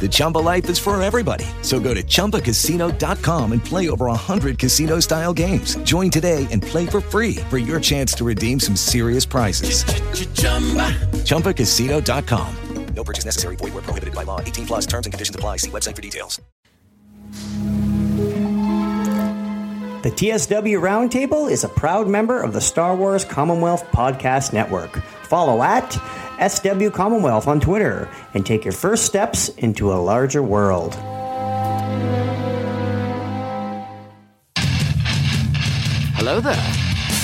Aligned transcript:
The 0.00 0.08
Chumba 0.10 0.38
life 0.38 0.70
is 0.70 0.78
for 0.78 1.00
everybody. 1.02 1.44
So 1.60 1.78
go 1.78 1.92
to 1.92 2.02
ChumbaCasino.com 2.02 3.52
and 3.52 3.62
play 3.62 3.90
over 3.90 4.06
100 4.06 4.58
casino-style 4.58 5.34
games. 5.34 5.76
Join 5.82 6.10
today 6.10 6.48
and 6.50 6.62
play 6.62 6.86
for 6.86 7.02
free 7.02 7.36
for 7.50 7.58
your 7.58 7.78
chance 7.78 8.14
to 8.14 8.24
redeem 8.24 8.58
some 8.58 8.76
serious 8.76 9.26
prizes. 9.26 9.84
ChumbaCasino.com. 11.24 12.56
No 12.94 13.04
purchase 13.04 13.24
necessary. 13.24 13.56
Void 13.56 13.74
were 13.74 13.82
prohibited 13.82 14.14
by 14.14 14.24
law. 14.24 14.40
18 14.40 14.66
plus 14.66 14.86
terms 14.86 15.06
and 15.06 15.12
conditions 15.12 15.36
apply. 15.36 15.58
See 15.58 15.70
website 15.70 15.96
for 15.96 16.02
details. 16.02 16.40
The 20.02 20.10
TSW 20.10 20.80
Roundtable 20.80 21.50
is 21.50 21.62
a 21.62 21.68
proud 21.68 22.08
member 22.08 22.40
of 22.42 22.54
the 22.54 22.60
Star 22.60 22.96
Wars 22.96 23.22
Commonwealth 23.22 23.84
Podcast 23.92 24.54
Network. 24.54 24.96
Follow 25.24 25.62
at 25.62 25.94
SW 26.48 26.88
Commonwealth 26.90 27.46
on 27.46 27.60
Twitter 27.60 28.08
and 28.32 28.46
take 28.46 28.64
your 28.64 28.72
first 28.72 29.04
steps 29.04 29.50
into 29.58 29.92
a 29.92 29.94
larger 30.00 30.42
world. 30.42 30.94
Hello 36.16 36.40
there. 36.40 36.74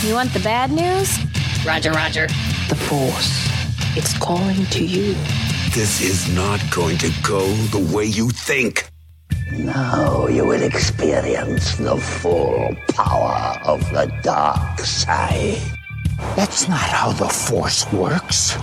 You 0.03 0.13
want 0.15 0.35
the 0.35 0.41
bad 0.41 0.71
news? 0.71 1.19
Roger, 1.65 1.93
Roger. 1.93 2.27
The 2.69 2.75
Force. 2.75 3.49
It's 3.97 4.17
calling 4.19 4.67
to 4.67 4.85
you. 4.85 5.15
This 5.75 6.03
is 6.03 6.35
not 6.35 6.61
going 6.71 6.99
to 6.99 7.11
go 7.23 7.47
the 7.73 7.91
way 7.95 8.05
you 8.05 8.29
think. 8.29 8.91
Now 9.51 10.27
you 10.27 10.45
will 10.45 10.63
experience 10.63 11.77
the 11.77 11.97
full 11.97 12.77
power 12.89 13.59
of 13.65 13.81
the 13.93 14.13
dark 14.23 14.81
side. 14.81 15.63
That's 16.35 16.69
not 16.69 16.81
how 16.81 17.13
the 17.13 17.29
Force 17.29 17.91
works. 17.93 18.59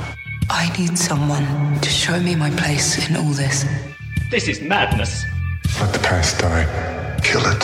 I 0.55 0.69
need 0.77 0.99
someone 0.99 1.79
to 1.81 1.89
show 1.89 2.19
me 2.19 2.35
my 2.35 2.51
place 2.51 3.09
in 3.09 3.15
all 3.15 3.33
this. 3.33 3.65
This 4.29 4.47
is 4.47 4.61
madness. 4.61 5.25
Let 5.81 5.91
the 5.91 5.99
past 5.99 6.37
die. 6.37 6.65
Kill 7.23 7.41
it. 7.43 7.63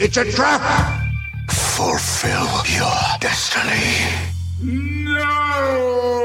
It's 0.00 0.16
a 0.16 0.24
trap! 0.24 0.60
Fulfill 1.50 2.50
your 2.66 3.00
destiny. 3.20 4.10
No! 4.60 6.23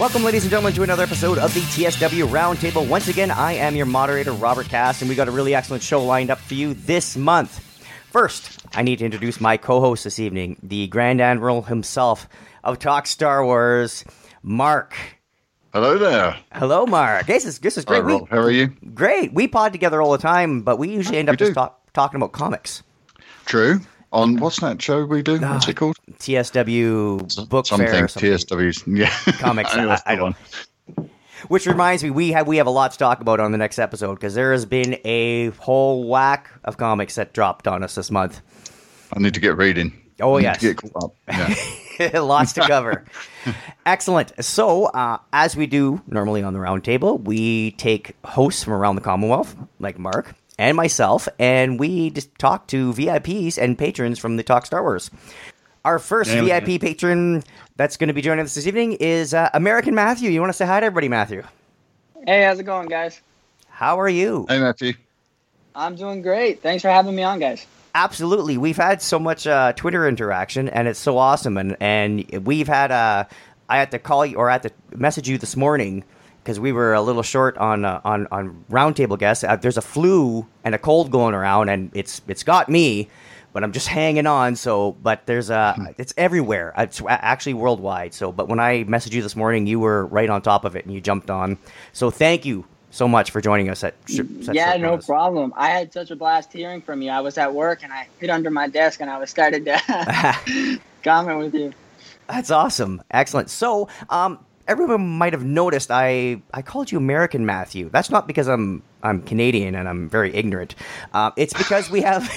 Welcome, 0.00 0.24
ladies 0.24 0.44
and 0.44 0.50
gentlemen, 0.50 0.72
to 0.76 0.82
another 0.82 1.02
episode 1.02 1.36
of 1.36 1.52
the 1.52 1.60
TSW 1.60 2.26
Roundtable. 2.28 2.88
Once 2.88 3.08
again, 3.08 3.30
I 3.30 3.52
am 3.52 3.76
your 3.76 3.84
moderator, 3.84 4.32
Robert 4.32 4.66
Cass, 4.66 5.02
and 5.02 5.10
we 5.10 5.14
got 5.14 5.28
a 5.28 5.30
really 5.30 5.54
excellent 5.54 5.82
show 5.82 6.02
lined 6.02 6.30
up 6.30 6.38
for 6.38 6.54
you 6.54 6.72
this 6.72 7.18
month. 7.18 7.58
First, 8.10 8.64
I 8.74 8.80
need 8.80 9.00
to 9.00 9.04
introduce 9.04 9.42
my 9.42 9.58
co-host 9.58 10.04
this 10.04 10.18
evening, 10.18 10.56
the 10.62 10.86
Grand 10.86 11.20
Admiral 11.20 11.60
himself 11.60 12.30
of 12.64 12.78
Talk 12.78 13.06
Star 13.06 13.44
Wars, 13.44 14.06
Mark. 14.42 14.94
Hello 15.74 15.98
there. 15.98 16.34
Hello, 16.50 16.86
Mark. 16.86 17.26
This 17.26 17.44
is 17.44 17.58
this 17.58 17.76
is 17.76 17.84
great. 17.84 18.02
Hi, 18.02 18.08
Rob. 18.08 18.28
How 18.30 18.38
are 18.38 18.50
you? 18.50 18.68
Great. 18.94 19.34
We 19.34 19.48
pod 19.48 19.72
together 19.72 20.00
all 20.00 20.12
the 20.12 20.18
time, 20.18 20.62
but 20.62 20.78
we 20.78 20.88
usually 20.88 21.18
end 21.18 21.28
up 21.28 21.34
We 21.34 21.36
just 21.36 21.52
talk, 21.52 21.92
talking 21.92 22.16
about 22.16 22.32
comics. 22.32 22.82
True. 23.44 23.80
On 24.12 24.36
what's 24.38 24.60
that 24.60 24.82
show 24.82 25.04
we 25.04 25.22
do? 25.22 25.38
What's 25.38 25.68
it 25.68 25.74
called? 25.74 25.96
TSW 26.18 27.48
Book 27.48 27.66
Something. 27.66 27.86
Fair. 27.86 28.08
something. 28.08 28.32
TSW's. 28.32 28.84
Yeah. 28.86 29.10
Comics. 29.38 29.72
I 29.74 29.86
I, 29.86 30.00
I 30.06 30.14
don't. 30.16 30.36
Which 31.48 31.66
reminds 31.66 32.02
me, 32.02 32.10
we 32.10 32.32
have 32.32 32.46
we 32.46 32.56
have 32.56 32.66
a 32.66 32.70
lot 32.70 32.92
to 32.92 32.98
talk 32.98 33.20
about 33.20 33.40
on 33.40 33.52
the 33.52 33.58
next 33.58 33.78
episode 33.78 34.14
because 34.16 34.34
there 34.34 34.52
has 34.52 34.66
been 34.66 34.98
a 35.04 35.50
whole 35.50 36.04
whack 36.08 36.50
of 36.64 36.76
comics 36.76 37.14
that 37.14 37.32
dropped 37.32 37.66
on 37.68 37.82
us 37.82 37.94
this 37.94 38.10
month. 38.10 38.40
I 39.12 39.20
need 39.20 39.34
to 39.34 39.40
get 39.40 39.56
reading. 39.56 39.92
Oh, 40.20 40.38
yes. 40.38 40.60
To 40.60 40.74
get 40.74 40.92
up. 40.96 41.14
Yeah. 41.28 42.20
Lots 42.20 42.52
to 42.54 42.60
cover. 42.66 43.04
Excellent. 43.86 44.32
So, 44.44 44.86
uh, 44.86 45.18
as 45.32 45.56
we 45.56 45.66
do 45.66 46.02
normally 46.06 46.42
on 46.42 46.52
the 46.52 46.58
roundtable, 46.58 47.20
we 47.22 47.72
take 47.72 48.14
hosts 48.24 48.62
from 48.62 48.74
around 48.74 48.96
the 48.96 49.00
Commonwealth, 49.00 49.56
like 49.78 49.98
Mark 49.98 50.34
and 50.60 50.76
myself, 50.76 51.26
and 51.38 51.80
we 51.80 52.10
just 52.10 52.38
talk 52.38 52.66
to 52.68 52.92
VIPs 52.92 53.56
and 53.56 53.78
patrons 53.78 54.18
from 54.18 54.36
the 54.36 54.42
Talk 54.42 54.66
Star 54.66 54.82
Wars. 54.82 55.10
Our 55.86 55.98
first 55.98 56.30
Yeah, 56.30 56.42
we 56.42 56.48
VIP 56.48 56.82
patron 56.82 57.42
that's 57.76 57.96
going 57.96 58.08
to 58.08 58.14
be 58.14 58.20
joining 58.20 58.44
us 58.44 58.54
this 58.54 58.66
evening 58.66 58.92
is 58.92 59.32
uh, 59.32 59.48
American 59.54 59.94
Matthew. 59.94 60.30
You 60.30 60.38
want 60.40 60.50
to 60.50 60.56
say 60.56 60.66
hi 60.66 60.78
to 60.80 60.86
everybody, 60.86 61.08
Matthew? 61.08 61.42
Hey, 62.26 62.42
how's 62.44 62.58
it 62.58 62.64
going, 62.64 62.88
guys? 62.88 63.22
How 63.70 63.98
are 63.98 64.08
you? 64.08 64.44
hey, 64.50 64.60
Matthew. 64.60 64.92
I'm 65.74 65.96
doing 65.96 66.20
great. 66.20 66.60
Thanks 66.60 66.82
for 66.82 66.90
having 66.90 67.16
me 67.16 67.22
on, 67.22 67.38
guys. 67.38 67.66
Absolutely. 67.94 68.58
We've 68.58 68.76
had 68.76 69.00
so 69.00 69.18
much 69.18 69.46
uh, 69.46 69.72
Twitter 69.72 70.06
interaction, 70.06 70.68
and 70.68 70.86
it's 70.86 71.00
so 71.00 71.16
awesome. 71.16 71.56
And 71.56 71.74
and 71.80 72.46
we've 72.46 72.68
had 72.68 72.92
uh, 72.92 73.24
I 73.70 73.78
had 73.78 73.92
to 73.92 73.98
call 73.98 74.26
you 74.26 74.36
or 74.36 74.50
I 74.50 74.52
had 74.52 74.64
to 74.64 74.72
message 74.94 75.26
you 75.26 75.38
this 75.38 75.56
morning 75.56 76.04
because 76.42 76.58
we 76.58 76.72
were 76.72 76.94
a 76.94 77.00
little 77.00 77.22
short 77.22 77.56
on 77.58 77.84
uh, 77.84 78.00
on 78.04 78.26
on 78.30 78.64
roundtable 78.70 79.18
guests. 79.18 79.44
Uh, 79.44 79.56
there's 79.56 79.76
a 79.76 79.82
flu 79.82 80.46
and 80.64 80.74
a 80.74 80.78
cold 80.78 81.10
going 81.10 81.34
around, 81.34 81.68
and 81.68 81.90
it's 81.94 82.22
it's 82.28 82.42
got 82.42 82.68
me. 82.68 83.08
But 83.52 83.64
I'm 83.64 83.72
just 83.72 83.88
hanging 83.88 84.26
on. 84.26 84.54
So, 84.54 84.92
but 85.02 85.26
there's 85.26 85.50
uh, 85.50 85.74
it's 85.98 86.14
everywhere. 86.16 86.72
It's 86.78 87.02
actually 87.08 87.54
worldwide. 87.54 88.14
So, 88.14 88.30
but 88.30 88.48
when 88.48 88.60
I 88.60 88.84
messaged 88.84 89.12
you 89.12 89.22
this 89.22 89.34
morning, 89.34 89.66
you 89.66 89.80
were 89.80 90.06
right 90.06 90.30
on 90.30 90.40
top 90.40 90.64
of 90.64 90.76
it, 90.76 90.84
and 90.84 90.94
you 90.94 91.00
jumped 91.00 91.30
on. 91.30 91.58
So, 91.92 92.10
thank 92.10 92.44
you 92.44 92.64
so 92.90 93.08
much 93.08 93.30
for 93.30 93.40
joining 93.40 93.68
us 93.68 93.84
at 93.84 93.94
sh- 94.08 94.20
yeah, 94.52 94.76
no 94.76 94.90
notice. 94.90 95.06
problem. 95.06 95.52
I 95.56 95.70
had 95.70 95.92
such 95.92 96.10
a 96.10 96.16
blast 96.16 96.52
hearing 96.52 96.82
from 96.82 97.02
you. 97.02 97.10
I 97.10 97.20
was 97.20 97.38
at 97.38 97.52
work 97.54 97.82
and 97.82 97.92
I 97.92 98.08
hid 98.18 98.30
under 98.30 98.50
my 98.50 98.68
desk 98.68 99.00
and 99.00 99.08
I 99.08 99.18
was 99.18 99.30
started 99.30 99.64
to 99.64 99.80
comment 101.02 101.38
with 101.38 101.54
you. 101.54 101.72
That's 102.28 102.50
awesome. 102.50 103.02
Excellent. 103.10 103.50
So, 103.50 103.88
um, 104.08 104.44
everyone 104.70 105.18
might 105.18 105.32
have 105.32 105.44
noticed 105.44 105.90
I, 105.90 106.40
I 106.54 106.62
called 106.62 106.92
you 106.92 106.98
American 106.98 107.44
Matthew. 107.44 107.90
That's 107.90 108.08
not 108.08 108.26
because 108.28 108.46
I'm 108.48 108.82
I'm 109.02 109.20
Canadian 109.22 109.74
and 109.74 109.88
I'm 109.88 110.08
very 110.08 110.32
ignorant. 110.34 110.74
Uh, 111.12 111.32
it's 111.36 111.52
because 111.54 111.90
we 111.90 112.02
have 112.02 112.30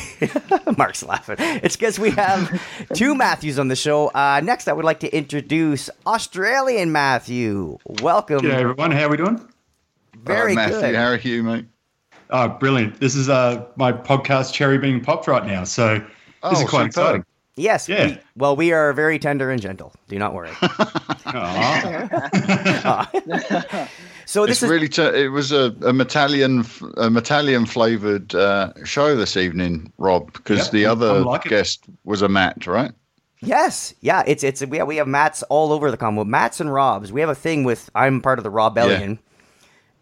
Mark's 0.78 1.04
laughing. 1.04 1.36
It's 1.40 1.76
because 1.76 2.00
we 2.00 2.10
have 2.12 2.60
two 2.96 3.14
Matthews 3.16 3.60
on 3.60 3.68
the 3.68 3.76
show. 3.76 4.08
Uh, 4.08 4.42
next, 4.44 4.68
I 4.68 4.74
would 4.74 4.86
like 4.86 5.02
to 5.02 5.16
introduce 5.16 5.90
Australian 6.08 6.92
Matthew. 6.92 7.78
Welcome. 8.02 8.40
G'day, 8.40 8.54
everyone. 8.62 8.92
How 8.92 9.06
are 9.06 9.10
we 9.10 9.18
doing? 9.18 9.40
Very 10.24 10.40
All 10.40 10.46
right, 10.48 10.56
Matthew, 10.56 10.80
good. 10.80 10.96
how 10.96 11.06
are 11.10 11.18
you, 11.18 11.44
mate? 11.44 11.66
Oh, 12.32 12.48
brilliant. 12.48 13.00
This 13.00 13.16
is 13.16 13.30
uh, 13.30 13.66
my 13.76 13.92
podcast, 13.92 14.54
Cherry 14.54 14.78
Being 14.80 15.02
Popped, 15.02 15.28
right 15.28 15.46
now. 15.46 15.66
So 15.66 16.00
this 16.00 16.08
Oh, 16.42 16.52
is 16.52 16.58
quite 16.70 16.94
superb. 16.94 17.16
exciting. 17.22 17.26
Yes. 17.56 17.88
Yeah. 17.88 18.08
we- 18.08 18.18
well, 18.36 18.56
we 18.56 18.72
are 18.74 18.94
very 18.94 19.20
tender 19.20 19.52
and 19.52 19.62
gentle. 19.62 19.94
Do 20.08 20.18
not 20.18 20.34
worry. 20.34 20.50
Aw. 21.26 23.10
So 24.26 24.46
this 24.46 24.58
It's 24.58 24.64
is 24.64 24.70
really. 24.70 24.88
T- 24.88 25.02
it 25.02 25.32
was 25.34 25.52
a, 25.52 25.66
a 25.82 25.92
Metallian, 25.92 26.62
a 26.96 27.10
Metallian 27.10 27.68
flavored 27.68 28.34
uh, 28.34 28.72
show 28.86 29.18
this 29.18 29.36
evening, 29.36 29.92
Rob, 29.98 30.32
because 30.32 30.60
Yep, 30.60 30.72
the 30.72 30.86
other 30.86 31.20
like 31.20 31.44
guest 31.44 31.84
was 32.06 32.22
a 32.22 32.30
Matt, 32.30 32.66
right? 32.66 32.94
Yes, 33.42 33.94
yeah, 34.00 34.24
it's 34.26 34.42
it's 34.42 34.66
we 34.66 34.78
have, 34.78 34.88
we 34.88 34.96
have 34.96 35.08
Mats 35.10 35.44
all 35.50 35.74
over 35.74 35.92
the 35.92 35.98
combo. 35.98 36.24
Mats 36.24 36.62
and 36.62 36.74
Robs. 36.74 37.12
We 37.12 37.20
have 37.20 37.30
a 37.30 37.36
thing 37.36 37.66
with 37.66 37.90
I'm 37.96 38.22
part 38.22 38.40
of 38.40 38.44
the 38.44 38.50
Robellion. 38.52 39.20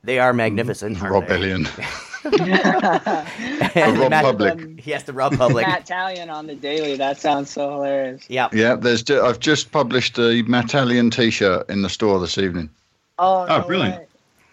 They 0.03 0.19
are 0.19 0.33
magnificent. 0.33 1.01
aren't 1.01 1.27
they? 2.23 2.29
Robellion. 2.29 3.75
And 3.75 3.97
Rob 3.97 4.09
Matt- 4.09 4.23
Public. 4.23 4.85
Yes, 4.85 5.03
the 5.03 5.13
Rob 5.13 5.37
Public. 5.37 5.65
Matt 5.67 5.87
Talion 5.87 6.31
on 6.31 6.47
the 6.47 6.55
daily. 6.55 6.95
That 6.97 7.19
sounds 7.19 7.49
so 7.49 7.71
hilarious. 7.71 8.23
yeah. 8.29 8.49
Yeah, 8.53 8.75
there's. 8.75 9.03
Ju- 9.03 9.21
I've 9.21 9.39
just 9.39 9.71
published 9.71 10.17
a 10.17 10.43
Metallian 10.43 11.11
T-shirt 11.11 11.69
in 11.69 11.81
the 11.81 11.89
store 11.89 12.19
this 12.19 12.37
evening. 12.37 12.69
Oh, 13.19 13.45
Oh, 13.49 13.59
no 13.59 13.67
brilliant. 13.67 14.07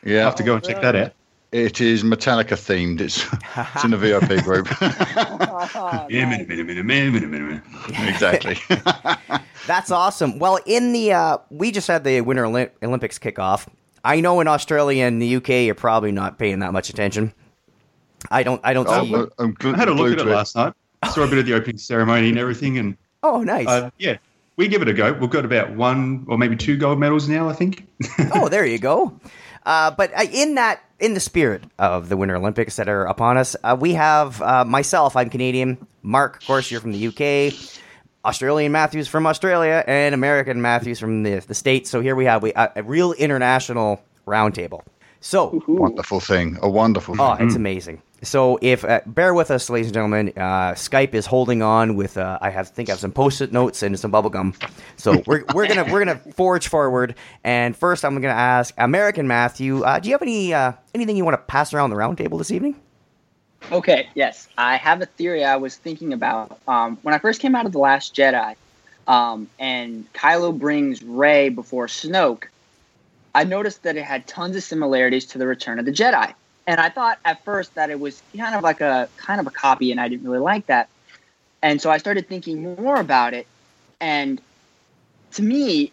way. 0.04 0.18
I'll 0.18 0.24
have 0.26 0.34
to 0.36 0.42
go 0.42 0.54
and 0.54 0.64
check 0.64 0.80
that 0.82 0.94
out. 0.96 1.12
It 1.50 1.80
is 1.80 2.02
Metallica 2.04 2.56
themed. 2.56 3.00
It's 3.00 3.24
it's 3.74 3.84
in 3.84 3.90
the 3.90 3.96
VIP 3.96 4.44
group. 4.44 4.68
exactly. 8.06 8.56
That's 9.66 9.90
awesome. 9.90 10.38
Well, 10.38 10.58
in 10.66 10.92
the 10.92 11.12
uh, 11.12 11.38
we 11.50 11.70
just 11.70 11.88
had 11.88 12.04
the 12.04 12.20
Winter 12.20 12.44
Olymp- 12.44 12.70
Olympics 12.82 13.18
kickoff. 13.18 13.66
I 14.04 14.20
know 14.20 14.40
in 14.40 14.48
Australia 14.48 15.04
and 15.04 15.20
the 15.20 15.36
UK 15.36 15.48
you're 15.66 15.74
probably 15.74 16.12
not 16.12 16.38
paying 16.38 16.60
that 16.60 16.72
much 16.72 16.88
attention. 16.90 17.32
I 18.30 18.42
don't. 18.42 18.60
I 18.64 18.72
don't 18.72 18.86
Oh, 18.88 19.04
see. 19.04 19.12
well, 19.12 19.28
I 19.38 19.76
had 19.78 19.88
a 19.88 19.92
look 19.94 20.12
at 20.12 20.18
it 20.18 20.26
last 20.30 20.56
night. 20.56 20.72
Saw 21.12 21.22
a 21.22 21.28
bit 21.28 21.38
of 21.38 21.46
the 21.46 21.54
opening 21.54 21.78
ceremony 21.78 22.28
and 22.28 22.38
everything, 22.38 22.78
and 22.78 22.96
Oh, 23.22 23.42
nice. 23.42 23.66
uh, 23.68 23.90
yeah, 23.98 24.16
we 24.56 24.68
give 24.68 24.82
it 24.82 24.88
a 24.88 24.92
go. 24.92 25.12
We've 25.12 25.30
got 25.30 25.44
about 25.44 25.74
one 25.74 26.24
or 26.28 26.36
maybe 26.38 26.56
two 26.56 26.76
gold 26.76 26.98
medals 26.98 27.28
now, 27.28 27.48
I 27.48 27.52
think. 27.52 27.86
oh, 28.34 28.48
there 28.48 28.66
you 28.66 28.78
go. 28.78 29.18
Uh, 29.64 29.90
but 29.92 30.12
uh, 30.18 30.24
in 30.32 30.54
that, 30.56 30.82
in 30.98 31.14
the 31.14 31.20
spirit 31.20 31.62
of 31.78 32.08
the 32.08 32.16
Winter 32.16 32.36
Olympics 32.36 32.76
that 32.76 32.88
are 32.88 33.04
upon 33.06 33.36
us, 33.36 33.54
uh, 33.62 33.76
we 33.78 33.94
have 33.94 34.40
uh, 34.42 34.64
myself. 34.64 35.14
I'm 35.16 35.30
Canadian. 35.30 35.78
Mark, 36.02 36.40
of 36.40 36.46
course, 36.46 36.70
you're 36.70 36.80
from 36.80 36.92
the 36.92 37.08
UK. 37.08 37.54
Australian 38.24 38.72
Matthews 38.72 39.06
from 39.08 39.26
Australia, 39.26 39.84
and 39.86 40.14
American 40.14 40.60
Matthews 40.60 40.98
from 40.98 41.22
the 41.22 41.38
the 41.40 41.54
states. 41.54 41.88
So 41.90 42.00
here 42.00 42.16
we 42.16 42.24
have 42.24 42.42
we, 42.42 42.52
a, 42.54 42.72
a 42.76 42.82
real 42.82 43.12
international 43.12 44.02
roundtable. 44.26 44.82
So 45.20 45.62
wonderful 45.68 46.20
thing. 46.20 46.58
A 46.62 46.68
wonderful 46.68 47.14
thing. 47.14 47.24
Oh, 47.24 47.32
it's 47.34 47.54
amazing. 47.54 48.02
So 48.22 48.58
if 48.62 48.84
uh, 48.84 49.00
bear 49.06 49.32
with 49.32 49.50
us, 49.50 49.70
ladies 49.70 49.88
and 49.88 49.94
gentlemen, 49.94 50.32
uh, 50.36 50.72
Skype 50.72 51.14
is 51.14 51.26
holding 51.26 51.62
on 51.62 51.94
with. 51.94 52.16
Uh, 52.16 52.38
I 52.40 52.50
have 52.50 52.68
think 52.68 52.88
I 52.88 52.92
have 52.92 53.00
some 53.00 53.12
post-it 53.12 53.52
notes 53.52 53.82
and 53.82 53.98
some 53.98 54.10
bubble 54.10 54.30
gum. 54.30 54.54
So 54.96 55.22
we're 55.26 55.44
we're 55.54 55.68
gonna 55.68 55.84
we're 55.84 56.04
gonna 56.04 56.18
forge 56.34 56.68
forward. 56.68 57.14
And 57.44 57.76
first, 57.76 58.04
I'm 58.04 58.14
gonna 58.14 58.34
ask 58.34 58.74
American 58.76 59.28
Matthew. 59.28 59.82
Uh, 59.84 60.00
do 60.00 60.08
you 60.08 60.14
have 60.14 60.22
any 60.22 60.52
uh, 60.52 60.72
anything 60.94 61.16
you 61.16 61.24
want 61.24 61.34
to 61.34 61.42
pass 61.44 61.72
around 61.72 61.90
the 61.90 61.96
roundtable 61.96 62.38
this 62.38 62.50
evening? 62.50 62.80
Okay, 63.70 64.08
yes. 64.14 64.48
I 64.56 64.76
have 64.76 65.02
a 65.02 65.06
theory 65.06 65.44
I 65.44 65.56
was 65.56 65.76
thinking 65.76 66.12
about. 66.12 66.58
Um, 66.66 66.98
when 67.02 67.14
I 67.14 67.18
first 67.18 67.40
came 67.40 67.54
out 67.54 67.66
of 67.66 67.72
The 67.72 67.78
Last 67.78 68.14
Jedi, 68.14 68.54
um, 69.06 69.48
and 69.58 70.10
Kylo 70.12 70.56
brings 70.56 71.02
Rey 71.02 71.48
before 71.48 71.86
Snoke, 71.86 72.44
I 73.34 73.44
noticed 73.44 73.82
that 73.82 73.96
it 73.96 74.04
had 74.04 74.26
tons 74.26 74.56
of 74.56 74.62
similarities 74.62 75.26
to 75.26 75.38
the 75.38 75.46
Return 75.46 75.78
of 75.78 75.84
the 75.84 75.92
Jedi. 75.92 76.34
And 76.68 76.78
I 76.78 76.90
thought 76.90 77.18
at 77.24 77.42
first 77.46 77.74
that 77.76 77.88
it 77.88 77.98
was 77.98 78.22
kind 78.36 78.54
of 78.54 78.62
like 78.62 78.82
a 78.82 79.08
kind 79.16 79.40
of 79.40 79.46
a 79.46 79.50
copy, 79.50 79.90
and 79.90 79.98
I 79.98 80.06
didn't 80.08 80.28
really 80.28 80.42
like 80.42 80.66
that. 80.66 80.90
And 81.62 81.80
so 81.80 81.90
I 81.90 81.96
started 81.96 82.28
thinking 82.28 82.76
more 82.76 83.00
about 83.00 83.32
it. 83.32 83.46
And 84.00 84.38
to 85.32 85.42
me, 85.42 85.92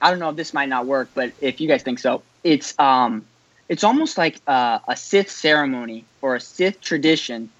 I 0.00 0.10
don't 0.10 0.20
know 0.20 0.30
if 0.30 0.36
this 0.36 0.54
might 0.54 0.68
not 0.68 0.86
work, 0.86 1.10
but 1.12 1.32
if 1.40 1.60
you 1.60 1.66
guys 1.66 1.82
think 1.82 1.98
so, 1.98 2.22
it's 2.44 2.78
um, 2.78 3.26
it's 3.68 3.82
almost 3.82 4.16
like 4.16 4.38
a, 4.46 4.80
a 4.86 4.96
Sith 4.96 5.28
ceremony 5.28 6.04
or 6.22 6.36
a 6.36 6.40
Sith 6.40 6.80
tradition 6.80 7.50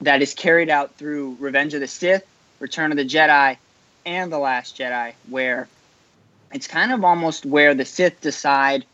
that 0.00 0.22
is 0.22 0.34
carried 0.34 0.70
out 0.70 0.94
through 0.94 1.36
Revenge 1.40 1.74
of 1.74 1.80
the 1.80 1.88
Sith, 1.88 2.24
Return 2.60 2.92
of 2.92 2.96
the 2.96 3.04
Jedi, 3.04 3.56
and 4.06 4.30
The 4.30 4.38
Last 4.38 4.78
Jedi, 4.78 5.14
where 5.28 5.66
it's 6.52 6.68
kind 6.68 6.92
of 6.92 7.02
almost 7.02 7.44
where 7.44 7.74
the 7.74 7.84
Sith 7.84 8.20
decide 8.20 8.84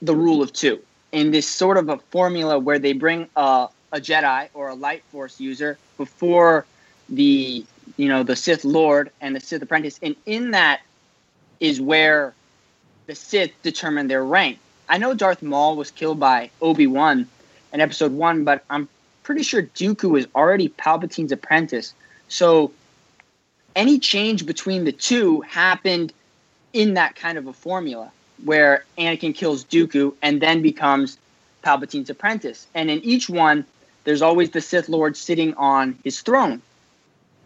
the 0.00 0.16
rule 0.16 0.40
of 0.40 0.50
two 0.50 0.80
in 1.14 1.30
this 1.30 1.48
sort 1.48 1.78
of 1.78 1.88
a 1.88 1.96
formula 2.10 2.58
where 2.58 2.80
they 2.80 2.92
bring 2.92 3.28
a, 3.36 3.68
a 3.92 4.00
Jedi 4.00 4.48
or 4.52 4.68
a 4.68 4.74
light 4.74 5.04
force 5.12 5.40
user 5.40 5.78
before 5.96 6.66
the 7.08 7.64
you 7.96 8.08
know 8.08 8.24
the 8.24 8.34
Sith 8.34 8.64
Lord 8.64 9.10
and 9.20 9.34
the 9.34 9.40
Sith 9.40 9.62
apprentice, 9.62 9.98
and 10.02 10.16
in 10.26 10.50
that 10.50 10.80
is 11.60 11.80
where 11.80 12.34
the 13.06 13.14
Sith 13.14 13.52
determine 13.62 14.08
their 14.08 14.24
rank. 14.24 14.58
I 14.88 14.98
know 14.98 15.14
Darth 15.14 15.40
Maul 15.40 15.76
was 15.76 15.92
killed 15.92 16.18
by 16.18 16.50
Obi 16.60 16.88
Wan 16.88 17.28
in 17.72 17.80
Episode 17.80 18.12
One, 18.12 18.42
but 18.42 18.64
I'm 18.68 18.88
pretty 19.22 19.44
sure 19.44 19.62
Dooku 19.62 20.18
is 20.18 20.26
already 20.34 20.68
Palpatine's 20.68 21.30
apprentice. 21.30 21.94
So 22.26 22.72
any 23.76 24.00
change 24.00 24.46
between 24.46 24.84
the 24.84 24.92
two 24.92 25.42
happened 25.42 26.12
in 26.72 26.94
that 26.94 27.14
kind 27.14 27.38
of 27.38 27.46
a 27.46 27.52
formula 27.52 28.10
where 28.44 28.84
Anakin 28.98 29.34
kills 29.34 29.64
Dooku 29.64 30.14
and 30.22 30.40
then 30.40 30.62
becomes 30.62 31.18
Palpatine's 31.62 32.10
apprentice. 32.10 32.66
And 32.74 32.90
in 32.90 33.00
each 33.00 33.28
one, 33.28 33.64
there's 34.04 34.22
always 34.22 34.50
the 34.50 34.60
Sith 34.60 34.88
Lord 34.88 35.16
sitting 35.16 35.54
on 35.54 35.98
his 36.04 36.20
throne. 36.20 36.60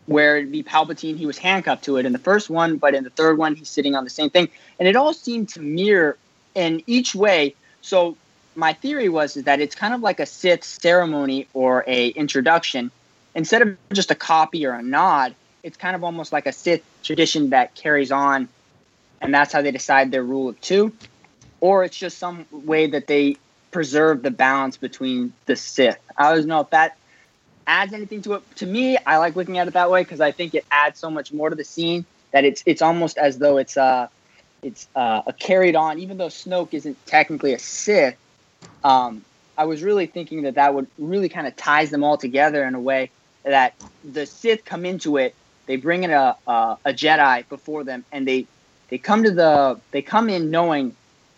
Where 0.07 0.45
be 0.45 0.63
Palpatine, 0.63 1.17
he 1.17 1.27
was 1.27 1.39
handcuffed 1.39 1.85
to 1.85 1.99
it 1.99 2.07
in 2.07 2.13
the 2.13 2.19
first 2.19 2.51
one, 2.51 2.77
but 2.77 2.95
in 2.95 3.05
the 3.05 3.11
third 3.11 3.39
one, 3.39 3.55
he's 3.55 3.69
sitting 3.69 3.95
on 3.95 4.05
the 4.05 4.11
same 4.11 4.31
thing. 4.31 4.49
And 4.79 4.89
it 4.89 4.97
all 4.97 5.15
seemed 5.15 5.51
to 5.51 5.61
mirror 5.61 6.17
in 6.55 6.83
each 6.87 7.15
way. 7.15 7.55
So 7.83 8.17
my 8.57 8.73
theory 8.73 9.09
was 9.09 9.37
is 9.37 9.45
that 9.45 9.61
it's 9.61 9.75
kind 9.75 9.95
of 9.95 10.01
like 10.01 10.19
a 10.19 10.27
Sith 10.27 10.65
ceremony 10.65 11.47
or 11.55 11.85
a 11.87 12.09
introduction. 12.09 12.91
Instead 13.35 13.63
of 13.63 13.77
just 13.93 14.11
a 14.11 14.15
copy 14.15 14.67
or 14.67 14.73
a 14.73 14.83
nod, 14.83 15.35
it's 15.63 15.77
kind 15.77 15.95
of 15.95 16.03
almost 16.03 16.33
like 16.33 16.47
a 16.47 16.53
Sith 16.53 16.83
tradition 17.03 17.51
that 17.51 17.75
carries 17.75 18.11
on 18.11 18.49
and 19.21 19.35
that's 19.35 19.53
how 19.53 19.63
they 19.63 19.71
decide 19.71 20.11
their 20.11 20.23
rule 20.23 20.49
of 20.49 20.61
two, 20.61 20.93
or 21.61 21.85
it's 21.85 21.97
just 21.97 22.19
some 22.19 22.47
way 22.51 22.87
that 22.87 23.07
they 23.07 23.37
preserve 23.71 24.23
the 24.23 24.31
balance 24.31 24.77
between 24.77 25.33
the 25.47 25.57
Sith. 25.57 25.99
I 26.17 26.35
don't 26.35 26.47
know 26.47 26.61
if 26.61 26.71
that 26.71 26.97
adds 27.67 27.93
anything 27.93 28.23
to 28.23 28.35
it. 28.35 28.57
To 28.57 28.67
me, 28.67 28.97
I 28.97 29.19
like 29.19 29.37
looking 29.37 29.59
at 29.59 29.69
it 29.69 29.75
that 29.75 29.91
way 29.91 30.03
because 30.03 30.21
I 30.21 30.33
think 30.33 30.55
it 30.55 30.65
adds 30.71 30.99
so 30.99 31.11
much 31.11 31.33
more 31.33 31.51
to 31.51 31.57
the 31.57 31.65
scene 31.65 32.05
that 32.33 32.45
it's 32.45 32.63
it's 32.67 32.83
almost 32.83 33.19
as 33.19 33.39
though 33.39 33.59
it's 33.59 33.77
uh 33.77 34.09
it's 34.63 34.89
uh, 34.95 35.23
a 35.27 35.33
carried 35.33 35.77
on. 35.77 35.99
Even 35.99 36.19
though 36.19 36.27
Snoke 36.27 36.75
isn't 36.75 36.97
technically 37.07 37.55
a 37.55 37.59
Sith, 37.59 38.17
um, 38.83 39.25
I 39.57 39.65
was 39.65 39.83
really 39.83 40.07
thinking 40.07 40.43
that 40.43 40.55
that 40.55 40.75
would 40.75 40.87
really 40.99 41.29
kind 41.29 41.47
of 41.47 41.57
ties 41.57 41.91
them 41.91 42.05
all 42.05 42.17
together 42.17 42.65
in 42.65 42.75
a 42.75 42.81
way 42.81 43.11
that 43.45 43.75
the 44.05 44.27
Sith 44.27 44.65
come 44.65 44.85
into 44.85 45.17
it. 45.17 45.35
They 45.67 45.77
bring 45.77 46.03
in 46.03 46.11
a, 46.11 46.37
a, 46.47 46.79
a 46.87 46.93
Jedi 46.93 47.49
before 47.49 47.85
them, 47.85 48.05
and 48.11 48.27
they 48.27 48.47
they 48.89 48.99
come 48.99 49.23
to 49.25 49.31
the 49.31 49.81
they 49.91 50.03
come 50.03 50.29
in 50.29 50.51
knowing 50.51 50.95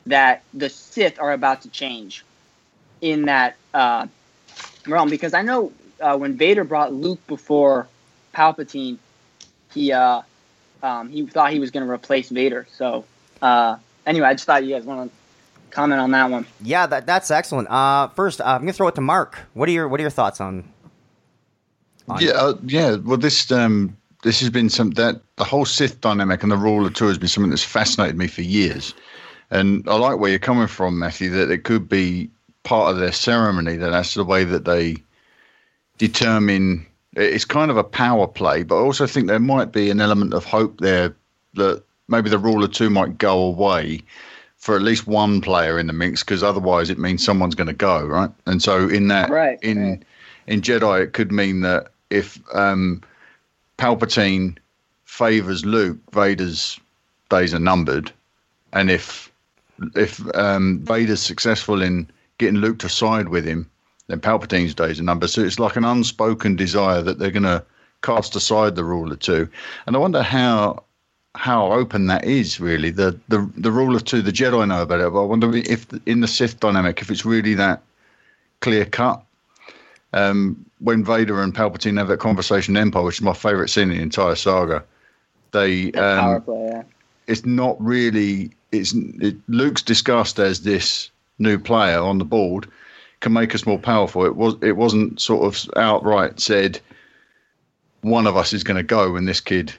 that 0.06 0.42
the 0.54 0.68
Sith 0.68 1.18
are 1.18 1.32
about 1.32 1.62
to 1.62 1.68
change 1.68 2.24
in 3.00 3.26
that 3.26 3.56
uh, 3.74 4.06
realm 4.86 5.08
because 5.08 5.34
I 5.34 5.42
know 5.42 5.72
uh, 6.00 6.16
when 6.16 6.36
Vader 6.36 6.64
brought 6.64 6.92
Luke 6.92 7.24
before 7.26 7.86
Palpatine, 8.34 8.98
he 9.72 9.92
uh, 9.92 10.22
um, 10.82 11.10
he 11.10 11.26
thought 11.26 11.52
he 11.52 11.60
was 11.60 11.70
going 11.70 11.86
to 11.86 11.90
replace 11.92 12.30
Vader. 12.30 12.66
So 12.72 13.04
uh, 13.42 13.76
anyway, 14.06 14.28
I 14.28 14.34
just 14.34 14.44
thought 14.44 14.64
you 14.64 14.74
guys 14.74 14.84
want 14.84 15.10
to 15.10 15.16
comment 15.70 16.00
on 16.00 16.10
that 16.12 16.30
one. 16.30 16.46
Yeah, 16.62 16.86
that 16.86 17.06
that's 17.06 17.30
excellent. 17.30 17.68
Uh, 17.70 18.08
first, 18.08 18.40
uh, 18.40 18.44
I'm 18.44 18.60
gonna 18.60 18.72
throw 18.72 18.88
it 18.88 18.94
to 18.96 19.00
Mark. 19.00 19.38
What 19.54 19.68
are 19.68 19.72
your 19.72 19.88
what 19.88 20.00
are 20.00 20.02
your 20.02 20.10
thoughts 20.10 20.40
on? 20.40 20.72
on 22.08 22.22
Yeah, 22.22 22.32
uh, 22.32 22.54
yeah. 22.64 22.96
Well, 22.96 23.18
this 23.18 23.50
um, 23.52 23.96
this 24.22 24.40
has 24.40 24.50
been 24.50 24.68
some 24.68 24.90
that 24.92 25.20
the 25.36 25.44
whole 25.44 25.64
Sith 25.64 26.00
dynamic 26.00 26.42
and 26.42 26.52
the 26.52 26.56
rule 26.56 26.86
of 26.86 26.94
two 26.94 27.06
has 27.06 27.18
been 27.18 27.28
something 27.28 27.50
that's 27.50 27.64
fascinated 27.64 28.16
me 28.16 28.26
for 28.26 28.42
years. 28.42 28.94
And 29.50 29.88
I 29.88 29.96
like 29.96 30.18
where 30.18 30.30
you're 30.30 30.38
coming 30.38 30.68
from, 30.68 30.98
Matthew. 30.98 31.30
That 31.30 31.50
it 31.50 31.64
could 31.64 31.88
be 31.88 32.30
part 32.62 32.92
of 32.92 32.98
their 32.98 33.12
ceremony. 33.12 33.76
That 33.76 33.90
that's 33.90 34.14
the 34.14 34.24
way 34.24 34.44
that 34.44 34.64
they 34.64 34.96
determine. 35.98 36.86
It's 37.14 37.44
kind 37.44 37.70
of 37.70 37.76
a 37.76 37.84
power 37.84 38.28
play, 38.28 38.62
but 38.62 38.76
I 38.76 38.82
also 38.82 39.06
think 39.06 39.26
there 39.26 39.40
might 39.40 39.72
be 39.72 39.90
an 39.90 40.00
element 40.00 40.32
of 40.32 40.44
hope 40.44 40.78
there 40.78 41.16
that 41.54 41.82
maybe 42.06 42.30
the 42.30 42.38
rule 42.38 42.62
of 42.62 42.70
two 42.72 42.88
might 42.88 43.18
go 43.18 43.40
away 43.42 44.00
for 44.56 44.76
at 44.76 44.82
least 44.82 45.06
one 45.06 45.40
player 45.40 45.78
in 45.78 45.86
the 45.86 45.92
mix, 45.92 46.22
because 46.22 46.42
otherwise 46.42 46.90
it 46.90 46.98
means 46.98 47.24
someone's 47.24 47.54
going 47.54 47.66
to 47.66 47.72
go, 47.72 48.04
right? 48.04 48.30
And 48.46 48.62
so 48.62 48.88
in 48.88 49.08
that, 49.08 49.30
Right, 49.30 49.58
in 49.62 50.04
in 50.46 50.60
Jedi, 50.60 51.02
it 51.02 51.12
could 51.14 51.32
mean 51.32 51.62
that 51.62 51.88
if 52.10 52.38
um, 52.54 53.02
Palpatine 53.80 54.58
favors 55.04 55.64
Luke, 55.64 55.98
Vader's 56.12 56.78
days 57.30 57.54
are 57.54 57.58
numbered, 57.58 58.12
and 58.74 58.90
if 58.90 59.32
if 59.96 60.20
um, 60.36 60.80
Vader's 60.80 61.22
successful 61.22 61.80
in 61.80 62.06
getting 62.36 62.60
Luke 62.60 62.78
to 62.80 62.90
side 62.90 63.30
with 63.30 63.46
him, 63.46 63.68
then 64.08 64.20
Palpatine's 64.20 64.74
days 64.74 65.00
are 65.00 65.04
numbered. 65.04 65.30
So 65.30 65.40
it's 65.40 65.58
like 65.58 65.76
an 65.76 65.84
unspoken 65.84 66.56
desire 66.56 67.00
that 67.00 67.18
they're 67.18 67.30
going 67.30 67.44
to 67.44 67.64
cast 68.02 68.36
aside 68.36 68.76
the 68.76 68.84
rule 68.84 69.10
of 69.10 69.18
two, 69.20 69.48
and 69.86 69.96
I 69.96 69.98
wonder 69.98 70.22
how 70.22 70.84
how 71.34 71.72
open 71.72 72.06
that 72.08 72.24
is 72.24 72.60
really 72.60 72.90
the 72.90 73.18
the 73.28 73.50
the 73.56 73.72
rule 73.72 73.96
of 73.96 74.04
two. 74.04 74.20
The 74.20 74.30
Jedi 74.30 74.68
know 74.68 74.82
about 74.82 75.00
it, 75.00 75.10
but 75.10 75.22
I 75.22 75.24
wonder 75.24 75.56
if 75.56 75.86
in 76.04 76.20
the 76.20 76.28
Sith 76.28 76.60
dynamic, 76.60 77.00
if 77.00 77.10
it's 77.10 77.24
really 77.24 77.54
that 77.54 77.80
clear 78.60 78.84
cut. 78.84 79.22
Um, 80.12 80.66
when 80.80 81.04
Vader 81.04 81.42
and 81.42 81.54
Palpatine 81.54 81.98
have 81.98 82.08
that 82.08 82.18
conversation 82.18 82.76
in 82.76 82.82
Empire, 82.82 83.02
which 83.02 83.16
is 83.16 83.22
my 83.22 83.32
favourite 83.32 83.70
scene 83.70 83.90
in 83.90 83.98
the 83.98 84.02
entire 84.02 84.34
saga, 84.34 84.82
they 85.52 85.90
That 85.90 86.18
power 86.20 86.36
um, 86.36 86.42
play. 86.42 86.66
Yeah. 86.72 86.82
it's 87.26 87.44
not 87.44 87.80
really 87.80 88.50
it's 88.72 88.94
it, 88.94 89.36
Luke's 89.48 89.82
discussed 89.82 90.38
as 90.38 90.62
this 90.62 91.10
new 91.38 91.58
player 91.58 91.98
on 91.98 92.18
the 92.18 92.24
board 92.24 92.68
can 93.20 93.32
make 93.32 93.54
us 93.54 93.66
more 93.66 93.78
powerful. 93.78 94.24
It 94.24 94.36
was 94.36 94.54
it 94.62 94.76
wasn't 94.76 95.20
sort 95.20 95.44
of 95.44 95.70
outright 95.76 96.40
said 96.40 96.80
one 98.02 98.26
of 98.26 98.36
us 98.36 98.52
is 98.52 98.64
going 98.64 98.78
to 98.78 98.82
go 98.82 99.12
when 99.12 99.26
this 99.26 99.40
kid 99.40 99.72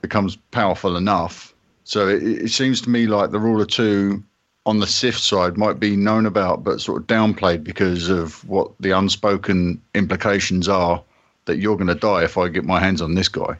becomes 0.00 0.36
powerful 0.52 0.96
enough. 0.96 1.52
So 1.84 2.06
it, 2.08 2.22
it 2.22 2.50
seems 2.50 2.80
to 2.82 2.90
me 2.90 3.06
like 3.06 3.30
the 3.30 3.40
rule 3.40 3.60
of 3.60 3.68
two 3.68 4.22
on 4.68 4.80
the 4.80 4.86
Sith 4.86 5.16
side 5.16 5.56
might 5.56 5.80
be 5.80 5.96
known 5.96 6.26
about, 6.26 6.62
but 6.62 6.78
sort 6.78 7.00
of 7.00 7.06
downplayed 7.06 7.64
because 7.64 8.10
of 8.10 8.46
what 8.46 8.70
the 8.78 8.90
unspoken 8.90 9.80
implications 9.94 10.68
are 10.68 11.02
that 11.46 11.56
you're 11.56 11.76
going 11.76 11.88
to 11.88 11.94
die 11.94 12.22
if 12.22 12.36
I 12.36 12.48
get 12.48 12.66
my 12.66 12.78
hands 12.78 13.00
on 13.00 13.14
this 13.14 13.28
guy. 13.28 13.56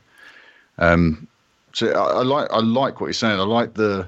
Um, 0.76 1.26
so 1.72 1.90
I, 1.92 2.18
I 2.18 2.22
like 2.22 2.48
I 2.52 2.58
like 2.58 3.00
what 3.00 3.06
you're 3.06 3.14
saying. 3.14 3.40
I 3.40 3.44
like 3.44 3.72
the 3.72 4.06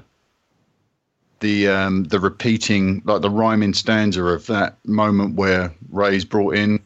the 1.39 1.67
um, 1.69 2.03
the 2.03 2.19
repeating, 2.19 3.01
like 3.03 3.23
the 3.23 3.31
rhyming 3.31 3.73
stanza 3.73 4.23
of 4.23 4.45
that 4.45 4.77
moment 4.85 5.33
where 5.35 5.73
Rey's 5.89 6.23
brought 6.23 6.55
in, 6.55 6.79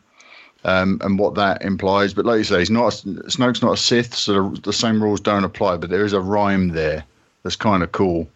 um, 0.64 1.02
and 1.04 1.20
what 1.20 1.36
that 1.36 1.62
implies. 1.62 2.14
But 2.14 2.24
like 2.24 2.38
you 2.38 2.46
say, 2.46 2.60
he's 2.60 2.72
not 2.72 2.94
a, 2.94 3.30
Snoke's 3.30 3.62
not 3.62 3.74
a 3.74 3.78
Sith, 3.78 4.16
so 4.16 4.50
the, 4.50 4.62
the 4.62 4.74
same 4.74 5.04
rules 5.04 5.20
don't 5.20 5.44
apply. 5.44 5.76
But 5.76 5.90
there 5.90 6.06
is 6.06 6.14
a 6.14 6.22
rhyme 6.22 6.70
there 6.70 7.04
that's 7.44 7.58
kind 7.58 7.84
of 7.84 7.92
cool. 7.92 8.30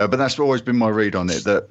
Uh, 0.00 0.06
but 0.06 0.16
that's 0.16 0.38
always 0.38 0.62
been 0.62 0.78
my 0.78 0.88
read 0.88 1.14
on 1.14 1.28
it 1.28 1.44
that 1.44 1.68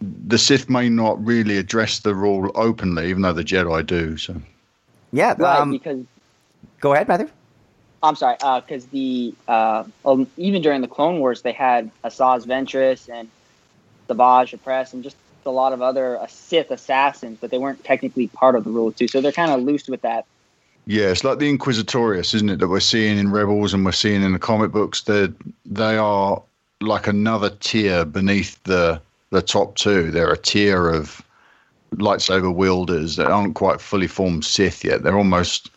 the 0.00 0.36
Sith 0.36 0.68
may 0.68 0.90
not 0.90 1.24
really 1.24 1.56
address 1.56 2.00
the 2.00 2.14
rule 2.14 2.52
openly, 2.54 3.08
even 3.08 3.22
though 3.22 3.32
the 3.32 3.42
Jedi 3.42 3.84
do. 3.84 4.18
So 4.18 4.40
Yeah, 5.12 5.34
Right, 5.38 5.60
um, 5.60 5.70
because 5.70 6.04
go 6.80 6.92
ahead, 6.92 7.08
Matthew. 7.08 7.30
I'm 8.02 8.14
sorry, 8.14 8.36
because 8.60 8.86
the 8.86 9.34
uh, 9.48 9.84
um, 10.04 10.28
even 10.36 10.60
during 10.60 10.82
the 10.82 10.88
Clone 10.88 11.18
Wars, 11.18 11.42
they 11.42 11.52
had 11.52 11.90
Asajj 12.04 12.46
Ventress 12.46 13.08
and 13.12 13.28
Savage 14.06 14.52
Opress 14.52 14.92
and 14.92 15.02
just 15.02 15.16
a 15.46 15.50
lot 15.50 15.72
of 15.72 15.80
other 15.80 16.20
uh, 16.20 16.26
Sith 16.26 16.70
assassins, 16.70 17.38
but 17.40 17.50
they 17.50 17.56
weren't 17.56 17.82
technically 17.82 18.28
part 18.28 18.54
of 18.56 18.64
the 18.64 18.70
Rule 18.70 18.88
of 18.88 18.96
Two, 18.96 19.08
so 19.08 19.22
they're 19.22 19.32
kind 19.32 19.50
of 19.50 19.62
loose 19.62 19.88
with 19.88 20.02
that. 20.02 20.26
Yeah, 20.86 21.06
it's 21.06 21.24
like 21.24 21.38
the 21.38 21.50
Inquisitorius, 21.56 22.34
isn't 22.34 22.50
it? 22.50 22.58
That 22.60 22.68
we're 22.68 22.80
seeing 22.80 23.18
in 23.18 23.30
Rebels 23.30 23.72
and 23.74 23.84
we're 23.84 23.92
seeing 23.92 24.22
in 24.22 24.32
the 24.32 24.38
comic 24.38 24.70
books. 24.70 25.02
They 25.02 25.28
they 25.64 25.96
are 25.96 26.42
like 26.80 27.06
another 27.06 27.50
tier 27.50 28.04
beneath 28.04 28.62
the 28.64 29.00
the 29.30 29.42
top 29.42 29.74
two. 29.76 30.10
They're 30.10 30.32
a 30.32 30.38
tier 30.38 30.88
of 30.88 31.22
lightsaber 31.94 32.54
wielders 32.54 33.16
that 33.16 33.26
aren't 33.26 33.54
quite 33.54 33.80
fully 33.80 34.06
formed 34.06 34.44
Sith 34.44 34.84
yet. 34.84 35.02
They're 35.02 35.16
almost 35.18 35.70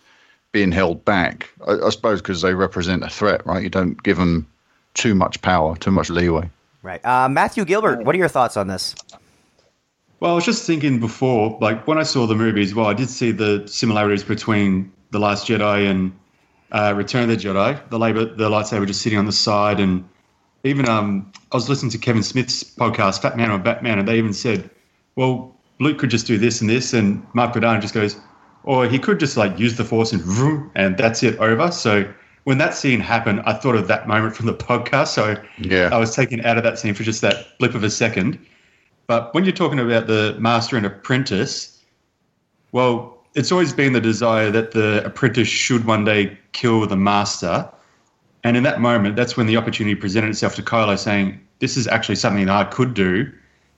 being 0.51 0.71
held 0.71 1.03
back. 1.05 1.49
I, 1.67 1.73
I 1.73 1.89
suppose 1.89 2.21
because 2.21 2.41
they 2.41 2.53
represent 2.53 3.03
a 3.03 3.09
threat, 3.09 3.45
right? 3.45 3.63
You 3.63 3.69
don't 3.69 4.01
give 4.03 4.17
them 4.17 4.47
too 4.93 5.15
much 5.15 5.41
power, 5.41 5.75
too 5.77 5.91
much 5.91 6.09
leeway. 6.09 6.49
Right, 6.83 7.03
uh, 7.05 7.29
Matthew 7.29 7.63
Gilbert. 7.65 8.03
What 8.03 8.15
are 8.15 8.17
your 8.17 8.27
thoughts 8.27 8.57
on 8.57 8.67
this? 8.67 8.95
Well, 10.19 10.31
I 10.31 10.35
was 10.35 10.45
just 10.45 10.65
thinking 10.65 10.99
before, 10.99 11.57
like 11.61 11.87
when 11.87 11.97
I 11.97 12.03
saw 12.03 12.27
the 12.27 12.35
movies, 12.35 12.75
well, 12.75 12.87
I 12.87 12.93
did 12.93 13.09
see 13.09 13.31
the 13.31 13.67
similarities 13.67 14.23
between 14.23 14.91
The 15.11 15.19
Last 15.19 15.47
Jedi 15.47 15.89
and 15.89 16.11
uh, 16.71 16.93
Return 16.95 17.23
of 17.23 17.29
the 17.29 17.37
Jedi. 17.37 17.89
The 17.89 17.99
labor, 17.99 18.25
the 18.25 18.49
lightsaber 18.49 18.85
just 18.85 19.01
sitting 19.01 19.17
on 19.17 19.25
the 19.25 19.31
side, 19.31 19.79
and 19.79 20.07
even 20.63 20.87
um, 20.87 21.31
I 21.51 21.55
was 21.55 21.69
listening 21.69 21.91
to 21.91 21.97
Kevin 21.97 22.23
Smith's 22.23 22.63
podcast, 22.63 23.21
Fatman 23.21 23.49
on 23.49 23.63
Batman, 23.63 23.99
and 23.99 24.07
they 24.07 24.17
even 24.17 24.33
said, 24.33 24.69
well, 25.15 25.55
Luke 25.79 25.97
could 25.97 26.09
just 26.09 26.27
do 26.27 26.37
this 26.37 26.61
and 26.61 26.69
this, 26.69 26.93
and 26.93 27.25
Mark 27.33 27.53
Verdana 27.53 27.81
just 27.81 27.93
goes, 27.93 28.15
or 28.63 28.85
he 28.85 28.99
could 28.99 29.19
just 29.19 29.37
like 29.37 29.57
use 29.57 29.77
the 29.77 29.85
Force 29.85 30.13
and 30.13 30.21
vroom, 30.21 30.71
and 30.75 30.97
that's 30.97 31.23
it 31.23 31.37
over. 31.39 31.71
So 31.71 32.11
when 32.43 32.57
that 32.59 32.75
scene 32.75 32.99
happened, 32.99 33.41
I 33.45 33.53
thought 33.53 33.75
of 33.75 33.87
that 33.87 34.07
moment 34.07 34.35
from 34.35 34.45
the 34.45 34.53
podcast. 34.53 35.07
So 35.07 35.35
Yeah. 35.57 35.89
I 35.91 35.97
was 35.97 36.15
taken 36.15 36.43
out 36.45 36.57
of 36.57 36.63
that 36.63 36.79
scene 36.79 36.93
for 36.93 37.03
just 37.03 37.21
that 37.21 37.57
blip 37.59 37.75
of 37.75 37.83
a 37.83 37.89
second. 37.89 38.39
But 39.07 39.33
when 39.33 39.43
you're 39.43 39.53
talking 39.53 39.79
about 39.79 40.07
the 40.07 40.35
master 40.39 40.77
and 40.77 40.85
apprentice, 40.85 41.79
well, 42.71 43.17
it's 43.35 43.51
always 43.51 43.73
been 43.73 43.93
the 43.93 44.01
desire 44.01 44.51
that 44.51 44.71
the 44.71 45.03
apprentice 45.05 45.47
should 45.47 45.85
one 45.85 46.05
day 46.05 46.37
kill 46.51 46.85
the 46.87 46.95
master. 46.97 47.69
And 48.43 48.57
in 48.57 48.63
that 48.63 48.81
moment, 48.81 49.15
that's 49.15 49.37
when 49.37 49.47
the 49.47 49.57
opportunity 49.57 49.95
presented 49.95 50.29
itself 50.29 50.55
to 50.55 50.63
Kylo 50.63 50.97
saying, 50.97 51.39
This 51.59 51.77
is 51.77 51.87
actually 51.87 52.15
something 52.15 52.45
that 52.45 52.55
I 52.55 52.63
could 52.63 52.93
do. 52.93 53.31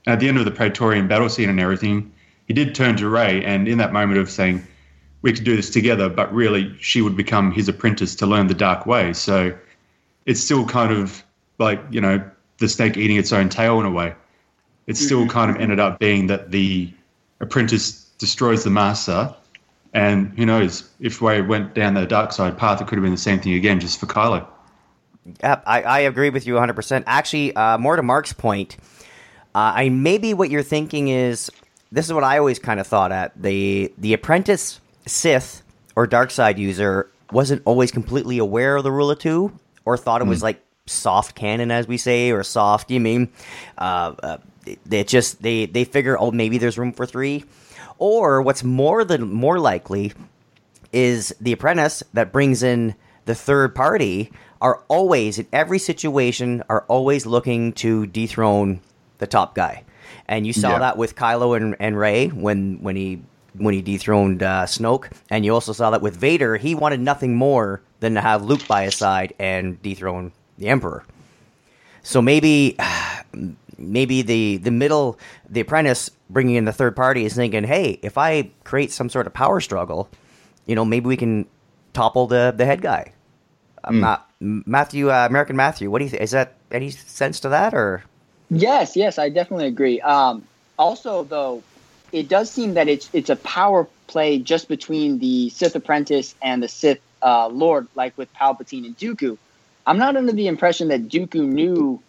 And 0.05 0.13
at 0.13 0.20
the 0.20 0.27
end 0.27 0.38
of 0.38 0.46
the 0.46 0.51
Praetorian 0.51 1.08
battle 1.08 1.29
scene 1.29 1.50
and 1.50 1.60
everything, 1.60 2.12
he 2.48 2.53
did 2.53 2.75
turn 2.75 2.98
to 2.98 3.10
Rey, 3.10 3.43
and 3.43 3.67
in 3.67 3.77
that 3.77 3.93
moment 3.93 4.20
of 4.20 4.29
saying, 4.29 4.65
We 5.22 5.34
could 5.34 5.43
do 5.43 5.55
this 5.55 5.70
together, 5.70 6.10
but 6.10 6.34
really 6.34 6.75
she 6.79 7.01
would 7.01 7.15
become 7.15 7.51
his 7.51 7.67
apprentice 7.67 8.15
to 8.15 8.25
learn 8.25 8.48
the 8.48 8.53
dark 8.53 8.86
way. 8.86 9.13
So 9.13 9.53
it's 10.25 10.41
still 10.41 10.65
kind 10.65 10.93
of 10.93 11.24
like, 11.60 11.82
you 11.91 12.01
know, 12.01 12.24
the 12.60 12.70
snake 12.70 12.98
eating 12.98 13.17
its 13.17 13.34
own 13.34 13.50
tail 13.50 13.79
in 13.79 13.86
a 13.86 13.91
way. 13.91 14.15
It 14.88 14.98
still 14.98 15.22
mm-hmm. 15.22 15.29
kind 15.29 15.51
of 15.51 15.58
ended 15.58 15.79
up 15.79 16.00
being 16.00 16.27
that 16.27 16.51
the 16.51 16.91
apprentice 17.39 18.10
destroys 18.17 18.63
the 18.63 18.70
master. 18.70 19.34
And 19.93 20.34
who 20.38 20.46
knows, 20.46 20.89
if 21.00 21.22
Rey 21.22 21.41
went 21.41 21.75
down 21.75 21.93
the 21.93 22.05
dark 22.05 22.32
side 22.32 22.58
path, 22.58 22.82
it 22.82 22.88
could 22.88 22.98
have 22.98 23.03
been 23.03 23.12
the 23.12 23.17
same 23.17 23.39
thing 23.39 23.53
again, 23.53 23.79
just 23.79 24.00
for 24.00 24.08
Kylo. 24.08 24.46
Yep, 25.42 25.63
I, 25.65 25.82
I 25.84 26.00
agree 26.01 26.30
with 26.30 26.46
you 26.46 26.56
100%. 26.56 27.03
Actually, 27.08 27.56
uh, 27.56 27.77
more 27.77 27.96
to 27.96 28.03
Mark's 28.03 28.34
point, 28.34 28.77
uh, 29.56 29.72
I 29.75 29.89
maybe 29.89 30.34
what 30.34 30.50
you're 30.50 30.63
thinking 30.63 31.08
is 31.08 31.50
this 31.92 32.06
is 32.06 32.13
what 32.13 32.24
I 32.24 32.39
always 32.39 32.60
kind 32.60 32.80
of 32.80 32.88
thought 32.88 33.12
at 33.12 33.39
the 33.42 33.94
the 33.98 34.13
apprentice 34.13 34.82
Sith 35.06 35.62
or 35.96 36.08
dark 36.08 36.32
side 36.32 36.58
user 36.58 37.10
wasn't 37.32 37.62
always 37.65 37.92
completely 37.92 38.39
aware 38.39 38.75
of 38.75 38.84
the 38.84 38.92
rule 38.92 39.12
of 39.12 39.20
two 39.20 39.58
or 39.86 39.98
thought 39.98 40.22
it 40.22 40.27
was 40.27 40.42
like 40.44 40.62
soft 40.86 41.36
canon 41.36 41.72
as 41.72 41.88
we 41.88 41.98
say 41.98 42.32
or 42.32 42.44
soft 42.44 42.92
you 42.92 43.00
mean 43.00 43.30
uh, 43.77 44.13
uh, 44.22 44.38
they 44.86 45.03
just 45.03 45.42
they 45.42 45.65
they 45.65 45.84
figure 45.84 46.18
oh 46.20 46.32
maybe 46.32 46.58
there's 46.58 46.77
room 46.77 46.92
for 46.92 47.06
three 47.06 47.44
or 47.98 48.42
what's 48.42 48.63
more 48.63 49.06
than 49.06 49.32
more 49.32 49.60
likely 49.60 50.12
is 50.92 51.34
the 51.39 51.51
apprentice 51.51 52.03
that 52.13 52.32
brings 52.32 52.63
in 52.63 52.96
the 53.25 53.36
third 53.36 53.74
party 53.74 54.32
are 54.63 54.82
always 54.88 55.38
in 55.38 55.46
every 55.53 55.77
situation 55.77 56.63
are 56.70 56.86
always 56.88 57.25
looking 57.27 57.74
to 57.74 58.08
dethrone 58.08 58.79
the 59.20 59.27
top 59.27 59.53
guy. 59.53 59.84
And 60.27 60.48
you 60.48 60.53
saw 60.53 60.72
Yeah. 60.72 60.79
that 60.79 60.98
with 60.98 61.15
Kylo 61.15 61.55
and, 61.55 61.75
and 61.79 61.98
Rey 61.98 62.27
when 62.29 62.79
when 62.82 62.96
he 62.96 63.22
when 63.55 63.75
he 63.75 63.82
dethroned 63.84 64.41
uh, 64.41 64.63
Snoke. 64.65 65.12
And 65.29 65.46
you 65.46 65.53
also 65.53 65.74
saw 65.74 65.91
that 65.91 66.01
with 66.01 66.15
Vader. 66.15 66.58
He 66.58 66.74
wanted 66.74 67.00
nothing 67.01 67.36
more 67.36 67.82
than 68.00 68.15
to 68.15 68.22
have 68.22 68.43
Luke 68.43 68.67
by 68.67 68.86
his 68.86 68.96
side 68.96 69.34
and 69.38 69.79
dethrone 69.84 70.32
the 70.58 70.70
Emperor. 70.70 71.03
So 72.01 72.22
maybe 72.22 72.75
maybe 73.77 74.22
the 74.22 74.58
the 74.58 74.72
middle 74.72 75.20
the 75.50 75.60
apprentice 75.60 76.10
bringing 76.29 76.55
in 76.55 76.65
the 76.65 76.74
third 76.74 76.96
party 76.96 77.25
is 77.25 77.34
thinking 77.36 77.63
hey 77.65 78.00
if 78.01 78.17
I 78.17 78.51
create 78.63 78.91
some 78.91 79.10
sort 79.10 79.27
of 79.27 79.34
power 79.34 79.60
struggle 79.60 80.10
you 80.65 80.75
know 80.75 80.86
maybe 80.86 81.08
we 81.08 81.17
can 81.17 81.46
topple 81.91 82.27
the 82.27 82.53
the 82.55 82.65
head 82.65 82.82
guy. 82.82 83.13
I'm 83.84 84.00
not 84.00 84.29
Matthew 84.43 85.09
uh, 85.09 85.25
American 85.29 85.55
Matthew 85.55 85.89
what 85.89 86.00
do 86.00 86.05
you 86.05 86.09
think 86.09 86.21
is 86.21 86.31
that 86.31 86.53
any 86.71 86.89
sense 86.91 87.39
to 87.41 87.50
that 87.50 87.73
or 87.73 88.03
Yes, 88.53 88.95
yes, 88.95 89.17
I 89.17 89.29
definitely 89.29 89.67
agree. 89.67 90.00
Um, 90.01 90.43
also, 90.77 91.23
though, 91.23 91.63
it 92.12 92.29
does 92.29 92.51
seem 92.51 92.75
that 92.75 92.88
it's 92.88 93.09
it's 93.13 93.29
a 93.29 93.35
power 93.35 93.88
play 94.07 94.38
just 94.38 94.67
between 94.67 95.17
the 95.17 95.50
Sith 95.50 95.75
apprentice 95.75 96.35
and 96.41 96.62
the 96.62 96.67
Sith 96.67 97.00
uh, 97.23 97.47
Lord, 97.47 97.88
like 97.95 98.15
with 98.17 98.31
Palpatine 98.33 98.85
and 98.85 98.97
Dooku. 98.97 99.38
I'm 99.88 99.97
not 99.97 100.15
under 100.15 100.31
the 100.31 100.47
impression 100.47 100.89
that 100.89 101.07
Dooku 101.07 101.47
knew 101.47 102.00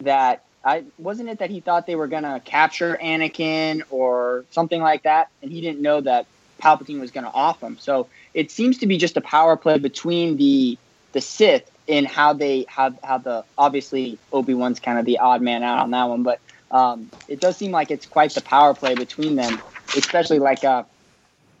that. 0.00 0.42
I 0.66 0.84
wasn't 0.96 1.28
it 1.28 1.40
that 1.40 1.50
he 1.50 1.60
thought 1.60 1.86
they 1.86 1.94
were 1.94 2.06
gonna 2.06 2.40
capture 2.40 2.98
Anakin 3.00 3.82
or 3.90 4.46
something 4.50 4.80
like 4.80 5.02
that, 5.02 5.28
and 5.42 5.52
he 5.52 5.60
didn't 5.60 5.82
know 5.82 6.00
that 6.00 6.26
Palpatine 6.60 7.00
was 7.00 7.10
gonna 7.10 7.30
off 7.30 7.60
him. 7.60 7.76
So 7.78 8.08
it 8.32 8.50
seems 8.50 8.78
to 8.78 8.86
be 8.86 8.96
just 8.96 9.16
a 9.16 9.20
power 9.20 9.56
play 9.56 9.78
between 9.78 10.38
the 10.38 10.78
the 11.12 11.20
Sith 11.20 11.70
in 11.86 12.04
how 12.04 12.32
they 12.32 12.64
how 12.68 12.94
how 13.02 13.18
the 13.18 13.44
obviously 13.58 14.18
Obi 14.32 14.54
Wan's 14.54 14.80
kind 14.80 14.98
of 14.98 15.04
the 15.04 15.18
odd 15.18 15.42
man 15.42 15.62
out 15.62 15.80
on 15.80 15.90
that 15.90 16.04
one, 16.04 16.22
but 16.22 16.40
um, 16.70 17.10
it 17.28 17.40
does 17.40 17.56
seem 17.56 17.70
like 17.70 17.90
it's 17.90 18.06
quite 18.06 18.34
the 18.34 18.40
power 18.40 18.74
play 18.74 18.94
between 18.94 19.36
them, 19.36 19.60
especially 19.96 20.38
like 20.38 20.64
uh, 20.64 20.84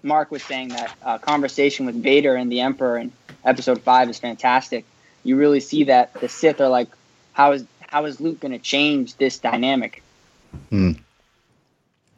Mark 0.02 0.30
was 0.30 0.42
saying 0.42 0.68
that 0.68 0.96
uh, 1.02 1.18
conversation 1.18 1.86
with 1.86 2.02
Vader 2.02 2.34
and 2.34 2.50
the 2.50 2.60
Emperor 2.60 2.98
in 2.98 3.12
Episode 3.44 3.80
Five 3.82 4.08
is 4.08 4.18
fantastic. 4.18 4.84
You 5.22 5.36
really 5.36 5.60
see 5.60 5.84
that 5.84 6.12
the 6.14 6.28
Sith 6.28 6.60
are 6.60 6.68
like, 6.68 6.88
how 7.32 7.52
is 7.52 7.64
how 7.80 8.04
is 8.06 8.20
Luke 8.20 8.40
going 8.40 8.52
to 8.52 8.58
change 8.58 9.16
this 9.16 9.38
dynamic? 9.38 10.02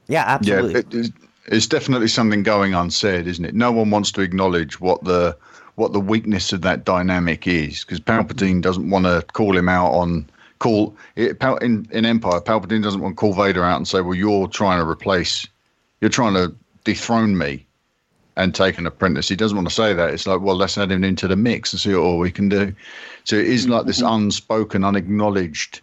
yeah 0.08 0.24
absolutely 0.26 0.72
Yeah, 0.72 0.78
it, 0.78 0.94
it's, 0.94 1.10
it's 1.46 1.66
definitely 1.66 2.08
something 2.08 2.42
going 2.42 2.74
unsaid, 2.74 3.26
isn't 3.26 3.44
it? 3.44 3.54
No 3.54 3.72
one 3.72 3.90
wants 3.90 4.12
to 4.12 4.20
acknowledge 4.20 4.80
what 4.80 5.02
the 5.04 5.36
what 5.76 5.92
the 5.92 6.00
weakness 6.00 6.52
of 6.52 6.62
that 6.62 6.84
dynamic 6.84 7.46
is 7.46 7.84
because 7.84 8.00
Palpatine 8.00 8.60
doesn't 8.60 8.90
want 8.90 9.04
to 9.04 9.24
call 9.32 9.56
him 9.56 9.68
out 9.68 9.92
on 9.92 10.28
call 10.58 10.96
in 11.16 11.88
in 11.90 12.04
Empire. 12.04 12.40
Palpatine 12.40 12.82
doesn't 12.82 13.00
want 13.00 13.16
to 13.16 13.20
call 13.20 13.32
Vader 13.32 13.64
out 13.64 13.76
and 13.76 13.88
say, 13.88 14.00
"Well, 14.00 14.14
you're 14.14 14.48
trying 14.48 14.78
to 14.80 14.88
replace, 14.88 15.46
you're 16.00 16.10
trying 16.10 16.34
to 16.34 16.54
dethrone 16.84 17.38
me." 17.38 17.62
And 18.38 18.54
take 18.54 18.76
an 18.76 18.86
apprentice. 18.86 19.30
He 19.30 19.34
doesn't 19.34 19.56
want 19.56 19.66
to 19.66 19.74
say 19.74 19.94
that. 19.94 20.10
It's 20.12 20.26
like, 20.26 20.42
well, 20.42 20.56
let's 20.56 20.76
add 20.76 20.92
him 20.92 21.02
into 21.02 21.26
the 21.26 21.36
mix 21.36 21.72
and 21.72 21.80
see 21.80 21.94
what 21.94 22.02
all 22.02 22.18
we 22.18 22.30
can 22.30 22.50
do. 22.50 22.74
So 23.24 23.34
it 23.36 23.46
is 23.46 23.66
like 23.66 23.86
this 23.86 24.02
unspoken, 24.02 24.84
unacknowledged 24.84 25.80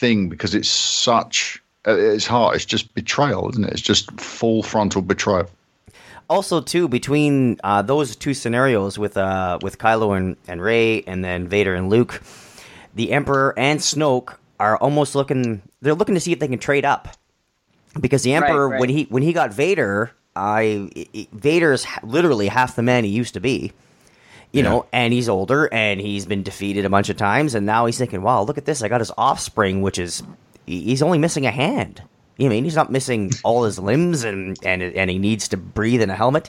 thing 0.00 0.28
because 0.28 0.54
it's 0.54 0.68
such 0.68 1.62
at 1.84 1.98
its 1.98 2.26
heart 2.26 2.56
it's 2.56 2.64
just 2.64 2.94
betrayal 2.94 3.48
isn't 3.50 3.64
it 3.64 3.72
it's 3.72 3.82
just 3.82 4.10
full 4.20 4.62
frontal 4.62 5.02
betrayal 5.02 5.48
also 6.30 6.60
too 6.62 6.88
between 6.88 7.58
uh, 7.62 7.82
those 7.82 8.16
two 8.16 8.32
scenarios 8.32 8.98
with 8.98 9.16
uh, 9.18 9.58
with 9.60 9.76
Kylo 9.78 10.16
and, 10.16 10.36
and 10.48 10.62
Rey 10.62 11.02
and 11.02 11.22
then 11.24 11.48
Vader 11.48 11.74
and 11.74 11.90
Luke, 11.90 12.22
the 12.94 13.12
Emperor 13.12 13.52
and 13.58 13.80
Snoke 13.80 14.36
are 14.58 14.78
almost 14.78 15.14
looking. 15.14 15.60
They're 15.82 15.94
looking 15.94 16.14
to 16.14 16.20
see 16.20 16.32
if 16.32 16.38
they 16.38 16.48
can 16.48 16.58
trade 16.58 16.84
up 16.86 17.08
because 18.00 18.22
the 18.22 18.32
Emperor, 18.32 18.68
right. 18.70 18.80
when 18.80 18.88
he 18.88 19.04
when 19.10 19.22
he 19.22 19.32
got 19.32 19.52
Vader, 19.52 20.12
I 20.36 20.88
i- 20.96 21.06
i- 21.14 21.28
Vader's 21.32 21.84
literally 22.02 22.48
half 22.48 22.76
the 22.76 22.82
man 22.82 23.04
he 23.04 23.10
used 23.10 23.34
to 23.34 23.40
be. 23.40 23.72
You 24.52 24.64
know, 24.64 24.86
and 24.92 25.12
he's 25.12 25.28
older 25.28 25.68
and 25.72 26.00
he's 26.00 26.26
been 26.26 26.42
defeated 26.42 26.84
a 26.84 26.90
bunch 26.90 27.08
of 27.08 27.16
times, 27.16 27.54
and 27.54 27.64
now 27.64 27.86
he's 27.86 27.96
thinking, 27.98 28.20
"Wow, 28.22 28.42
look 28.42 28.58
at 28.58 28.64
this! 28.64 28.82
I 28.82 28.88
got 28.88 29.00
his 29.00 29.12
offspring, 29.16 29.80
which 29.80 29.96
is 29.96 30.24
he's 30.66 31.02
only 31.02 31.18
missing 31.18 31.46
a 31.46 31.52
hand. 31.52 32.02
You 32.40 32.46
I 32.46 32.48
mean, 32.48 32.64
he's 32.64 32.74
not 32.74 32.90
missing 32.90 33.32
all 33.44 33.64
his 33.64 33.78
limbs, 33.78 34.24
and 34.24 34.58
and 34.64 34.82
and 34.82 35.10
he 35.10 35.18
needs 35.18 35.46
to 35.48 35.58
breathe 35.58 36.00
in 36.00 36.08
a 36.08 36.16
helmet." 36.16 36.48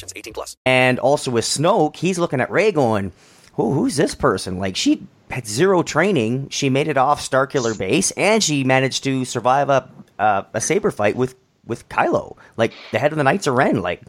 18 0.15 0.33
plus. 0.33 0.57
And 0.65 0.99
also 0.99 1.31
with 1.31 1.45
Snoke, 1.45 1.95
he's 1.95 2.17
looking 2.19 2.41
at 2.41 2.49
Rey 2.51 2.71
going, 2.71 3.11
Who, 3.53 3.73
who's 3.73 3.95
this 3.97 4.15
person? 4.15 4.57
Like, 4.59 4.75
she 4.75 5.05
had 5.29 5.47
zero 5.47 5.83
training. 5.83 6.49
She 6.49 6.69
made 6.69 6.87
it 6.87 6.97
off 6.97 7.21
Starkiller 7.21 7.77
Base, 7.77 8.11
and 8.11 8.43
she 8.43 8.63
managed 8.63 9.03
to 9.05 9.23
survive 9.25 9.69
a, 9.69 9.89
uh, 10.19 10.43
a 10.53 10.59
saber 10.61 10.91
fight 10.91 11.15
with, 11.15 11.35
with 11.65 11.87
Kylo, 11.89 12.35
like 12.57 12.73
the 12.91 12.99
head 12.99 13.11
of 13.11 13.17
the 13.17 13.23
Knights 13.23 13.47
of 13.47 13.53
Ren. 13.55 13.81
Like, 13.81 14.01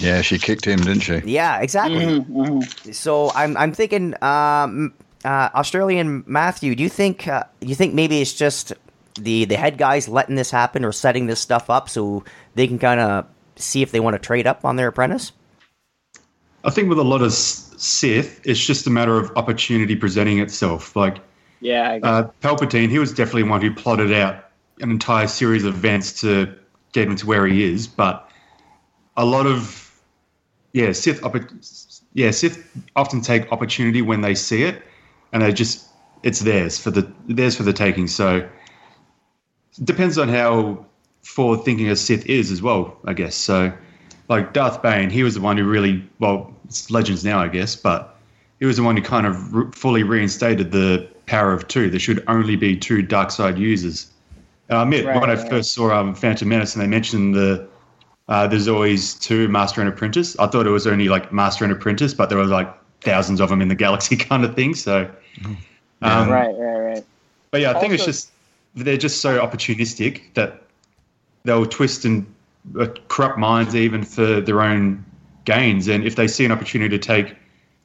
Yeah, 0.00 0.20
she 0.22 0.38
kicked 0.38 0.64
him, 0.66 0.80
didn't 0.80 1.00
she? 1.00 1.18
yeah, 1.24 1.60
exactly. 1.60 2.24
So 2.92 3.30
I'm, 3.34 3.56
I'm 3.56 3.72
thinking, 3.72 4.14
um, 4.22 4.92
uh, 5.24 5.48
Australian 5.54 6.24
Matthew, 6.26 6.74
do 6.74 6.82
you 6.82 6.88
think, 6.88 7.26
uh, 7.28 7.44
you 7.60 7.74
think 7.74 7.94
maybe 7.94 8.20
it's 8.20 8.32
just 8.34 8.72
the, 9.14 9.44
the 9.44 9.56
head 9.56 9.78
guys 9.78 10.08
letting 10.08 10.34
this 10.34 10.50
happen 10.50 10.84
or 10.84 10.92
setting 10.92 11.26
this 11.26 11.40
stuff 11.40 11.68
up 11.70 11.88
so 11.88 12.24
they 12.54 12.66
can 12.66 12.78
kind 12.78 13.00
of 13.00 13.26
see 13.60 13.82
if 13.82 13.92
they 13.92 14.00
want 14.00 14.14
to 14.14 14.18
trade 14.18 14.46
up 14.46 14.64
on 14.64 14.76
their 14.76 14.88
apprentice? 14.88 15.32
I 16.64 16.70
think 16.70 16.88
with 16.88 16.98
a 16.98 17.04
lot 17.04 17.22
of 17.22 17.32
Sith, 17.32 18.40
it's 18.44 18.64
just 18.64 18.86
a 18.86 18.90
matter 18.90 19.16
of 19.16 19.30
opportunity 19.36 19.96
presenting 19.96 20.38
itself. 20.38 20.94
Like 20.94 21.18
Yeah, 21.60 21.98
uh, 22.02 22.24
Palpatine, 22.42 22.90
he 22.90 22.98
was 22.98 23.12
definitely 23.12 23.44
one 23.44 23.62
who 23.62 23.74
plotted 23.74 24.12
out 24.12 24.50
an 24.80 24.90
entire 24.90 25.26
series 25.26 25.64
of 25.64 25.74
events 25.74 26.20
to 26.20 26.54
get 26.92 27.08
him 27.08 27.16
to 27.16 27.26
where 27.26 27.46
he 27.46 27.64
is. 27.64 27.86
But 27.86 28.30
a 29.16 29.24
lot 29.24 29.46
of 29.46 29.86
yeah, 30.72 30.92
Sith, 30.92 31.20
oppo- 31.22 32.00
yeah, 32.12 32.30
Sith 32.30 32.64
often 32.94 33.20
take 33.20 33.50
opportunity 33.50 34.02
when 34.02 34.20
they 34.20 34.34
see 34.34 34.62
it, 34.62 34.82
and 35.32 35.42
they 35.42 35.52
just 35.52 35.86
it's 36.22 36.40
theirs 36.40 36.78
for 36.78 36.90
the 36.90 37.10
theirs 37.26 37.56
for 37.56 37.62
the 37.62 37.72
taking. 37.72 38.06
So 38.06 38.36
it 38.36 39.84
depends 39.84 40.18
on 40.18 40.28
how 40.28 40.86
forward 41.22 41.64
thinking 41.64 41.88
a 41.88 41.96
Sith 41.96 42.26
is 42.26 42.50
as 42.50 42.62
well, 42.62 42.96
I 43.04 43.12
guess. 43.12 43.34
So 43.34 43.72
like 44.28 44.52
Darth 44.52 44.82
Bane, 44.82 45.10
he 45.10 45.22
was 45.22 45.34
the 45.34 45.40
one 45.40 45.56
who 45.56 45.64
really 45.64 46.02
well, 46.18 46.54
it's 46.64 46.90
legends 46.90 47.24
now, 47.24 47.40
I 47.40 47.48
guess, 47.48 47.76
but 47.76 48.16
he 48.58 48.66
was 48.66 48.76
the 48.76 48.82
one 48.82 48.96
who 48.96 49.02
kind 49.02 49.26
of 49.26 49.54
re- 49.54 49.70
fully 49.72 50.02
reinstated 50.02 50.70
the 50.70 51.08
power 51.26 51.52
of 51.52 51.66
two. 51.68 51.90
There 51.90 52.00
should 52.00 52.22
only 52.28 52.56
be 52.56 52.76
two 52.76 53.02
dark 53.02 53.30
side 53.30 53.58
users. 53.58 54.10
And 54.68 54.78
I 54.78 54.82
admit, 54.82 55.06
Right, 55.06 55.20
when 55.20 55.30
I 55.30 55.34
right. 55.34 55.48
first 55.48 55.72
saw 55.72 55.92
um, 55.92 56.14
Phantom 56.14 56.48
Menace 56.48 56.74
and 56.74 56.82
they 56.82 56.86
mentioned 56.86 57.34
the 57.34 57.68
uh, 58.28 58.46
there's 58.46 58.68
always 58.68 59.14
two 59.14 59.48
Master 59.48 59.80
and 59.80 59.90
Apprentice, 59.90 60.38
I 60.38 60.46
thought 60.46 60.64
it 60.64 60.70
was 60.70 60.86
only 60.86 61.08
like 61.08 61.32
Master 61.32 61.64
and 61.64 61.72
Apprentice, 61.72 62.14
but 62.14 62.28
there 62.28 62.38
were 62.38 62.44
like 62.44 62.72
thousands 63.00 63.40
of 63.40 63.48
them 63.48 63.60
in 63.60 63.66
the 63.66 63.74
galaxy 63.74 64.16
kind 64.28 64.44
of 64.44 64.54
thing. 64.54 64.74
So, 64.74 65.10
um, 66.02 66.28
right, 66.30 66.54
right, 66.56 66.78
right. 66.78 67.04
but 67.50 67.60
yeah, 67.60 67.72
I 67.72 67.80
think 67.80 67.92
it's 67.92 68.04
just 68.04 68.30
they're 68.76 68.96
just 68.96 69.20
so 69.20 69.44
opportunistic 69.44 70.34
that 70.34 70.62
they'll 71.44 71.66
twist 71.66 72.04
and 72.04 72.26
uh, 72.78 72.86
corrupt 73.08 73.38
minds 73.38 73.74
even 73.74 74.04
for 74.04 74.40
their 74.40 74.60
own 74.60 75.04
gains. 75.44 75.88
And 75.88 76.04
if 76.04 76.16
they 76.16 76.28
see 76.28 76.44
an 76.44 76.52
opportunity 76.52 76.98
to 76.98 76.98
take 76.98 77.36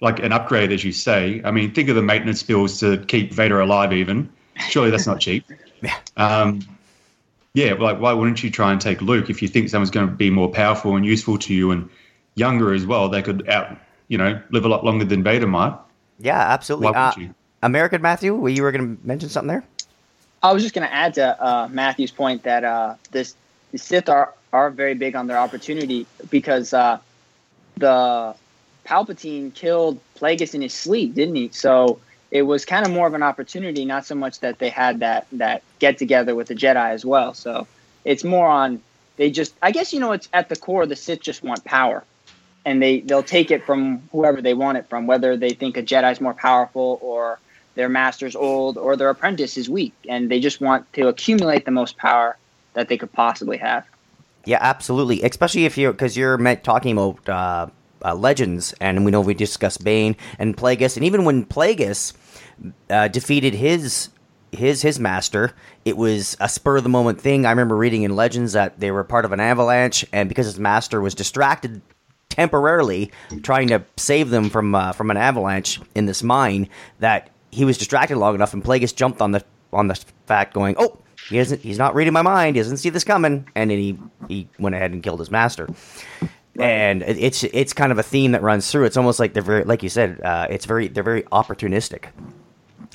like 0.02 0.20
an 0.20 0.32
upgrade, 0.32 0.72
as 0.72 0.84
you 0.84 0.92
say, 0.92 1.42
I 1.44 1.52
mean, 1.52 1.74
think 1.74 1.90
of 1.90 1.96
the 1.96 2.02
maintenance 2.02 2.44
bills 2.44 2.80
to 2.82 2.98
keep 3.06 3.34
Vader 3.34 3.60
alive. 3.60 3.94
Even 3.94 4.30
surely 4.70 4.92
that's 4.92 5.08
not 5.08 5.20
cheap. 5.20 5.46
yeah. 5.82 5.98
Um, 6.18 6.62
yeah, 7.54 7.74
like 7.74 8.00
why 8.00 8.12
wouldn't 8.12 8.44
you 8.44 8.52
try 8.52 8.72
and 8.74 8.82
take 8.82 9.02
Luke 9.02 9.30
if 9.30 9.42
you 9.42 9.48
think 9.48 9.70
someone's 9.70 9.92
going 9.92 10.08
to 10.08 10.14
be 10.14 10.30
more 10.30 10.50
powerful 10.50 10.96
and 10.98 11.06
useful 11.06 11.38
to 11.40 11.54
you 11.54 11.72
and 11.72 11.90
younger 12.36 12.74
as 12.74 12.86
well? 12.86 13.08
They 13.08 13.22
could 13.22 13.48
out, 13.48 13.78
you 14.10 14.18
know, 14.18 14.42
live 14.52 14.66
a 14.66 14.68
lot 14.68 14.84
longer 14.84 15.06
than 15.06 15.24
Vader 15.24 15.48
might. 15.48 15.74
Yeah, 16.20 16.38
absolutely. 16.38 16.88
Why 16.92 16.92
Uh, 16.92 17.14
would 17.16 17.24
you? 17.24 17.36
American 17.64 18.02
Matthew, 18.02 18.36
well, 18.36 18.52
you 18.52 18.62
were 18.62 18.72
going 18.72 18.98
to 18.98 19.08
mention 19.08 19.30
something 19.30 19.48
there? 19.48 19.64
I 20.44 20.52
was 20.54 20.62
just 20.62 20.76
going 20.76 20.88
to 20.88 20.94
add 20.94 21.14
to 21.16 21.42
uh, 21.44 21.68
Matthew's 21.72 22.12
point 22.12 22.44
that 22.44 22.64
uh, 22.64 22.96
this 23.12 23.36
the 23.76 23.80
Sith 23.80 24.08
are 24.08 24.34
are 24.54 24.70
very 24.70 24.94
big 24.94 25.18
on 25.18 25.28
their 25.28 25.38
opportunity 25.38 26.08
because 26.30 26.74
uh, 26.74 26.98
the 27.76 28.34
Palpatine 28.86 29.54
killed 29.54 30.00
Plagueis 30.18 30.56
in 30.56 30.62
his 30.62 30.74
sleep, 30.74 31.14
didn't 31.14 31.36
he? 31.36 31.50
So 31.52 32.00
it 32.32 32.44
was 32.44 32.64
kind 32.64 32.86
of 32.86 32.94
more 32.94 33.06
of 33.06 33.14
an 33.14 33.22
opportunity, 33.22 33.84
not 33.84 34.06
so 34.06 34.16
much 34.16 34.40
that 34.40 34.60
they 34.60 34.70
had 34.70 35.02
that 35.02 35.28
that 35.34 35.62
get 35.80 35.98
together 35.98 36.36
with 36.36 36.48
the 36.48 36.56
Jedi 36.56 36.90
as 36.92 37.04
well. 37.04 37.34
So 37.34 37.68
it's 38.06 38.24
more 38.24 38.48
on 38.48 38.82
they 39.18 39.30
just 39.30 39.54
I 39.62 39.72
guess 39.72 39.92
you 39.92 40.00
know 40.00 40.14
it's 40.14 40.30
at 40.32 40.48
the 40.48 40.56
core 40.56 40.86
the 40.86 40.96
Sith 40.96 41.20
just 41.20 41.44
want 41.44 41.66
power. 41.66 42.06
And 42.68 42.82
they, 42.82 43.02
they'll 43.02 43.22
take 43.22 43.52
it 43.52 43.64
from 43.64 44.02
whoever 44.12 44.42
they 44.42 44.56
want 44.56 44.80
it 44.80 44.90
from, 44.90 45.06
whether 45.06 45.38
they 45.38 45.52
think 45.52 45.78
a 45.78 45.84
Jedi's 45.84 46.20
more 46.20 46.34
powerful 46.34 46.98
or 47.00 47.38
their 47.76 47.90
master's 47.90 48.36
old 48.36 48.76
or 48.76 48.96
their 48.96 49.10
apprentice 49.10 49.56
is 49.56 49.70
weak. 49.70 49.94
And 50.10 50.32
they 50.32 50.40
just 50.40 50.62
want 50.62 50.92
to 50.94 51.08
accumulate 51.08 51.66
the 51.66 51.70
most 51.70 51.96
power 51.98 52.38
that 52.76 52.88
they 52.88 52.98
could 52.98 53.12
possibly 53.12 53.58
have. 53.58 53.86
Yeah, 54.46 54.60
absolutely. 54.62 55.24
Especially 55.24 55.66
if 55.66 55.78
you're 55.78 55.92
because 55.92 56.16
you're 56.16 56.38
talking 56.58 56.92
about 56.92 57.28
uh, 57.28 57.68
uh, 58.04 58.16
legends, 58.16 58.74
and 58.80 59.04
we 59.04 59.12
know 59.12 59.22
we 59.22 59.34
discussed 59.34 59.84
Bane 59.84 60.16
and 60.38 60.56
Plagueis, 60.56 60.96
and 60.96 61.06
even 61.06 61.26
when 61.26 61.46
Plagueis 61.46 62.14
uh, 62.90 63.08
defeated 63.08 63.56
his 63.56 64.10
his 64.52 64.84
his 64.84 65.00
master, 65.00 65.54
it 65.84 65.98
was 65.98 66.38
a 66.40 66.48
spur 66.48 66.78
of 66.78 66.84
the 66.84 66.90
moment 66.90 67.20
thing. 67.20 67.46
I 67.46 67.50
remember 67.50 67.76
reading 67.76 68.04
in 68.04 68.16
Legends 68.16 68.54
that 68.54 68.80
they 68.80 68.92
were 68.92 69.04
part 69.04 69.26
of 69.26 69.32
an 69.32 69.40
avalanche, 69.40 70.06
and 70.14 70.30
because 70.30 70.46
his 70.46 70.60
master 70.60 71.02
was 71.02 71.16
distracted 71.16 71.82
temporarily 72.30 73.12
trying 73.44 73.68
to 73.70 73.84
save 73.98 74.30
them 74.30 74.50
from 74.50 74.76
uh, 74.76 74.92
from 74.92 75.10
an 75.10 75.18
avalanche 75.18 75.82
in 75.96 76.06
this 76.06 76.22
mine, 76.22 76.70
that 77.00 77.32
he 77.52 77.66
was 77.66 77.78
distracted 77.78 78.18
long 78.18 78.36
enough, 78.36 78.54
and 78.54 78.64
Plagueis 78.64 78.96
jumped 78.96 79.22
on 79.22 79.32
the 79.32 79.44
on 79.76 79.88
the 79.88 79.96
fact, 80.26 80.54
going, 80.54 80.76
"Oh, 80.78 80.98
he 81.30 81.38
isn't. 81.38 81.62
He's 81.62 81.78
not 81.78 81.94
reading 81.96 82.14
my 82.14 82.22
mind. 82.22 82.56
He 82.56 82.62
doesn't 82.62 82.78
see 82.78 82.90
this 82.90 83.04
coming." 83.04 83.48
And 83.56 83.70
then 83.70 83.78
he 83.78 83.98
he 84.28 84.48
went 84.58 84.76
ahead 84.76 84.92
and 84.92 85.04
killed 85.04 85.20
his 85.20 85.30
master. 85.30 85.68
And 86.58 87.04
it's 87.04 87.44
it's 87.44 87.74
kind 87.74 87.92
of 87.92 88.00
a 88.00 88.04
theme 88.04 88.32
that 88.32 88.42
runs 88.42 88.72
through. 88.72 88.86
It's 88.86 88.96
almost 88.96 89.20
like 89.20 89.34
they're 89.34 89.44
very, 89.44 89.66
like 89.66 89.84
you 89.84 89.90
said, 89.90 90.22
uh, 90.22 90.48
it's 90.50 90.66
very 90.66 90.88
they're 90.88 91.04
very 91.04 91.24
opportunistic 91.24 92.06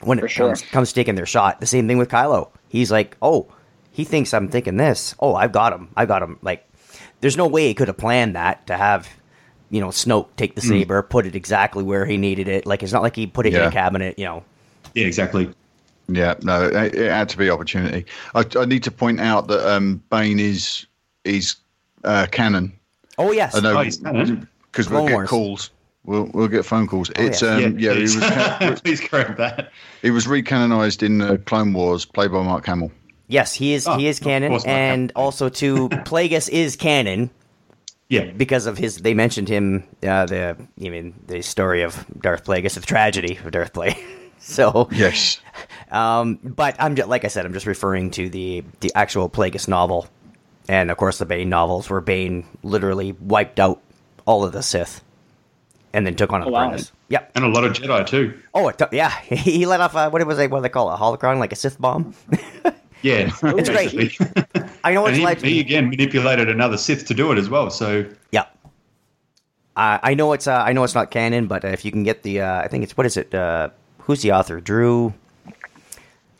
when 0.02 0.18
it 0.18 0.28
sure. 0.28 0.48
comes 0.48 0.62
comes 0.62 0.92
taking 0.94 1.14
their 1.14 1.26
shot. 1.26 1.60
The 1.60 1.66
same 1.66 1.86
thing 1.86 1.98
with 1.98 2.08
Kylo. 2.08 2.48
He's 2.68 2.90
like, 2.90 3.18
oh, 3.20 3.52
he 3.92 4.04
thinks 4.04 4.32
I'm 4.32 4.48
thinking 4.48 4.78
this. 4.78 5.14
Oh, 5.20 5.34
I've 5.34 5.52
got 5.52 5.74
him. 5.74 5.90
I 5.94 6.06
got 6.06 6.22
him. 6.22 6.38
Like, 6.40 6.66
there's 7.20 7.36
no 7.36 7.46
way 7.46 7.66
he 7.68 7.74
could 7.74 7.88
have 7.88 7.98
planned 7.98 8.34
that 8.34 8.66
to 8.68 8.76
have, 8.78 9.06
you 9.68 9.80
know, 9.80 9.88
Snoke 9.88 10.28
take 10.36 10.54
the 10.54 10.62
Mm. 10.62 10.68
saber, 10.68 11.02
put 11.02 11.26
it 11.26 11.34
exactly 11.34 11.82
where 11.82 12.06
he 12.06 12.16
needed 12.16 12.48
it. 12.48 12.64
Like, 12.64 12.82
it's 12.82 12.92
not 12.92 13.02
like 13.02 13.16
he 13.16 13.26
put 13.26 13.44
it 13.44 13.52
in 13.52 13.60
a 13.60 13.70
cabinet. 13.70 14.18
You 14.18 14.24
know. 14.24 14.44
Yeah, 14.94 15.04
exactly. 15.04 15.50
Yeah, 16.14 16.34
no, 16.42 16.64
it, 16.66 16.94
it 16.94 17.10
had 17.10 17.28
to 17.30 17.38
be 17.38 17.50
opportunity. 17.50 18.06
I, 18.34 18.44
I 18.58 18.64
need 18.64 18.82
to 18.84 18.90
point 18.90 19.20
out 19.20 19.48
that 19.48 19.70
um, 19.70 20.02
Bane 20.10 20.38
is 20.40 20.86
is 21.24 21.56
uh, 22.04 22.26
canon. 22.30 22.72
Oh 23.18 23.32
yes. 23.32 23.54
I 23.54 23.60
know 23.60 23.78
Oh, 23.78 23.82
he's 23.82 23.98
canon? 23.98 24.48
because 24.72 24.88
we'll 24.88 25.06
get 25.06 25.26
calls. 25.28 25.70
We'll 26.04 26.30
we'll 26.32 26.48
get 26.48 26.64
phone 26.64 26.86
calls. 26.86 27.10
it's 27.16 27.42
yeah. 27.42 27.56
um, 27.56 27.78
yeah, 27.78 27.92
he 27.92 27.98
please. 28.00 28.16
was 28.16 28.24
ca- 28.24 28.76
please 28.84 29.00
correct 29.00 29.36
that. 29.36 29.70
he 30.02 30.10
was 30.10 30.26
recanonized 30.26 31.02
in 31.02 31.20
uh, 31.20 31.36
Clone 31.44 31.72
Wars, 31.74 32.04
played 32.06 32.32
by 32.32 32.42
Mark 32.42 32.64
Hamill. 32.66 32.90
Yes, 33.28 33.54
he 33.54 33.74
is. 33.74 33.86
Oh, 33.86 33.96
he 33.98 34.06
is 34.08 34.18
canon, 34.18 34.50
course, 34.50 34.64
Mark 34.64 34.76
and 34.76 35.12
also 35.14 35.48
to 35.50 35.88
Plagueis 36.06 36.48
is 36.48 36.74
canon 36.74 37.30
Yeah, 38.08 38.24
because 38.32 38.66
of 38.66 38.78
his. 38.78 38.96
They 38.96 39.12
mentioned 39.14 39.48
him. 39.48 39.84
Uh, 40.02 40.24
the 40.26 40.56
you 40.78 40.90
mean 40.90 41.14
the 41.26 41.42
story 41.42 41.82
of 41.82 42.04
Darth 42.18 42.44
Plagueis, 42.44 42.74
the 42.74 42.80
tragedy 42.80 43.36
of 43.44 43.50
Darth 43.52 43.72
Plagueis. 43.74 44.02
so 44.44 44.88
Yes, 44.92 45.40
Um, 45.90 46.38
but 46.42 46.76
I'm 46.78 46.96
just, 46.96 47.08
like 47.08 47.24
I 47.24 47.28
said, 47.28 47.44
I'm 47.46 47.52
just 47.52 47.66
referring 47.66 48.10
to 48.12 48.28
the 48.28 48.64
the 48.80 48.90
actual 48.94 49.28
Plagueis 49.28 49.68
novel, 49.68 50.08
and 50.68 50.90
of 50.90 50.96
course 50.96 51.18
the 51.18 51.26
Bane 51.26 51.48
novels, 51.48 51.90
where 51.90 52.00
Bane 52.00 52.46
literally 52.62 53.12
wiped 53.20 53.60
out 53.60 53.80
all 54.26 54.44
of 54.44 54.52
the 54.52 54.62
Sith. 54.62 55.02
and 55.92 56.06
then 56.06 56.14
took 56.14 56.32
on 56.32 56.42
an 56.42 56.48
Oh, 56.48 56.52
wow. 56.52 56.66
apprentice. 56.66 56.92
Yep. 57.08 57.32
And 57.34 57.44
a 57.44 57.48
lot 57.48 57.64
of 57.64 57.72
Jedi 57.72 58.06
too. 58.06 58.38
Oh, 58.54 58.68
it 58.68 58.78
took- 58.78 58.92
yeah. 58.92 59.10
He 59.22 59.66
let 59.66 59.80
off 59.80 59.96
uh, 59.96 60.08
what 60.10 60.24
was 60.24 60.38
it? 60.38 60.48
What 60.50 60.58
do 60.58 60.62
they 60.62 60.68
call 60.68 60.90
it? 60.90 60.94
A 60.94 60.96
holocron, 60.98 61.38
like 61.40 61.50
a 61.52 61.56
Sith 61.56 61.80
bomb. 61.80 62.14
Yeah, 63.02 63.32
It's 63.42 63.70
great. 63.70 64.18
I 64.84 64.92
know 64.92 65.06
and 65.06 65.16
it's 65.16 65.18
he, 65.18 65.24
legend. 65.24 65.46
he 65.46 65.58
again 65.58 65.88
manipulated 65.88 66.50
another 66.50 66.76
Sith 66.76 67.06
to 67.06 67.14
do 67.14 67.32
it 67.32 67.38
as 67.38 67.48
well. 67.48 67.70
So 67.70 68.04
Yeah. 68.30 68.44
Uh, 69.74 69.98
I 70.02 70.12
know 70.14 70.34
it's 70.34 70.46
uh, 70.46 70.62
I 70.66 70.74
know 70.74 70.84
it's 70.84 70.94
not 70.94 71.10
canon, 71.10 71.46
but 71.46 71.64
uh, 71.64 71.68
if 71.68 71.82
you 71.84 71.90
can 71.92 72.02
get 72.02 72.22
the 72.22 72.42
uh, 72.42 72.60
I 72.60 72.68
think 72.68 72.84
it's 72.84 72.96
what 72.98 73.06
is 73.06 73.16
it? 73.16 73.34
Who's 74.10 74.22
the 74.22 74.32
author? 74.32 74.60
Drew. 74.60 75.14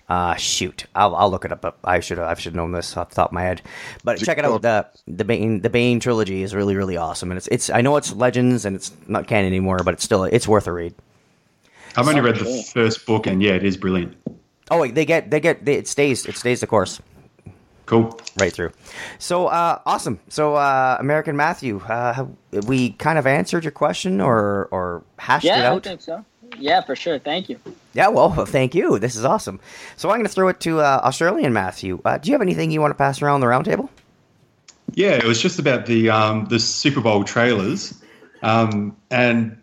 Uh, 0.09 0.35
shoot, 0.35 0.87
I'll, 0.93 1.15
I'll 1.15 1.31
look 1.31 1.45
it 1.45 1.53
up. 1.53 1.61
But 1.61 1.79
I 1.85 2.01
should 2.01 2.19
I 2.19 2.35
should 2.35 2.47
have 2.47 2.57
known 2.57 2.73
this 2.73 2.97
off 2.97 3.11
the 3.11 3.15
top 3.15 3.29
of 3.29 3.33
my 3.33 3.43
head. 3.43 3.63
But 4.03 4.19
check 4.19 4.39
it 4.39 4.45
out. 4.45 4.61
The 4.63 4.89
the 5.07 5.25
Bane 5.25 5.61
the 5.61 5.71
Bane 5.71 6.01
trilogy 6.01 6.43
is 6.43 6.53
really 6.53 6.75
really 6.75 6.97
awesome, 6.97 7.31
and 7.31 7.39
it's 7.39 7.47
it's 7.47 7.71
I 7.71 7.81
know 7.81 7.97
it's 7.97 8.13
legends 8.13 8.65
and 8.65 8.75
it's 8.75 8.91
not 9.07 9.29
canon 9.29 9.47
anymore, 9.47 9.79
but 9.85 9.95
it's 9.95 10.03
still 10.03 10.25
it's 10.25 10.49
worth 10.49 10.67
a 10.67 10.73
read. 10.73 10.97
I've 11.97 12.09
only 12.09 12.21
read 12.21 12.39
the 12.39 12.69
first 12.75 13.07
book, 13.07 13.29
and 13.29 13.41
yeah, 13.41 13.53
it 13.53 13.63
is 13.63 13.77
brilliant. 13.77 14.17
Oh, 14.73 14.81
wait, 14.81 14.97
they 14.97 15.05
get 15.05 15.31
they 15.31 15.39
get 15.39 15.65
they, 15.65 15.75
it 15.75 15.87
stays 15.87 16.27
it 16.27 16.37
stays 16.37 16.59
the 16.63 16.67
course. 16.67 17.01
Cool. 17.87 18.19
Right 18.41 18.53
through. 18.53 18.73
So 19.21 19.47
uh, 19.47 19.79
awesome. 19.87 20.19
So 20.29 20.57
uh, 20.57 20.97
American 20.99 21.37
Matthew, 21.37 21.79
uh, 21.89 22.15
have 22.15 22.31
we 22.67 22.91
kind 22.95 23.17
of 23.17 23.29
answered 23.29 23.63
your 23.63 23.71
question 23.71 24.21
or 24.21 24.67
or 24.73 25.05
hashed 25.21 25.45
it 25.45 25.51
Yeah, 25.51 25.71
I 25.71 25.75
out? 25.77 25.85
think 25.85 26.01
so. 26.01 26.25
Yeah, 26.61 26.83
for 26.83 26.95
sure. 26.95 27.19
Thank 27.19 27.49
you. 27.49 27.59
Yeah, 27.95 28.09
well, 28.09 28.31
thank 28.47 28.75
you. 28.75 28.99
This 28.99 29.17
is 29.17 29.25
awesome. 29.25 29.61
So 29.97 30.11
I'm 30.11 30.17
going 30.17 30.27
to 30.27 30.33
throw 30.33 30.49
it 30.49 30.61
to 30.61 30.81
uh, 30.81 31.01
Australian 31.03 31.53
Matthew. 31.53 32.01
Uh, 32.05 32.19
do 32.19 32.29
you 32.29 32.35
have 32.35 32.43
anything 32.43 32.71
you 32.71 32.81
want 32.81 32.91
to 32.91 32.99
pass 32.99 33.23
around 33.23 33.41
the 33.41 33.47
roundtable? 33.47 33.89
Yeah, 34.95 35.13
it 35.13 35.25
was 35.25 35.41
just 35.41 35.59
about 35.59 35.87
the 35.87 36.11
um, 36.11 36.47
the 36.47 36.59
Super 36.59 37.01
Bowl 37.01 37.23
trailers, 37.23 37.95
um, 38.43 38.97
and 39.11 39.57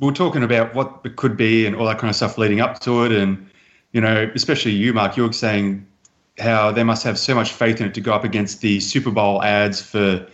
we 0.00 0.06
were 0.06 0.14
talking 0.14 0.42
about 0.42 0.74
what 0.74 1.00
it 1.04 1.16
could 1.16 1.36
be 1.36 1.66
and 1.66 1.76
all 1.76 1.84
that 1.86 1.98
kind 1.98 2.08
of 2.08 2.16
stuff 2.16 2.38
leading 2.38 2.60
up 2.60 2.80
to 2.80 3.04
it, 3.04 3.12
and 3.12 3.50
you 3.92 4.00
know, 4.00 4.30
especially 4.34 4.70
you, 4.72 4.94
Mark, 4.94 5.16
you 5.16 5.24
were 5.24 5.32
saying 5.32 5.86
how 6.38 6.72
they 6.72 6.84
must 6.84 7.04
have 7.04 7.18
so 7.18 7.34
much 7.34 7.52
faith 7.52 7.82
in 7.82 7.86
it 7.86 7.94
to 7.94 8.00
go 8.00 8.14
up 8.14 8.24
against 8.24 8.62
the 8.62 8.80
Super 8.80 9.10
Bowl 9.10 9.42
ads 9.42 9.82
for 9.82 10.26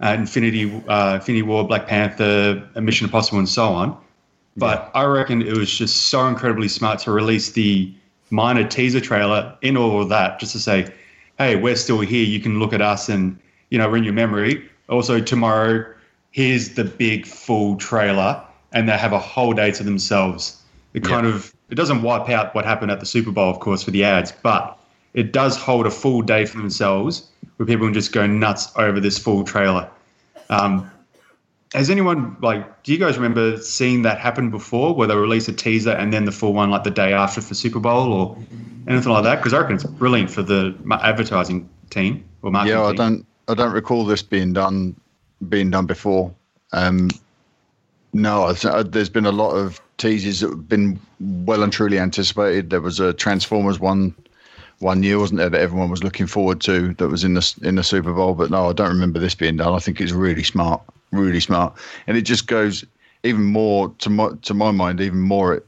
uh, 0.00 0.16
Infinity 0.18 0.82
uh, 0.88 1.14
Infinity 1.14 1.42
War, 1.42 1.64
Black 1.64 1.86
Panther, 1.86 2.68
Mission 2.74 3.04
Impossible, 3.04 3.38
and 3.38 3.48
so 3.48 3.66
on. 3.66 3.96
But 4.56 4.90
I 4.94 5.04
reckon 5.04 5.42
it 5.42 5.56
was 5.56 5.70
just 5.70 6.08
so 6.08 6.26
incredibly 6.28 6.68
smart 6.68 7.00
to 7.00 7.10
release 7.10 7.50
the 7.52 7.92
minor 8.30 8.66
teaser 8.66 9.00
trailer 9.00 9.56
in 9.62 9.76
all 9.76 10.00
of 10.00 10.08
that, 10.10 10.38
just 10.38 10.52
to 10.52 10.58
say, 10.58 10.86
"Hey, 11.38 11.56
we're 11.56 11.76
still 11.76 12.00
here. 12.00 12.24
You 12.24 12.40
can 12.40 12.60
look 12.60 12.72
at 12.72 12.80
us 12.80 13.08
and 13.08 13.38
you 13.70 13.78
know 13.78 13.88
ring 13.88 14.04
your 14.04 14.12
memory." 14.12 14.62
Also, 14.88 15.20
tomorrow, 15.20 15.84
here's 16.30 16.70
the 16.70 16.84
big 16.84 17.26
full 17.26 17.76
trailer, 17.76 18.40
and 18.72 18.88
they 18.88 18.96
have 18.96 19.12
a 19.12 19.18
whole 19.18 19.52
day 19.52 19.70
to 19.72 19.82
themselves. 19.82 20.62
It 20.92 21.02
kind 21.02 21.26
of 21.26 21.52
it 21.70 21.74
doesn't 21.74 22.02
wipe 22.02 22.28
out 22.28 22.54
what 22.54 22.64
happened 22.64 22.92
at 22.92 23.00
the 23.00 23.06
Super 23.06 23.32
Bowl, 23.32 23.50
of 23.50 23.58
course, 23.58 23.82
for 23.82 23.90
the 23.90 24.04
ads, 24.04 24.32
but 24.42 24.78
it 25.14 25.32
does 25.32 25.56
hold 25.56 25.86
a 25.86 25.90
full 25.90 26.22
day 26.22 26.44
for 26.44 26.58
themselves, 26.58 27.28
where 27.56 27.66
people 27.66 27.86
can 27.86 27.94
just 27.94 28.12
go 28.12 28.26
nuts 28.26 28.70
over 28.76 29.00
this 29.00 29.18
full 29.18 29.42
trailer. 29.42 29.88
Um, 30.50 30.90
has 31.74 31.90
anyone 31.90 32.36
like? 32.40 32.82
Do 32.84 32.92
you 32.92 32.98
guys 32.98 33.16
remember 33.16 33.58
seeing 33.58 34.02
that 34.02 34.18
happen 34.18 34.50
before, 34.50 34.94
where 34.94 35.08
they 35.08 35.16
release 35.16 35.48
a 35.48 35.52
teaser 35.52 35.90
and 35.90 36.12
then 36.12 36.24
the 36.24 36.32
full 36.32 36.52
one 36.52 36.70
like 36.70 36.84
the 36.84 36.90
day 36.90 37.12
after 37.12 37.40
for 37.40 37.54
Super 37.54 37.80
Bowl 37.80 38.12
or 38.12 38.36
anything 38.86 39.12
like 39.12 39.24
that? 39.24 39.36
Because 39.36 39.52
I 39.52 39.58
reckon 39.58 39.74
it's 39.74 39.84
brilliant 39.84 40.30
for 40.30 40.42
the 40.42 40.76
advertising 41.02 41.68
team 41.90 42.24
or 42.42 42.50
marketing. 42.50 42.78
Yeah, 42.78 42.84
I 42.84 42.88
team. 42.88 42.96
don't 42.96 43.26
I 43.48 43.54
don't 43.54 43.72
recall 43.72 44.04
this 44.04 44.22
being 44.22 44.52
done 44.52 44.94
being 45.48 45.70
done 45.70 45.86
before. 45.86 46.32
Um, 46.72 47.10
no, 48.12 48.44
I 48.44 48.68
uh, 48.68 48.82
there's 48.84 49.10
been 49.10 49.26
a 49.26 49.32
lot 49.32 49.50
of 49.50 49.80
teasers 49.98 50.40
that 50.40 50.50
have 50.50 50.68
been 50.68 51.00
well 51.20 51.62
and 51.62 51.72
truly 51.72 51.98
anticipated. 51.98 52.70
There 52.70 52.80
was 52.80 53.00
a 53.00 53.12
Transformers 53.12 53.80
one 53.80 54.14
one 54.78 55.02
year, 55.02 55.18
wasn't 55.18 55.38
there, 55.38 55.50
that 55.50 55.60
everyone 55.60 55.90
was 55.90 56.04
looking 56.04 56.26
forward 56.26 56.60
to 56.62 56.94
that 56.94 57.08
was 57.08 57.24
in 57.24 57.34
the 57.34 57.54
in 57.62 57.74
the 57.74 57.82
Super 57.82 58.12
Bowl. 58.12 58.34
But 58.34 58.50
no, 58.50 58.70
I 58.70 58.72
don't 58.72 58.90
remember 58.90 59.18
this 59.18 59.34
being 59.34 59.56
done. 59.56 59.74
I 59.74 59.78
think 59.78 60.00
it's 60.00 60.12
really 60.12 60.44
smart, 60.44 60.80
really 61.14 61.40
smart, 61.40 61.74
and 62.06 62.16
it 62.16 62.22
just 62.22 62.46
goes 62.46 62.84
even 63.22 63.44
more 63.44 63.88
to 63.98 64.10
my 64.10 64.30
to 64.42 64.54
my 64.54 64.70
mind, 64.70 65.00
even 65.00 65.20
more 65.20 65.54
it 65.54 65.66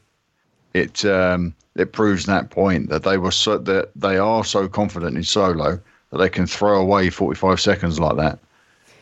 it 0.75 1.05
um, 1.05 1.55
it 1.75 1.93
proves 1.93 2.27
that 2.27 2.51
point 2.51 2.89
that 2.89 3.03
they 3.03 3.19
were 3.19 3.31
so 3.31 3.59
that 3.59 3.91
they 3.97 4.19
are 4.19 4.45
so 4.45 4.69
confident 4.69 5.17
in 5.17 5.25
solo 5.25 5.81
that 6.11 6.19
they 6.19 6.29
can 6.29 6.47
throw 6.47 6.81
away 6.81 7.11
45 7.11 7.61
seconds 7.61 7.99
like 7.99 8.17
that 8.17 8.39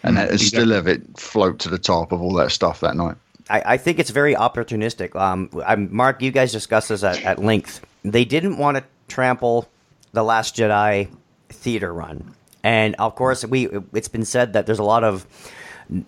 and, 0.03 0.19
and 0.19 0.41
still 0.41 0.71
have 0.71 0.87
it 0.87 1.03
float 1.19 1.59
to 1.61 1.69
the 1.69 1.79
top 1.79 2.13
of 2.13 2.21
all 2.21 2.35
that 2.35 2.51
stuff 2.51 2.81
that 2.81 2.97
night. 2.97 3.17
I, 3.51 3.63
I 3.67 3.77
think 3.77 3.99
it's 3.99 4.11
very 4.11 4.35
opportunistic. 4.35 5.15
Um, 5.17 5.51
I'm, 5.67 5.95
Mark, 5.95 6.23
you 6.23 6.31
guys 6.31 6.53
discussed 6.53 6.89
this 6.89 7.03
at, 7.03 7.23
at 7.23 7.39
length. 7.39 7.85
They 8.03 8.25
didn't 8.25 8.59
want 8.59 8.77
to 8.77 8.85
trample 9.09 9.69
the 10.13 10.23
Last 10.23 10.57
Jedi 10.57 11.09
theater 11.49 11.93
run, 11.93 12.35
and 12.63 12.95
of 12.99 13.15
course, 13.15 13.45
we 13.45 13.69
it's 13.93 14.09
been 14.09 14.25
said 14.25 14.53
that 14.53 14.67
there's 14.67 14.79
a 14.79 14.85
lot 14.85 15.05
of 15.05 15.27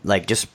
like 0.05 0.27
just 0.27 0.47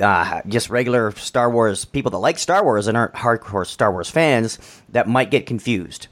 uh, 0.00 0.42
just 0.46 0.70
regular 0.70 1.10
Star 1.12 1.50
Wars 1.50 1.84
people 1.84 2.10
that 2.12 2.18
like 2.18 2.38
Star 2.38 2.62
Wars 2.62 2.86
and 2.86 2.96
aren't 2.96 3.14
hardcore 3.14 3.66
Star 3.66 3.90
Wars 3.92 4.10
fans 4.10 4.58
that 4.90 5.08
might 5.08 5.30
get 5.30 5.46
confused. 5.46 6.08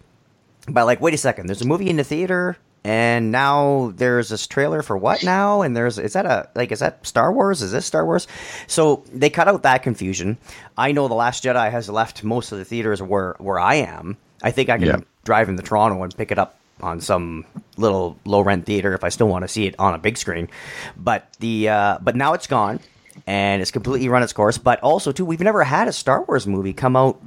But 0.69 0.87
like, 0.87 1.01
wait 1.01 1.15
a 1.15 1.19
second, 1.19 1.47
there's 1.47 1.63
a 1.63 1.67
movie 1.67 1.89
in 1.89 1.97
the 1.97 2.03
theater, 2.05 2.57
and 2.83 3.31
now 3.31 3.93
there's 3.95 4.29
this 4.31 4.47
trailer 4.49 4.83
for 4.83 4.97
what 4.97 5.23
now? 5.23 5.63
And 5.63 5.77
there's 5.77 5.99
is 5.99 6.15
that 6.15 6.27
a 6.27 6.49
like 6.55 6.73
is 6.73 6.81
that 6.81 7.07
Star 7.07 7.33
Wars? 7.33 7.63
Is 7.63 7.71
this 7.73 7.87
Star 7.87 8.05
Wars? 8.05 8.27
So 8.67 9.05
they 9.13 9.31
cut 9.31 9.47
out 9.49 9.63
that 9.63 9.83
confusion. 9.83 10.39
I 10.77 10.93
know 10.93 11.07
the 11.07 11.15
Last 11.15 11.45
Jedi 11.45 11.71
has 11.71 11.89
left 11.89 12.25
most 12.25 12.51
of 12.51 12.59
the 12.59 12.65
theaters 12.65 13.01
where 13.01 13.37
where 13.39 13.61
I 13.61 13.77
am. 13.77 14.17
I 14.43 14.51
think 14.51 14.69
I 14.69 14.79
can 14.79 14.87
Yeah. 14.87 14.97
drive 15.25 15.49
into 15.49 15.63
Toronto 15.63 16.03
and 16.03 16.17
pick 16.17 16.31
it 16.33 16.39
up 16.39 16.57
on 16.81 17.01
some 17.01 17.45
little 17.77 18.19
low 18.25 18.41
rent 18.41 18.67
theater 18.67 18.95
if 18.95 19.05
I 19.05 19.09
still 19.09 19.29
want 19.29 19.43
to 19.43 19.49
see 19.49 19.67
it 19.67 19.75
on 19.79 19.95
a 19.95 19.99
big 19.99 20.17
screen. 20.19 20.49
But 20.97 21.27
the 21.41 21.69
uh, 21.69 21.99
but 22.03 22.17
now 22.17 22.35
it's 22.35 22.47
gone 22.47 22.81
and 23.27 23.63
it's 23.63 23.71
completely 23.71 24.09
run 24.09 24.23
its 24.23 24.33
course. 24.33 24.59
But 24.59 24.81
also 24.81 25.13
too, 25.13 25.25
we've 25.25 25.41
never 25.41 25.65
had 25.65 25.89
a 25.89 25.93
Star 25.93 26.23
Wars 26.25 26.47
movie 26.47 26.73
come 26.73 26.97
out 26.97 27.21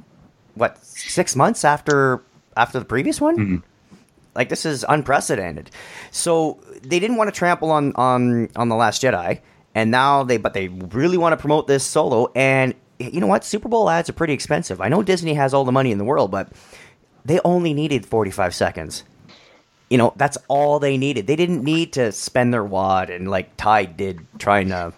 what 0.54 0.78
six 0.84 1.34
months 1.36 1.64
after 1.64 2.22
after 2.56 2.78
the 2.78 2.84
previous 2.84 3.20
one. 3.20 3.36
Like 4.34 4.48
this 4.48 4.64
is 4.64 4.84
unprecedented. 4.88 5.70
So 6.10 6.60
they 6.82 7.00
didn't 7.00 7.16
want 7.16 7.32
to 7.32 7.36
trample 7.36 7.70
on 7.70 7.92
on 7.96 8.48
on 8.56 8.68
the 8.68 8.76
Last 8.76 9.02
Jedi, 9.02 9.40
and 9.74 9.90
now 9.90 10.22
they 10.22 10.36
but 10.36 10.54
they 10.54 10.68
really 10.68 11.18
want 11.18 11.32
to 11.32 11.36
promote 11.36 11.66
this 11.66 11.84
solo. 11.84 12.30
And 12.34 12.74
you 12.98 13.20
know 13.20 13.26
what? 13.26 13.44
Super 13.44 13.68
Bowl 13.68 13.90
ads 13.90 14.08
are 14.08 14.12
pretty 14.12 14.32
expensive. 14.32 14.80
I 14.80 14.88
know 14.88 15.02
Disney 15.02 15.34
has 15.34 15.52
all 15.52 15.64
the 15.64 15.72
money 15.72 15.90
in 15.90 15.98
the 15.98 16.04
world, 16.04 16.30
but 16.30 16.52
they 17.24 17.40
only 17.44 17.74
needed 17.74 18.06
forty 18.06 18.30
five 18.30 18.54
seconds. 18.54 19.04
You 19.90 19.98
know, 19.98 20.12
that's 20.16 20.38
all 20.48 20.78
they 20.78 20.96
needed. 20.96 21.26
They 21.26 21.36
didn't 21.36 21.64
need 21.64 21.92
to 21.94 22.12
spend 22.12 22.54
their 22.54 22.64
wad 22.64 23.10
and 23.10 23.28
like 23.28 23.56
Tide 23.56 23.96
did 23.96 24.24
trying 24.38 24.68
to 24.68 24.92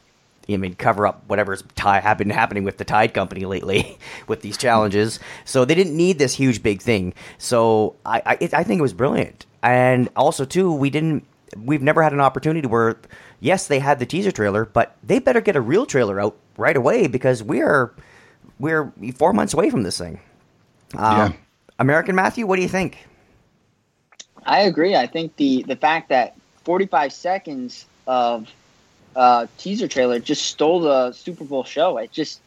I 0.48 0.56
mean, 0.56 0.74
cover 0.74 1.06
up 1.06 1.22
whatever's 1.28 1.62
tide 1.76 2.02
happened 2.02 2.32
happening 2.32 2.64
with 2.64 2.76
the 2.76 2.84
Tide 2.84 3.14
Company 3.14 3.44
lately 3.44 3.96
with 4.26 4.42
these 4.42 4.56
challenges. 4.56 5.18
So 5.44 5.64
they 5.64 5.74
didn't 5.74 5.96
need 5.96 6.18
this 6.18 6.34
huge 6.34 6.62
big 6.62 6.82
thing. 6.82 7.14
So 7.38 7.96
I 8.04 8.22
I, 8.26 8.38
it, 8.40 8.54
I 8.54 8.62
think 8.64 8.78
it 8.80 8.82
was 8.82 8.92
brilliant. 8.92 9.46
And 9.62 10.08
also 10.16 10.44
too, 10.44 10.72
we 10.72 10.90
didn't. 10.90 11.24
We've 11.56 11.82
never 11.82 12.02
had 12.02 12.12
an 12.14 12.20
opportunity 12.20 12.66
where, 12.66 12.96
yes, 13.40 13.66
they 13.66 13.78
had 13.78 13.98
the 13.98 14.06
teaser 14.06 14.32
trailer, 14.32 14.64
but 14.64 14.96
they 15.02 15.18
better 15.18 15.40
get 15.40 15.54
a 15.54 15.60
real 15.60 15.84
trailer 15.84 16.18
out 16.18 16.36
right 16.56 16.76
away 16.76 17.06
because 17.06 17.42
we're 17.42 17.94
we're 18.58 18.92
four 19.16 19.32
months 19.32 19.54
away 19.54 19.70
from 19.70 19.82
this 19.82 19.98
thing. 19.98 20.20
Um, 20.96 21.16
Yeah. 21.16 21.32
American 21.78 22.14
Matthew, 22.14 22.46
what 22.46 22.56
do 22.56 22.62
you 22.62 22.68
think? 22.68 23.06
I 24.44 24.62
agree. 24.62 24.96
I 24.96 25.06
think 25.06 25.36
the 25.36 25.62
the 25.62 25.76
fact 25.76 26.08
that 26.08 26.36
45 26.64 27.12
seconds 27.12 27.86
of 28.06 28.48
uh, 29.14 29.46
teaser 29.58 29.88
trailer 29.88 30.18
just 30.18 30.46
stole 30.46 30.80
the 30.80 31.12
Super 31.12 31.44
Bowl 31.44 31.64
show. 31.64 31.98
It 31.98 32.12
just, 32.12 32.40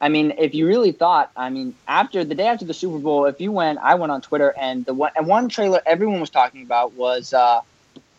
I 0.00 0.08
mean, 0.08 0.34
if 0.38 0.54
you 0.54 0.66
really 0.66 0.92
thought, 0.92 1.30
I 1.36 1.50
mean, 1.50 1.74
after 1.86 2.24
the 2.24 2.34
day 2.34 2.46
after 2.46 2.64
the 2.64 2.74
Super 2.74 2.98
Bowl, 2.98 3.26
if 3.26 3.40
you 3.40 3.52
went, 3.52 3.78
I 3.80 3.94
went 3.94 4.12
on 4.12 4.20
Twitter 4.20 4.54
and 4.58 4.84
the 4.84 4.94
one 4.94 5.12
and 5.16 5.26
one 5.26 5.48
trailer 5.48 5.80
everyone 5.86 6.20
was 6.20 6.30
talking 6.30 6.62
about 6.62 6.94
was 6.94 7.32
uh, 7.32 7.60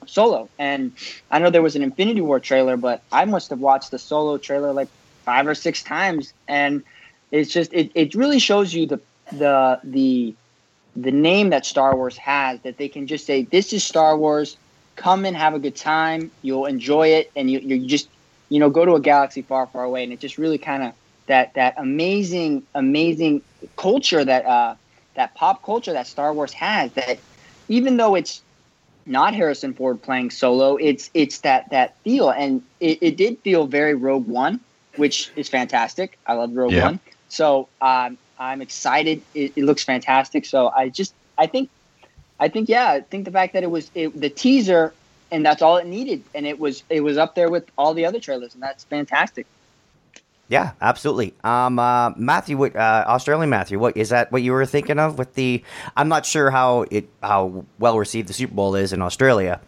Solo, 0.06 0.50
and 0.58 0.94
I 1.30 1.40
know 1.40 1.50
there 1.50 1.62
was 1.62 1.76
an 1.76 1.84
Infinity 1.84 2.22
War 2.22 2.40
trailer, 2.40 2.78
but 2.78 3.04
I 3.12 3.26
must 3.26 3.50
have 3.52 3.60
watched 3.60 3.92
the 3.92 4.00
Solo 4.00 4.38
trailer 4.38 4.74
like 4.74 4.90
five 5.26 5.48
or 5.48 5.56
six 5.56 5.84
times, 5.84 6.34
and 6.48 6.84
it's 7.32 7.52
just 7.52 7.74
it, 7.74 7.92
it 7.96 8.16
really 8.16 8.40
shows 8.40 8.74
you 8.74 8.88
the 8.88 9.00
the 9.32 9.80
the 9.84 10.36
the 11.02 11.12
name 11.12 11.50
that 11.52 11.66
Star 11.66 11.96
Wars 11.96 12.18
has 12.18 12.60
that 12.62 12.78
they 12.78 12.90
can 12.90 13.08
just 13.08 13.26
say 13.26 13.44
this 13.44 13.74
is 13.74 13.84
Star 13.84 14.18
Wars. 14.18 14.58
Come 14.96 15.26
and 15.26 15.36
have 15.36 15.54
a 15.54 15.60
good 15.60 15.76
time. 15.76 16.32
You'll 16.42 16.66
enjoy 16.66 17.10
it, 17.10 17.32
and 17.36 17.50
you 17.50 17.60
you 17.60 17.88
just 17.88 18.10
you 18.50 18.60
know 18.60 18.70
go 18.70 18.86
to 18.86 18.96
a 18.96 19.02
galaxy 19.02 19.42
far, 19.44 19.68
far 19.68 19.84
away, 19.84 20.04
and 20.04 20.12
it 20.12 20.20
just 20.20 20.38
really 20.38 20.58
kind 20.58 20.84
of 20.84 20.94
that 21.28 21.54
that 21.56 21.76
amazing, 21.78 22.64
amazing 22.76 23.42
culture 23.78 24.24
that 24.24 24.46
uh, 24.46 24.76
that 25.16 25.36
pop 25.36 25.64
culture 25.64 25.94
that 25.94 26.08
Star 26.08 26.34
Wars 26.34 26.54
has. 26.54 26.92
That 26.94 27.22
even 27.70 27.98
though 27.98 28.16
it's 28.16 28.44
not 29.06 29.34
Harrison 29.34 29.74
Ford 29.74 30.02
playing 30.02 30.32
solo, 30.32 30.76
it's 30.76 31.10
it's 31.14 31.40
that 31.42 31.66
that 31.72 31.96
feel, 32.04 32.30
and 32.30 32.62
it, 32.80 33.00
it 33.02 33.18
did 33.18 33.38
feel 33.44 33.68
very 33.68 33.96
Rogue 33.96 34.28
One 34.28 34.62
which 34.96 35.32
is 35.36 35.50
fantastic. 35.50 36.20
I 36.26 36.34
love 36.34 36.52
Rogue 36.54 36.74
Yeah. 36.74 36.86
One, 36.86 37.00
so 37.30 37.70
um, 37.82 38.18
I'm 38.40 38.62
excited. 38.62 39.22
It, 39.34 39.54
it 39.56 39.64
looks 39.64 39.84
fantastic. 39.84 40.46
So 40.46 40.70
I 40.70 40.90
just, 40.90 41.14
I 41.38 41.46
think, 41.48 41.70
I 42.40 42.48
think, 42.48 42.70
yeah, 42.70 42.92
I 42.92 43.02
think 43.02 43.26
the 43.26 43.32
fact 43.32 43.54
that 43.54 43.64
it 43.64 43.72
was 43.72 43.92
it, 43.94 44.20
the 44.20 44.30
teaser, 44.30 44.94
and 45.32 45.46
that's 45.46 45.62
all 45.62 45.78
it 45.78 45.86
needed, 45.86 46.24
and 46.34 46.48
it 46.48 46.60
was 46.60 46.84
it 46.90 47.02
was 47.02 47.18
up 47.18 47.36
there 47.36 47.50
with 47.50 47.70
all 47.78 47.94
the 47.94 48.06
other 48.06 48.20
trailers, 48.20 48.54
and 48.54 48.64
that's 48.64 48.84
fantastic. 48.86 49.46
Yeah, 50.48 50.72
absolutely. 50.82 51.36
Um, 51.44 51.78
uh, 51.78 52.10
Matthew, 52.18 52.58
what, 52.58 52.76
uh, 52.76 53.06
Australian 53.08 53.52
Matthew, 53.52 53.78
what 53.78 53.96
is 53.96 54.10
that? 54.10 54.32
What 54.32 54.42
you 54.42 54.52
were 54.52 54.66
thinking 54.66 54.98
of 54.98 55.20
with 55.20 55.36
the? 55.36 55.64
I'm 55.96 56.10
not 56.10 56.26
sure 56.26 56.50
how 56.50 56.86
it 56.90 57.08
how 57.22 57.66
well 57.78 58.00
received 58.00 58.28
the 58.28 58.34
Super 58.34 58.56
Bowl 58.56 58.76
is 58.76 58.92
in 58.92 59.02
Australia. 59.04 59.62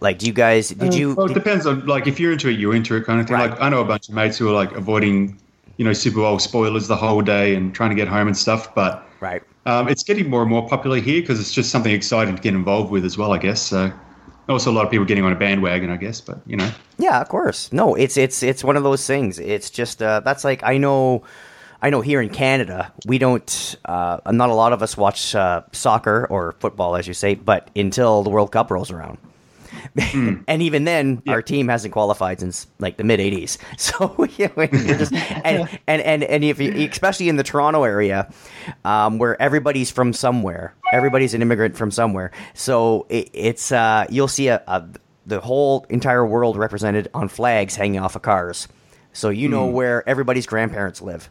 Like, 0.00 0.18
do 0.18 0.26
you 0.26 0.32
guys? 0.32 0.70
Did 0.70 0.94
you? 0.94 1.14
Well, 1.14 1.30
it 1.30 1.34
depends 1.34 1.66
on 1.66 1.86
like 1.86 2.08
if 2.08 2.18
you're 2.18 2.32
into 2.32 2.48
it, 2.48 2.58
you're 2.58 2.74
into 2.74 2.96
it 2.96 3.04
kind 3.04 3.20
of 3.20 3.28
thing. 3.28 3.36
Right. 3.36 3.50
Like 3.50 3.60
I 3.60 3.68
know 3.68 3.80
a 3.80 3.84
bunch 3.84 4.08
of 4.08 4.14
mates 4.16 4.36
who 4.38 4.48
are 4.48 4.54
like 4.54 4.72
avoiding, 4.72 5.38
you 5.78 5.84
know, 5.84 5.92
Super 5.94 6.16
Bowl 6.16 6.38
spoilers 6.38 6.88
the 6.88 6.96
whole 6.96 7.22
day 7.22 7.54
and 7.54 7.74
trying 7.74 7.90
to 7.90 7.96
get 7.96 8.08
home 8.08 8.26
and 8.26 8.36
stuff. 8.36 8.74
But 8.74 9.08
right, 9.20 9.42
um, 9.64 9.88
it's 9.88 10.02
getting 10.02 10.28
more 10.28 10.42
and 10.42 10.50
more 10.50 10.68
popular 10.68 11.00
here 11.00 11.22
because 11.22 11.40
it's 11.40 11.52
just 11.52 11.70
something 11.70 11.92
exciting 11.92 12.36
to 12.36 12.42
get 12.42 12.54
involved 12.54 12.90
with 12.90 13.04
as 13.04 13.16
well. 13.16 13.32
I 13.32 13.38
guess 13.38 13.62
so. 13.62 13.90
Also, 14.48 14.70
a 14.70 14.72
lot 14.72 14.84
of 14.84 14.90
people 14.90 15.04
getting 15.04 15.24
on 15.24 15.32
a 15.32 15.36
bandwagon, 15.36 15.90
I 15.90 15.96
guess. 15.96 16.20
But 16.20 16.40
you 16.46 16.56
know, 16.56 16.70
Yeah, 16.98 17.20
of 17.20 17.28
course. 17.28 17.72
No, 17.72 17.94
it's 17.94 18.16
it's 18.16 18.42
it's 18.42 18.62
one 18.62 18.76
of 18.76 18.82
those 18.82 19.06
things. 19.06 19.38
It's 19.38 19.70
just 19.70 20.02
uh, 20.02 20.20
that's 20.20 20.44
like 20.44 20.62
I 20.64 20.78
know, 20.78 21.22
I 21.80 21.90
know 21.90 22.00
here 22.00 22.20
in 22.20 22.28
Canada 22.28 22.92
we 23.06 23.18
don't. 23.18 23.76
Uh, 23.84 24.18
not 24.32 24.50
a 24.50 24.54
lot 24.54 24.72
of 24.72 24.82
us 24.82 24.96
watch 24.96 25.34
uh, 25.34 25.62
soccer 25.72 26.26
or 26.28 26.52
football, 26.60 26.96
as 26.96 27.06
you 27.06 27.14
say, 27.14 27.34
but 27.34 27.70
until 27.76 28.24
the 28.24 28.30
World 28.30 28.50
Cup 28.50 28.70
rolls 28.70 28.90
around. 28.90 29.18
and 30.48 30.62
even 30.62 30.84
then, 30.84 31.22
our 31.28 31.42
team 31.42 31.68
hasn't 31.68 31.92
qualified 31.92 32.40
since 32.40 32.66
like 32.78 32.96
the 32.96 33.04
mid 33.04 33.20
'80s. 33.20 33.58
So 33.78 34.14
you 34.38 34.48
know, 34.56 34.68
you're 34.70 34.98
just 34.98 35.12
and, 35.12 35.68
and 35.86 36.02
and 36.02 36.24
and 36.24 36.44
if 36.44 36.60
you, 36.60 36.72
especially 36.90 37.28
in 37.28 37.36
the 37.36 37.42
Toronto 37.42 37.84
area, 37.84 38.32
um, 38.84 39.18
where 39.18 39.40
everybody's 39.40 39.90
from 39.90 40.12
somewhere, 40.12 40.74
everybody's 40.92 41.34
an 41.34 41.42
immigrant 41.42 41.76
from 41.76 41.90
somewhere. 41.90 42.30
So 42.54 43.06
it, 43.08 43.30
it's 43.32 43.72
uh, 43.72 44.06
you'll 44.10 44.28
see 44.28 44.48
a, 44.48 44.62
a 44.66 44.88
the 45.26 45.40
whole 45.40 45.84
entire 45.90 46.24
world 46.26 46.56
represented 46.56 47.08
on 47.14 47.28
flags 47.28 47.76
hanging 47.76 48.00
off 48.00 48.16
of 48.16 48.22
cars. 48.22 48.66
So 49.12 49.30
you 49.30 49.48
know 49.48 49.68
Hmm. 49.68 49.74
where 49.74 50.08
everybody's 50.08 50.46
grandparents 50.46 51.00
live. 51.02 51.28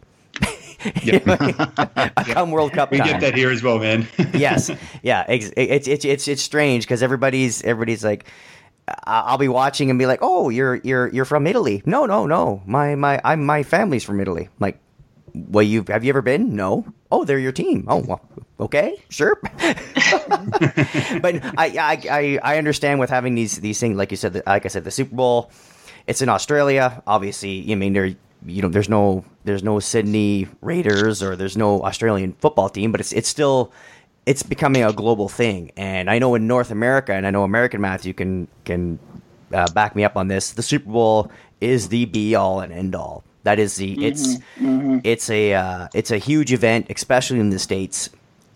Come 2.33 2.51
World 2.51 2.73
Cup 2.73 2.91
we 2.91 2.97
time 2.97 3.07
get 3.07 3.21
that 3.21 3.35
here 3.35 3.51
as 3.51 3.63
well, 3.63 3.79
man. 3.79 4.07
yes, 4.33 4.71
yeah, 5.03 5.25
it's 5.29 5.51
it's 5.57 6.05
it's 6.05 6.27
it's 6.27 6.41
strange 6.41 6.85
because 6.85 7.03
everybody's 7.03 7.61
everybody's 7.63 8.03
like, 8.03 8.25
I'll 9.05 9.37
be 9.37 9.47
watching 9.47 9.89
and 9.89 9.99
be 9.99 10.05
like, 10.05 10.19
oh, 10.21 10.49
you're 10.49 10.75
you're 10.75 11.07
you're 11.09 11.25
from 11.25 11.47
Italy? 11.47 11.81
No, 11.85 12.05
no, 12.05 12.25
no, 12.25 12.61
my 12.65 12.95
my 12.95 13.21
I'm 13.23 13.45
my 13.45 13.63
family's 13.63 14.03
from 14.03 14.19
Italy. 14.19 14.49
like, 14.59 14.79
well, 15.33 15.63
you 15.63 15.85
have 15.89 16.03
you 16.03 16.09
ever 16.09 16.21
been? 16.21 16.55
No. 16.55 16.85
Oh, 17.11 17.23
they're 17.23 17.39
your 17.39 17.51
team. 17.53 17.85
Oh, 17.87 17.97
well, 17.99 18.21
okay, 18.59 18.95
sure. 19.09 19.37
but 19.41 19.53
I, 21.57 21.71
I 21.79 22.01
I 22.09 22.39
I 22.43 22.57
understand 22.57 22.99
with 22.99 23.09
having 23.09 23.35
these 23.35 23.57
these 23.57 23.79
things, 23.79 23.97
like 23.97 24.11
you 24.11 24.17
said, 24.17 24.33
the- 24.33 24.43
like 24.45 24.65
I 24.65 24.69
said, 24.69 24.83
the 24.83 24.91
Super 24.91 25.15
Bowl. 25.15 25.51
It's 26.05 26.21
in 26.21 26.29
Australia, 26.29 27.03
obviously. 27.05 27.69
I 27.71 27.75
mean, 27.75 27.93
there 27.93 28.15
you 28.45 28.61
know, 28.61 28.69
there's 28.69 28.89
no 28.89 29.23
there's 29.43 29.63
no 29.63 29.79
Sydney 29.79 30.47
Raiders 30.61 31.23
or 31.23 31.35
there's 31.35 31.57
no 31.57 31.81
Australian 31.83 32.33
football 32.33 32.69
team, 32.69 32.91
but 32.91 33.01
it's 33.01 33.11
it's 33.13 33.27
still 33.29 33.71
it's 34.25 34.43
becoming 34.43 34.83
a 34.83 34.91
global 34.93 35.29
thing. 35.29 35.71
And 35.77 36.09
I 36.09 36.19
know 36.19 36.35
in 36.35 36.47
North 36.47 36.69
America, 36.71 37.13
and 37.13 37.25
I 37.25 37.31
know 37.31 37.43
American 37.43 37.81
math, 37.81 38.05
you 38.05 38.13
can 38.13 38.47
can 38.65 38.99
uh, 39.53 39.71
back 39.71 39.95
me 39.95 40.03
up 40.03 40.17
on 40.17 40.27
this. 40.27 40.51
The 40.51 40.61
Super 40.63 40.91
Bowl 40.91 41.31
is 41.61 41.89
the 41.89 42.05
be 42.05 42.35
all 42.35 42.59
and 42.59 42.71
end 42.71 42.93
all. 42.95 43.23
That 43.43 43.59
is 43.59 43.77
the 43.77 44.05
it's 44.05 44.35
it's 45.03 45.29
a 45.29 45.53
uh, 45.53 45.87
it's 45.93 46.11
a 46.11 46.17
huge 46.17 46.51
event, 46.53 46.87
especially 46.89 47.39
in 47.39 47.49
the 47.49 47.59
states. 47.59 48.09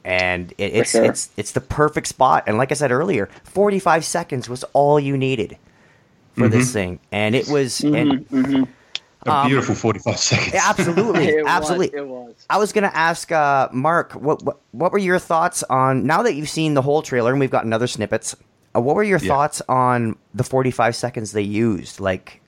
And 0.03 0.51
it, 0.57 0.73
it's 0.75 0.91
sure. 0.91 1.05
it's 1.05 1.29
it's 1.37 1.51
the 1.51 1.61
perfect 1.61 2.07
spot. 2.07 2.43
And 2.47 2.57
like 2.57 2.71
I 2.71 2.75
said 2.75 2.91
earlier, 2.91 3.29
45 3.45 4.03
seconds 4.03 4.49
was 4.49 4.63
all 4.73 4.99
you 4.99 5.15
needed 5.15 5.57
for 6.35 6.47
this 6.47 6.69
Mhm. 6.69 6.73
thing, 6.73 6.99
and 7.11 7.35
it 7.35 7.47
was 7.49 7.81
and 7.81 8.25
a 9.25 9.45
beautiful 9.47 9.75
45 9.75 10.17
seconds. 10.17 10.55
absolutely, 10.55 11.25
It 11.29 11.43
was, 11.43 11.45
absolutely. 11.47 11.99
it 11.99 12.07
was. 12.07 12.33
I 12.49 12.57
was 12.57 12.71
going 12.73 12.83
to 12.89 12.95
ask 12.95 13.31
uh, 13.31 13.69
Mark, 13.71 14.13
what, 14.13 14.41
what 14.43 14.57
what 14.71 14.91
were 14.91 14.97
your 14.97 15.19
thoughts 15.19 15.63
on 15.63 16.05
now 16.07 16.23
that 16.23 16.33
you've 16.35 16.49
seen 16.49 16.73
the 16.73 16.81
whole 16.81 17.01
trailer 17.01 17.31
and 17.31 17.39
we've 17.39 17.51
got 17.51 17.65
another 17.65 17.87
snippets? 17.87 18.35
Uh, 18.75 18.81
what 18.81 18.95
were 18.95 19.03
your 19.03 19.19
Yeah. 19.19 19.27
thoughts 19.27 19.61
on 19.69 20.15
the 20.33 20.43
forty 20.43 20.71
five 20.71 20.95
seconds 20.95 21.33
they 21.33 21.41
used? 21.41 21.99
Like, 21.99 22.41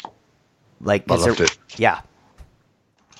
like 0.81 1.09
I 1.11 1.15
is 1.15 1.23
there- 1.25 1.43
it. 1.43 1.57
Yeah, 1.77 1.99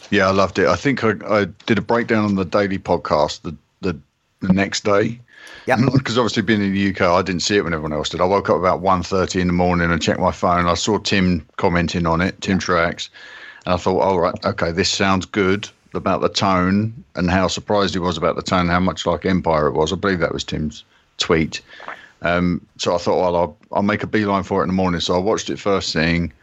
Yeah, 0.10 0.28
I 0.28 0.32
loved 0.32 0.58
it. 0.60 0.68
I 0.68 0.76
think 0.76 1.04
I, 1.04 1.14
I 1.30 1.46
did 1.66 1.78
a 1.78 1.82
breakdown 1.82 2.26
on 2.26 2.36
the 2.36 2.46
daily 2.46 2.80
podcast 2.80 3.42
the 3.42 3.56
the, 3.82 4.00
the 4.40 4.54
next 4.54 4.84
day. 4.84 5.20
Yeah. 5.68 5.78
Because 5.94 6.18
obviously 6.18 6.42
being 6.44 6.62
in 6.62 6.74
the 6.74 6.90
UK, 6.90 7.02
I 7.02 7.22
didn't 7.22 7.42
see 7.42 7.58
it 7.58 7.64
when 7.64 7.74
everyone 7.74 7.94
else 7.94 8.10
did. 8.10 8.22
I 8.22 8.26
woke 8.26 8.50
up 8.50 8.58
about 8.58 8.82
1.30 8.82 9.42
in 9.42 9.48
the 9.48 9.54
morning 9.54 9.92
and 9.92 10.02
checked 10.02 10.20
my 10.20 10.32
phone. 10.32 10.66
I 10.68 10.74
saw 10.74 10.98
Tim 11.00 11.46
commenting 11.58 12.06
on 12.06 12.22
it, 12.22 12.40
Tim 12.42 12.60
Truax. 12.60 13.10
And 13.66 13.74
I 13.74 13.78
thought, 13.78 14.00
all 14.00 14.20
right, 14.20 14.46
okay, 14.46 14.72
this 14.72 14.90
sounds 14.90 15.26
good 15.26 15.70
about 15.94 16.22
the 16.22 16.30
tone 16.30 17.04
and 17.16 17.30
how 17.30 17.48
surprised 17.48 17.94
he 17.94 18.00
was 18.00 18.18
about 18.18 18.36
the 18.36 18.42
tone, 18.42 18.68
how 18.68 18.80
much 18.80 19.06
like 19.06 19.26
Empire 19.26 19.68
it 19.68 19.74
was. 19.74 19.94
I 19.94 19.96
believe 19.96 20.20
that 20.20 20.34
was 20.34 20.44
Tim's 20.44 20.84
tweet. 21.18 21.62
Um, 22.24 22.66
so 22.78 22.96
I 22.96 22.98
thought, 22.98 23.22
well, 23.22 23.36
I'll, 23.36 23.58
I'll 23.72 23.84
make 23.84 24.04
a 24.04 24.08
beeline 24.08 24.44
for 24.44 24.62
it 24.62 24.64
in 24.64 24.70
the 24.70 24.74
morning. 24.74 25.02
So 25.02 25.16
I 25.16 25.20
watched 25.20 25.50
it 25.50 25.60
first 25.60 25.94
thing, 25.94 26.34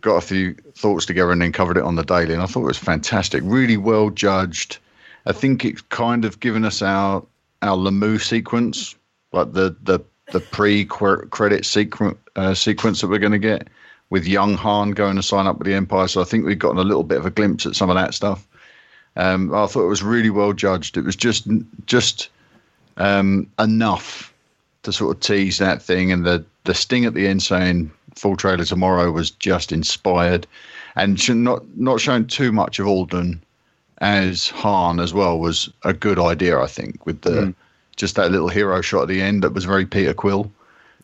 got 0.00 0.16
a 0.16 0.20
few 0.20 0.54
thoughts 0.74 1.06
together, 1.06 1.32
and 1.32 1.40
then 1.40 1.52
covered 1.52 1.76
it 1.76 1.84
on 1.84 1.96
the 1.96 2.04
daily. 2.04 2.34
And 2.34 2.42
I 2.42 2.46
thought 2.46 2.62
it 2.62 2.66
was 2.66 2.78
fantastic, 2.78 3.42
really 3.44 3.76
well 3.76 4.10
judged. 4.10 4.78
I 5.26 5.32
think 5.32 5.64
it's 5.64 5.82
kind 5.82 6.24
of 6.24 6.40
given 6.40 6.64
us 6.64 6.82
our 6.82 7.24
our 7.62 7.76
Lamu 7.76 8.18
sequence, 8.18 8.94
like 9.32 9.52
the 9.52 9.76
the 9.82 10.00
the 10.32 10.40
pre 10.40 10.84
credit 10.84 11.64
sequence 11.64 12.18
uh, 12.36 12.54
sequence 12.54 13.00
that 13.00 13.08
we're 13.08 13.18
going 13.18 13.32
to 13.32 13.38
get 13.38 13.68
with 14.10 14.26
young 14.26 14.54
Han 14.54 14.92
going 14.92 15.16
to 15.16 15.22
sign 15.22 15.46
up 15.46 15.58
with 15.58 15.66
the 15.66 15.74
Empire. 15.74 16.08
So 16.08 16.20
I 16.20 16.24
think 16.24 16.44
we've 16.44 16.58
gotten 16.58 16.78
a 16.78 16.84
little 16.84 17.02
bit 17.04 17.18
of 17.18 17.26
a 17.26 17.30
glimpse 17.30 17.66
at 17.66 17.76
some 17.76 17.90
of 17.90 17.96
that 17.96 18.14
stuff. 18.14 18.46
Um, 19.16 19.54
I 19.54 19.66
thought 19.66 19.84
it 19.84 19.88
was 19.88 20.02
really 20.02 20.30
well 20.30 20.52
judged. 20.52 20.96
It 20.96 21.04
was 21.04 21.16
just 21.16 21.46
just 21.86 22.28
um, 22.96 23.50
enough 23.58 24.32
to 24.84 24.92
sort 24.92 25.16
of 25.16 25.20
tease 25.20 25.58
that 25.58 25.82
thing, 25.82 26.12
and 26.12 26.24
the 26.24 26.44
the 26.64 26.74
sting 26.74 27.04
at 27.04 27.14
the 27.14 27.26
end 27.26 27.42
saying 27.42 27.90
full 28.14 28.36
trailer 28.36 28.64
tomorrow 28.64 29.10
was 29.10 29.30
just 29.30 29.72
inspired, 29.72 30.46
and 30.96 31.18
not 31.44 31.62
not 31.76 32.00
showing 32.00 32.26
too 32.26 32.52
much 32.52 32.78
of 32.78 32.86
Alden 32.86 33.42
as 34.00 34.48
Han 34.50 35.00
as 35.00 35.12
well 35.12 35.40
was 35.40 35.68
a 35.84 35.92
good 35.92 36.18
idea. 36.20 36.60
I 36.60 36.68
think 36.68 37.04
with 37.04 37.22
the 37.22 37.54
just 37.96 38.14
that 38.14 38.30
little 38.30 38.48
hero 38.48 38.80
shot 38.80 39.02
at 39.02 39.08
the 39.08 39.20
end 39.20 39.42
that 39.42 39.52
was 39.52 39.64
very 39.64 39.84
Peter 39.84 40.14
Quill, 40.14 40.48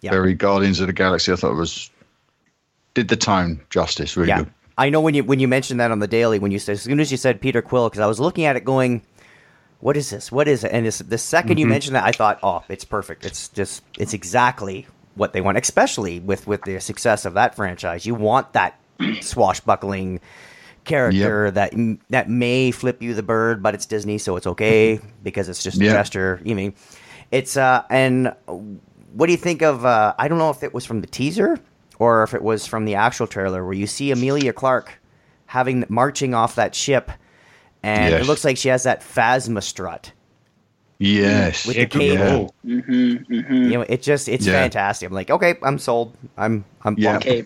Yeah. 0.00 0.12
very 0.12 0.32
Guardians 0.34 0.78
of 0.78 0.86
the 0.86 0.92
Galaxy. 0.92 1.32
I 1.32 1.36
thought 1.36 1.50
it 1.50 1.56
was 1.56 1.90
did 2.94 3.08
the 3.08 3.16
tone 3.16 3.60
justice 3.70 4.16
really 4.16 4.28
yeah. 4.28 4.38
good. 4.38 4.50
I 4.78 4.88
know 4.90 5.00
when 5.00 5.14
you 5.14 5.22
when 5.24 5.38
you 5.38 5.46
mentioned 5.48 5.78
that 5.80 5.90
on 5.90 5.98
the 6.00 6.08
daily 6.08 6.38
when 6.38 6.50
you 6.50 6.58
said 6.58 6.72
as 6.72 6.82
soon 6.82 6.98
as 7.00 7.10
you 7.10 7.16
said 7.16 7.40
Peter 7.40 7.62
Quill 7.62 7.88
because 7.88 8.00
I 8.00 8.06
was 8.06 8.18
looking 8.18 8.44
at 8.44 8.56
it 8.56 8.64
going, 8.64 9.02
what 9.80 9.96
is 9.96 10.10
this? 10.10 10.32
What 10.32 10.48
is 10.48 10.64
it? 10.64 10.72
And 10.72 10.86
this, 10.86 10.98
the 10.98 11.16
2nd 11.16 11.58
you 11.58 11.66
Mhm. 11.66 11.68
mentioned 11.68 11.96
that, 11.96 12.04
I 12.04 12.12
thought, 12.12 12.38
oh, 12.42 12.64
it's 12.68 12.84
perfect. 12.84 13.24
It's 13.24 13.48
just 13.48 13.82
it's 13.96 14.14
exactly 14.14 14.86
what 15.14 15.32
they 15.32 15.40
want, 15.40 15.58
especially 15.58 16.18
with 16.20 16.46
with 16.46 16.64
the 16.64 16.80
success 16.80 17.24
of 17.24 17.34
that 17.34 17.54
franchise. 17.54 18.04
You 18.06 18.14
want 18.16 18.52
that 18.54 18.80
swashbuckling 19.20 20.20
character 20.84 21.50
that 21.52 21.72
that 22.10 22.28
may 22.28 22.70
flip 22.70 23.00
you 23.02 23.14
the 23.14 23.22
bird, 23.22 23.62
but 23.62 23.74
it's 23.74 23.86
Disney, 23.86 24.18
so 24.18 24.36
it's 24.36 24.46
okay 24.46 25.00
because 25.22 25.48
it's 25.48 25.62
just 25.62 25.80
a 25.80 25.84
Yeah. 25.84 25.92
gesture. 25.92 26.40
You 26.44 26.54
mean 26.56 26.74
it's 27.30 27.56
uh 27.56 27.82
and 27.90 28.34
what 29.12 29.26
do 29.26 29.32
you 29.32 29.38
think 29.38 29.62
of? 29.62 29.84
Uh, 29.84 30.14
I 30.18 30.26
don't 30.26 30.38
know 30.38 30.50
if 30.50 30.62
it 30.64 30.74
was 30.74 30.84
from 30.84 31.00
the 31.00 31.06
teaser 31.06 31.60
or 32.04 32.22
if 32.22 32.34
it 32.34 32.42
was 32.42 32.66
from 32.66 32.84
the 32.84 32.94
actual 32.94 33.26
trailer 33.26 33.64
where 33.64 33.72
you 33.74 33.86
see 33.86 34.10
Emilia 34.10 34.52
Clarke 34.52 34.92
having 35.46 35.84
marching 35.88 36.34
off 36.34 36.54
that 36.56 36.74
ship, 36.74 37.10
and 37.82 38.14
it 38.14 38.26
looks 38.26 38.44
like 38.44 38.56
she 38.56 38.68
has 38.68 38.82
that 38.84 39.00
Phasma 39.00 39.62
strut. 39.62 40.12
Yes, 40.98 41.66
with 41.66 41.76
the 41.76 41.86
cable. 41.86 42.54
Mm-hmm, 42.64 42.90
mm-hmm. 43.34 43.54
You 43.54 43.70
know, 43.70 43.80
it 43.82 44.02
just 44.02 44.28
it's 44.28 44.46
Yeah. 44.46 44.52
fantastic. 44.52 45.08
I'm 45.08 45.14
like, 45.14 45.30
okay, 45.30 45.56
I'm 45.62 45.78
sold. 45.78 46.14
I'm 46.36 46.64
I'm 46.82 46.94
Yeah. 46.98 47.12
pumped. 47.12 47.26
Okay. 47.26 47.44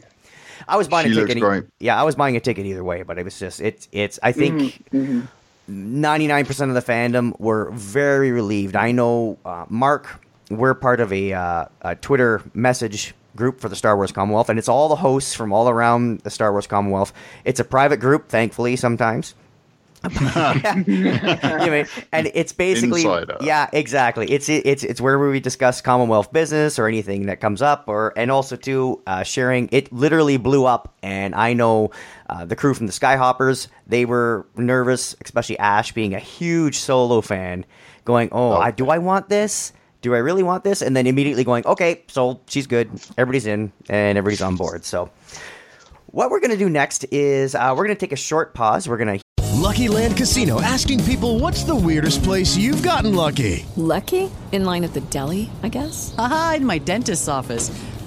I 0.69 0.77
was 0.77 0.87
buying 0.89 1.07
She 1.07 1.13
a 1.13 1.17
looks 1.17 1.33
ticket. 1.35 1.65
e- 1.65 1.67
Yeah, 1.87 1.99
I 2.01 2.05
was 2.05 2.15
buying 2.15 2.37
a 2.37 2.41
ticket 2.41 2.67
either 2.67 2.85
way, 2.85 3.03
but 3.03 3.19
it 3.19 3.25
was 3.25 3.39
just 3.39 3.61
it's 3.61 3.89
it's. 3.93 4.19
I 4.23 4.33
think 4.33 4.85
Mm-hmm. 4.93 5.21
99 5.69 6.45
percent 6.47 6.71
of 6.71 6.75
the 6.75 6.93
fandom 6.93 7.39
were 7.41 7.71
very 7.73 8.33
relieved. 8.33 8.77
I 8.77 8.93
know 8.93 9.39
uh, 9.45 9.65
Mark. 9.69 10.21
We're 10.51 10.73
part 10.75 11.01
of 11.01 11.13
a, 11.13 11.35
uh, 11.35 11.67
a 11.83 11.95
Twitter 11.97 12.41
message 12.55 13.15
group 13.39 13.61
for 13.61 13.71
the 13.71 13.77
Star 13.77 13.97
Wars 13.97 14.13
Commonwealth, 14.13 14.51
and 14.51 14.59
it's 14.59 14.69
all 14.69 14.91
the 14.91 14.97
hosts 14.97 15.33
from 15.33 15.53
all 15.53 15.71
around 15.71 16.21
the 16.21 16.31
Star 16.31 16.53
Wars 16.53 16.67
Commonwealth. 16.67 17.15
It's 17.47 17.61
a 17.61 17.65
private 17.65 17.97
group, 17.99 18.29
thankfully, 18.29 18.77
sometimes. 18.77 19.35
You 20.89 21.71
know, 21.71 21.85
and 22.13 22.31
it's 22.35 22.53
basically 22.53 23.03
Inside 23.03 23.33
yeah, 23.41 23.69
exactly. 23.73 24.31
It's 24.31 24.49
it's 24.49 24.85
it's 24.85 25.01
where 25.01 25.19
we 25.19 25.41
discuss 25.41 25.81
Commonwealth 25.81 26.33
business 26.33 26.79
or 26.79 26.87
anything 26.87 27.27
that 27.27 27.41
comes 27.41 27.63
up, 27.63 27.85
or 27.89 28.13
and 28.17 28.31
also 28.31 28.55
too 28.57 29.01
uh, 29.07 29.23
sharing. 29.23 29.69
It 29.73 29.93
literally 29.93 30.37
blew 30.37 30.67
up, 30.67 30.95
and 31.03 31.35
I 31.35 31.53
know 31.53 31.91
uh, 32.29 32.45
the 32.45 32.55
crew 32.55 32.75
from 32.75 32.87
the 32.87 32.93
Skyhoppers. 32.93 33.69
They 33.87 34.05
were 34.05 34.47
nervous, 34.57 35.17
especially 35.25 35.59
Ash, 35.59 35.93
being 35.93 36.15
a 36.15 36.21
huge 36.21 36.77
solo 36.79 37.21
fan, 37.21 37.65
going, 38.05 38.29
"Oh, 38.31 38.53
I, 38.53 38.71
do 38.71 38.91
I 38.91 38.99
want 38.99 39.29
this?" 39.29 39.73
Do 40.01 40.15
I 40.15 40.19
really 40.19 40.43
want 40.43 40.65
this? 40.65 40.83
And 40.83 40.97
then 40.97 41.07
immediately 41.07 41.45
going, 41.45 41.67
okay, 41.67 42.05
so 42.09 42.41
she's 42.47 42.67
good. 42.67 42.89
Everybody's 43.17 43.47
in 43.47 43.73
and 43.89 44.17
everybody's 44.17 44.43
on 44.43 44.57
board. 44.57 44.85
So, 44.85 45.11
what 46.07 46.31
we're 46.31 46.41
going 46.41 46.53
to 46.53 46.57
do 46.57 46.71
next 46.71 47.05
is 47.11 47.55
uh, 47.55 47.75
we're 47.77 47.85
going 47.85 47.97
to 47.97 48.01
take 48.01 48.13
a 48.13 48.17
short 48.17 48.55
pause. 48.55 48.89
We're 48.89 48.97
going 48.97 49.19
to 49.19 49.25
Lucky 49.59 49.89
Land 49.89 50.17
Casino 50.17 50.61
asking 50.61 51.05
people 51.05 51.41
what's 51.41 51.65
the 51.65 51.75
weirdest 51.75 52.23
place 52.23 52.57
you've 52.57 52.83
gotten 52.83 53.15
lucky? 53.15 53.67
Lucky? 53.77 54.31
In 54.53 54.65
line 54.65 54.85
at 54.85 54.95
the 54.95 55.01
deli, 55.01 55.51
I 55.63 55.69
guess? 55.69 56.15
Aha, 56.17 56.55
in 56.57 56.65
my 56.65 56.79
dentist's 56.79 57.29
office. 57.29 57.69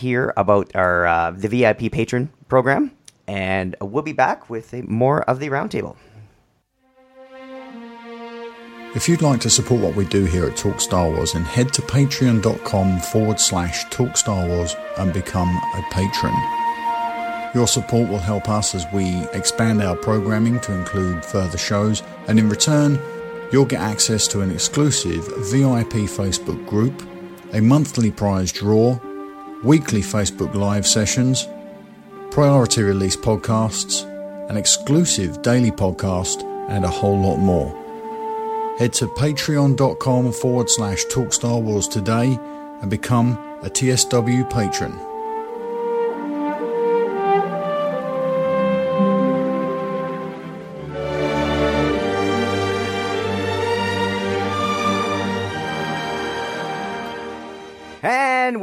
Hear 0.00 0.32
about 0.36 0.74
our 0.74 1.06
uh, 1.06 1.30
the 1.30 1.48
VIP 1.48 1.92
patron 1.92 2.30
program, 2.48 2.90
and 3.28 3.76
we'll 3.80 4.02
be 4.02 4.12
back 4.12 4.48
with 4.48 4.72
more 4.88 5.22
of 5.22 5.38
the 5.38 5.48
roundtable. 5.48 5.96
If 8.92 9.08
you'd 9.08 9.22
like 9.22 9.40
to 9.42 9.50
support 9.50 9.80
what 9.80 9.94
we 9.94 10.04
do 10.06 10.24
here 10.24 10.46
at 10.46 10.56
Talk 10.56 10.80
Star 10.80 11.08
Wars, 11.08 11.34
then 11.34 11.44
head 11.44 11.72
to 11.74 11.82
patreon.com 11.82 12.98
forward 12.98 13.38
slash 13.38 13.84
Talk 13.84 14.16
Star 14.16 14.48
Wars 14.48 14.74
and 14.98 15.12
become 15.12 15.48
a 15.48 15.82
patron. 15.92 16.34
Your 17.54 17.68
support 17.68 18.08
will 18.08 18.18
help 18.18 18.48
us 18.48 18.74
as 18.74 18.84
we 18.92 19.24
expand 19.32 19.80
our 19.80 19.94
programming 19.94 20.58
to 20.60 20.72
include 20.72 21.24
further 21.24 21.58
shows, 21.58 22.02
and 22.26 22.38
in 22.38 22.48
return, 22.48 22.98
you'll 23.52 23.64
get 23.64 23.80
access 23.80 24.26
to 24.28 24.40
an 24.40 24.50
exclusive 24.50 25.24
VIP 25.50 26.08
Facebook 26.10 26.66
group, 26.66 27.00
a 27.52 27.60
monthly 27.60 28.10
prize 28.10 28.50
draw, 28.50 28.98
weekly 29.62 30.00
Facebook 30.00 30.54
live 30.54 30.86
sessions, 30.86 31.46
priority 32.30 32.82
release 32.82 33.16
podcasts, 33.16 34.04
an 34.48 34.56
exclusive 34.56 35.42
daily 35.42 35.70
podcast, 35.70 36.44
and 36.68 36.84
a 36.84 36.88
whole 36.88 37.18
lot 37.18 37.36
more. 37.36 37.76
Head 38.78 38.92
to 38.94 39.06
patreon.com 39.08 40.32
forward 40.32 40.70
slash 40.70 41.04
talk 41.04 41.32
Star 41.32 41.58
Wars 41.58 41.88
today 41.88 42.38
and 42.80 42.90
become 42.90 43.32
a 43.62 43.68
TSW 43.68 44.48
patron. 44.50 45.09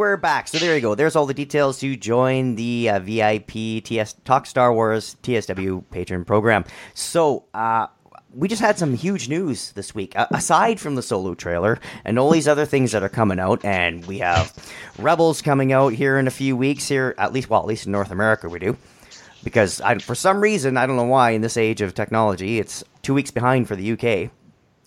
We're 0.09 0.17
back. 0.17 0.47
So 0.47 0.57
there 0.57 0.73
you 0.75 0.81
go. 0.81 0.95
There's 0.95 1.15
all 1.15 1.25
the 1.25 1.33
details 1.33 1.79
to 1.79 1.95
join 1.95 2.55
the 2.55 2.89
uh, 2.89 2.99
VIP 2.99 3.83
TS 3.83 4.13
Talk 4.23 4.45
Star 4.45 4.73
Wars 4.73 5.17
TSW 5.23 5.83
patron 5.91 6.23
program. 6.23 6.63
So 6.93 7.43
uh, 7.53 7.87
we 8.33 8.47
just 8.47 8.61
had 8.61 8.77
some 8.77 8.93
huge 8.95 9.27
news 9.27 9.73
this 9.73 9.93
week. 9.93 10.17
Uh, 10.17 10.27
aside 10.31 10.79
from 10.79 10.95
the 10.95 11.01
solo 11.01 11.33
trailer 11.33 11.79
and 12.05 12.17
all 12.17 12.31
these 12.31 12.47
other 12.47 12.65
things 12.65 12.93
that 12.93 13.03
are 13.03 13.09
coming 13.09 13.39
out, 13.39 13.63
and 13.65 14.05
we 14.05 14.19
have 14.19 14.53
Rebels 14.97 15.41
coming 15.41 15.73
out 15.73 15.91
here 15.93 16.17
in 16.17 16.25
a 16.27 16.31
few 16.31 16.55
weeks. 16.55 16.87
Here, 16.87 17.13
at 17.17 17.33
least, 17.33 17.49
well, 17.49 17.59
at 17.59 17.67
least 17.67 17.85
in 17.85 17.91
North 17.91 18.11
America, 18.11 18.47
we 18.47 18.59
do. 18.59 18.77
Because 19.43 19.81
I, 19.81 19.97
for 19.97 20.15
some 20.15 20.39
reason, 20.41 20.77
I 20.77 20.87
don't 20.87 20.95
know 20.95 21.03
why, 21.03 21.31
in 21.31 21.41
this 21.41 21.57
age 21.57 21.81
of 21.81 21.93
technology, 21.93 22.59
it's 22.59 22.83
two 23.01 23.13
weeks 23.13 23.31
behind 23.31 23.67
for 23.67 23.75
the 23.75 23.91
UK, 23.91 24.31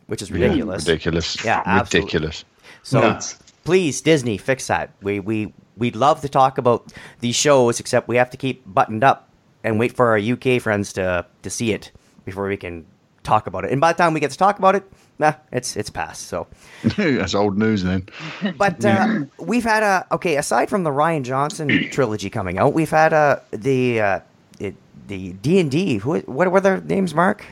which 0.06 0.22
is 0.22 0.30
Yeah, 0.30 0.44
ridiculous. 0.46 0.86
ridiculous. 0.86 1.44
Yeah, 1.44 1.62
absolutely. 1.66 2.00
ridiculous. 2.06 2.44
So 2.82 3.00
Nuts. 3.00 3.38
Please, 3.70 4.00
Disney, 4.00 4.36
fix 4.36 4.66
that. 4.66 4.90
We 5.00 5.20
we 5.20 5.54
we'd 5.76 5.94
love 5.94 6.22
to 6.22 6.28
talk 6.28 6.58
about 6.58 6.92
these 7.20 7.36
shows, 7.36 7.78
except 7.78 8.08
we 8.08 8.16
have 8.16 8.28
to 8.30 8.36
keep 8.36 8.64
buttoned 8.66 9.04
up 9.04 9.28
and 9.62 9.78
wait 9.78 9.92
for 9.92 10.08
our 10.08 10.18
UK 10.18 10.60
friends 10.60 10.92
to 10.94 11.24
to 11.42 11.50
see 11.50 11.70
it 11.70 11.92
before 12.24 12.48
we 12.48 12.56
can 12.56 12.84
talk 13.22 13.46
about 13.46 13.64
it. 13.64 13.70
And 13.70 13.80
by 13.80 13.92
the 13.92 13.98
time 13.98 14.12
we 14.12 14.18
get 14.18 14.32
to 14.32 14.36
talk 14.36 14.58
about 14.58 14.74
it, 14.74 14.82
nah, 15.20 15.34
it's 15.52 15.76
it's 15.76 15.88
past. 15.88 16.22
So, 16.22 16.48
That's 16.96 17.32
old 17.32 17.58
news 17.58 17.84
then. 17.84 18.08
but 18.58 18.84
uh, 18.84 19.26
we've 19.38 19.62
had 19.62 19.84
a 19.84 20.04
okay. 20.16 20.36
Aside 20.36 20.68
from 20.68 20.82
the 20.82 20.90
Rian 20.90 21.22
Johnson 21.22 21.88
trilogy 21.92 22.28
coming 22.28 22.58
out, 22.58 22.74
we've 22.74 22.90
had 22.90 23.12
uh, 23.12 23.38
the 23.52 24.00
uh, 24.00 24.20
it, 24.58 24.74
the 25.06 25.34
D 25.34 25.60
and 25.60 25.70
D. 25.70 25.98
Who 25.98 26.18
what 26.22 26.50
were 26.50 26.60
their 26.60 26.80
names, 26.80 27.14
Mark? 27.14 27.44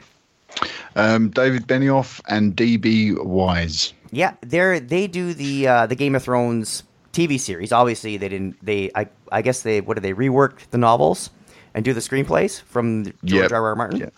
Um, 0.97 1.29
David 1.31 1.69
Benioff 1.69 2.21
and 2.27 2.57
DB 2.57 3.25
Weiss. 3.25 3.93
Yeah, 4.11 4.35
they're 4.41 4.81
they 4.81 5.07
do 5.07 5.35
the 5.35 5.67
uh, 5.69 5.87
the 5.87 5.95
Game 5.95 6.15
of 6.15 6.23
Thrones 6.23 6.83
TV 7.13 7.39
series. 7.39 7.73
Obviously, 7.73 8.17
they 8.17 8.29
didn't. 8.29 8.57
They 8.65 8.91
I 8.95 9.09
I 9.31 9.43
guess 9.43 9.63
they 9.63 9.81
what 9.81 9.95
did 9.95 10.03
they 10.05 10.15
rework 10.15 10.69
the 10.71 10.79
novels 10.79 11.31
and 11.75 11.85
do 11.85 11.93
the 11.93 12.01
screenplays 12.01 12.61
from 12.63 13.05
George 13.25 13.43
Yep. 13.51 13.53
R. 13.53 13.67
R. 13.67 13.77
Martin. 13.77 14.01
Yeah. 14.01 14.09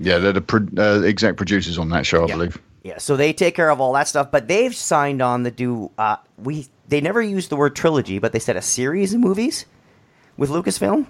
Yeah, 0.00 0.18
they're 0.18 0.32
the 0.32 0.40
pro- 0.40 0.66
uh, 0.76 1.02
exec 1.02 1.36
producers 1.36 1.78
on 1.78 1.88
that 1.90 2.04
show, 2.04 2.24
I 2.24 2.26
believe. 2.26 2.60
Yeah, 2.82 2.98
so 2.98 3.16
they 3.16 3.32
take 3.32 3.54
care 3.54 3.70
of 3.70 3.80
all 3.80 3.92
that 3.92 4.08
stuff, 4.08 4.30
but 4.32 4.48
they've 4.48 4.74
signed 4.74 5.22
on 5.22 5.44
to 5.44 5.50
do. 5.52 5.90
Uh, 5.96 6.16
we 6.36 6.66
they 6.88 7.00
never 7.00 7.22
used 7.22 7.48
the 7.48 7.56
word 7.56 7.76
trilogy, 7.76 8.18
but 8.18 8.32
they 8.32 8.40
said 8.40 8.56
a 8.56 8.62
series 8.62 9.14
of 9.14 9.20
movies 9.20 9.64
with 10.36 10.50
Lucasfilm. 10.50 11.06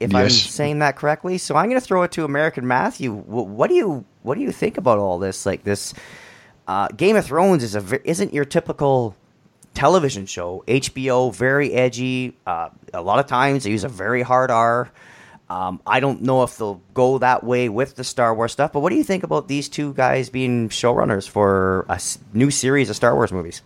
If 0.00 0.14
I'm 0.14 0.28
saying 0.30 0.80
that 0.80 0.96
correctly, 0.96 1.38
so 1.38 1.56
I'm 1.56 1.68
going 1.70 1.80
to 1.80 1.86
throw 1.86 2.02
it 2.02 2.12
to 2.12 2.24
American 2.24 2.66
Matthew. 2.66 3.14
Wh- 3.14 3.46
What 3.48 3.68
do 3.68 3.74
you 3.76 4.04
what 4.22 4.34
do 4.36 4.40
you 4.40 4.50
think 4.52 4.78
about 4.78 4.98
all 4.98 5.18
this? 5.18 5.46
Like 5.46 5.62
this, 5.64 5.94
uh, 6.66 6.88
Game 6.88 7.16
of 7.16 7.24
Thrones 7.26 7.62
is 7.62 7.74
a 7.74 8.08
isn't 8.08 8.34
your 8.34 8.44
typical 8.44 9.14
television 9.74 10.26
show. 10.26 10.64
HBO 10.66 11.34
very 11.34 11.72
edgy. 11.72 12.36
Uh, 12.46 12.70
a 12.92 13.02
lot 13.02 13.18
of 13.18 13.26
times 13.26 13.64
they 13.64 13.70
use 13.70 13.84
a 13.84 13.88
very 13.88 14.22
hard 14.22 14.50
R. 14.50 14.90
Um, 15.48 15.80
I 15.86 16.00
don't 16.00 16.22
know 16.22 16.42
if 16.42 16.58
they'll 16.58 16.80
go 16.92 17.18
that 17.18 17.44
way 17.44 17.68
with 17.68 17.94
the 17.94 18.02
Star 18.02 18.34
Wars 18.34 18.50
stuff, 18.50 18.72
but 18.72 18.80
what 18.80 18.90
do 18.90 18.96
you 18.96 19.04
think 19.04 19.22
about 19.22 19.46
these 19.46 19.68
two 19.68 19.92
guys 19.94 20.28
being 20.28 20.70
showrunners 20.70 21.28
for 21.28 21.86
a 21.88 22.00
new 22.32 22.50
series 22.50 22.90
of 22.90 22.96
Star 22.96 23.14
Wars 23.14 23.30
movies? 23.30 23.62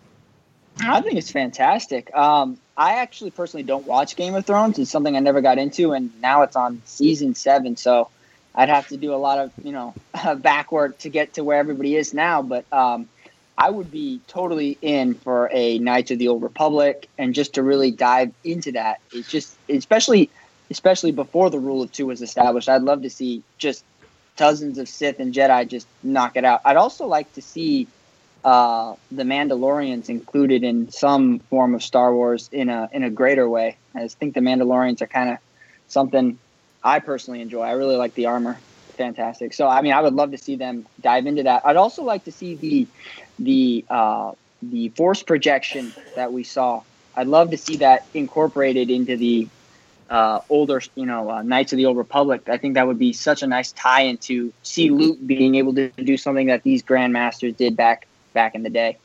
I 0.82 1.00
think 1.00 1.16
it's 1.16 1.30
fantastic. 1.30 2.14
Um, 2.14 2.58
I 2.76 2.96
actually 2.96 3.30
personally 3.30 3.62
don't 3.62 3.86
watch 3.86 4.16
Game 4.16 4.34
of 4.34 4.44
Thrones. 4.44 4.78
It's 4.78 4.90
something 4.90 5.16
I 5.16 5.20
never 5.20 5.40
got 5.40 5.58
into, 5.58 5.92
and 5.92 6.10
now 6.20 6.42
it's 6.42 6.56
on 6.56 6.82
season 6.84 7.34
seven. 7.34 7.76
So 7.76 8.08
I'd 8.54 8.68
have 8.68 8.88
to 8.88 8.96
do 8.96 9.14
a 9.14 9.16
lot 9.16 9.38
of 9.38 9.52
you 9.62 9.72
know 9.72 9.94
backward 10.36 10.98
to 11.00 11.08
get 11.08 11.34
to 11.34 11.44
where 11.44 11.58
everybody 11.58 11.96
is 11.96 12.14
now. 12.14 12.42
But 12.42 12.70
um, 12.72 13.08
I 13.56 13.70
would 13.70 13.90
be 13.90 14.20
totally 14.26 14.78
in 14.80 15.14
for 15.14 15.50
a 15.52 15.78
Knights 15.78 16.10
of 16.10 16.18
the 16.18 16.28
Old 16.28 16.42
Republic, 16.42 17.08
and 17.18 17.34
just 17.34 17.54
to 17.54 17.62
really 17.62 17.90
dive 17.90 18.32
into 18.44 18.72
that. 18.72 19.00
It's 19.12 19.28
just 19.28 19.56
especially 19.68 20.30
especially 20.70 21.12
before 21.12 21.50
the 21.50 21.58
rule 21.58 21.82
of 21.82 21.92
two 21.92 22.06
was 22.06 22.22
established. 22.22 22.68
I'd 22.68 22.82
love 22.82 23.02
to 23.02 23.10
see 23.10 23.42
just 23.58 23.84
dozens 24.36 24.78
of 24.78 24.88
Sith 24.88 25.18
and 25.20 25.34
Jedi 25.34 25.68
just 25.68 25.86
knock 26.02 26.36
it 26.36 26.44
out. 26.44 26.60
I'd 26.64 26.76
also 26.76 27.06
like 27.06 27.32
to 27.34 27.42
see 27.42 27.88
uh, 28.44 28.94
the 29.10 29.24
Mandalorians 29.24 30.08
included 30.08 30.64
in 30.64 30.90
some 30.90 31.40
form 31.40 31.74
of 31.74 31.82
Star 31.82 32.14
Wars 32.14 32.48
in 32.52 32.68
a 32.70 32.88
in 32.92 33.02
a 33.02 33.10
greater 33.10 33.48
way. 33.48 33.76
I 33.94 34.08
think 34.08 34.34
the 34.34 34.40
Mandalorians 34.40 35.02
are 35.02 35.06
kind 35.06 35.30
of 35.30 35.38
something 35.88 36.38
I 36.82 36.98
personally 37.00 37.40
enjoy. 37.40 37.62
I 37.62 37.72
really 37.72 37.96
like 37.96 38.14
the 38.14 38.26
armor, 38.26 38.58
fantastic. 38.96 39.54
So 39.54 39.68
I 39.68 39.82
mean, 39.82 39.92
I 39.92 40.00
would 40.00 40.14
love 40.14 40.30
to 40.32 40.38
see 40.38 40.56
them 40.56 40.86
dive 41.00 41.26
into 41.26 41.42
that. 41.44 41.66
I'd 41.66 41.76
also 41.76 42.02
like 42.02 42.24
to 42.24 42.32
see 42.32 42.54
the 42.54 42.86
the 43.38 43.84
uh, 43.90 44.32
the 44.62 44.90
force 44.90 45.22
projection 45.22 45.92
that 46.16 46.32
we 46.32 46.44
saw 46.44 46.82
I'd 47.16 47.26
love 47.26 47.50
to 47.50 47.58
see 47.58 47.76
that 47.76 48.06
incorporated 48.14 48.90
into 48.90 49.16
the 49.16 49.48
uh, 50.08 50.40
older, 50.48 50.80
you 50.94 51.06
know, 51.06 51.30
uh, 51.30 51.42
Knights 51.42 51.72
of 51.72 51.76
the 51.76 51.86
Old 51.86 51.96
Republic. 51.96 52.48
I 52.48 52.56
think 52.56 52.74
that 52.74 52.86
would 52.86 52.98
be 52.98 53.12
such 53.12 53.42
a 53.42 53.46
nice 53.46 53.72
tie-in 53.72 54.18
to 54.18 54.52
see 54.62 54.90
Luke 54.90 55.18
being 55.24 55.54
able 55.54 55.74
to 55.74 55.90
do 55.90 56.16
something 56.16 56.48
that 56.48 56.62
these 56.62 56.82
Grandmasters 56.82 57.56
did 57.56 57.76
back 57.76 58.06
back 58.32 58.54
in 58.54 58.62
the 58.62 58.70
day. 58.70 58.96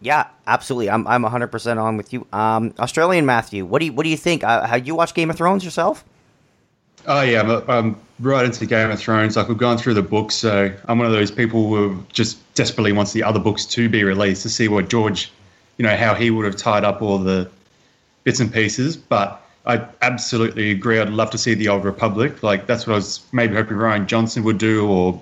Yeah, 0.00 0.28
absolutely. 0.46 0.90
I'm 0.90 1.06
I'm 1.06 1.22
100 1.22 1.48
percent 1.48 1.78
on 1.78 1.96
with 1.96 2.12
you. 2.12 2.26
Um, 2.32 2.74
Australian 2.78 3.26
Matthew, 3.26 3.64
what 3.64 3.80
do 3.80 3.86
you 3.86 3.92
what 3.92 4.04
do 4.04 4.08
you 4.08 4.16
think? 4.16 4.42
Uh, 4.42 4.66
have 4.66 4.86
you 4.86 4.94
watched 4.94 5.14
Game 5.14 5.30
of 5.30 5.36
Thrones 5.36 5.64
yourself? 5.64 6.04
Oh 7.06 7.22
yeah, 7.22 7.40
I'm, 7.40 7.70
I'm 7.70 8.00
right 8.20 8.44
into 8.44 8.64
Game 8.66 8.90
of 8.90 8.98
Thrones. 8.98 9.36
Like 9.36 9.48
we've 9.48 9.58
gone 9.58 9.78
through 9.78 9.94
the 9.94 10.02
books, 10.02 10.34
so 10.34 10.72
I'm 10.86 10.98
one 10.98 11.06
of 11.06 11.12
those 11.12 11.30
people 11.30 11.68
who 11.68 12.04
just 12.12 12.38
desperately 12.54 12.92
wants 12.92 13.12
the 13.12 13.22
other 13.22 13.40
books 13.40 13.66
to 13.66 13.88
be 13.88 14.04
released 14.04 14.42
to 14.42 14.48
see 14.48 14.68
what 14.68 14.88
George, 14.88 15.30
you 15.78 15.82
know, 15.82 15.96
how 15.96 16.14
he 16.14 16.30
would 16.30 16.44
have 16.44 16.56
tied 16.56 16.84
up 16.84 17.02
all 17.02 17.18
the 17.18 17.50
bits 18.24 18.40
and 18.40 18.52
pieces. 18.52 18.96
But 18.96 19.42
I 19.66 19.86
absolutely 20.02 20.70
agree. 20.70 20.98
I'd 20.98 21.10
love 21.10 21.30
to 21.30 21.38
see 21.38 21.54
the 21.54 21.68
Old 21.68 21.84
Republic. 21.84 22.42
Like 22.42 22.66
that's 22.66 22.86
what 22.86 22.94
I 22.94 22.96
was 22.96 23.20
maybe 23.32 23.54
hoping 23.54 23.76
Rian 23.76 24.06
Johnson 24.06 24.44
would 24.44 24.58
do, 24.58 24.88
or 24.88 25.20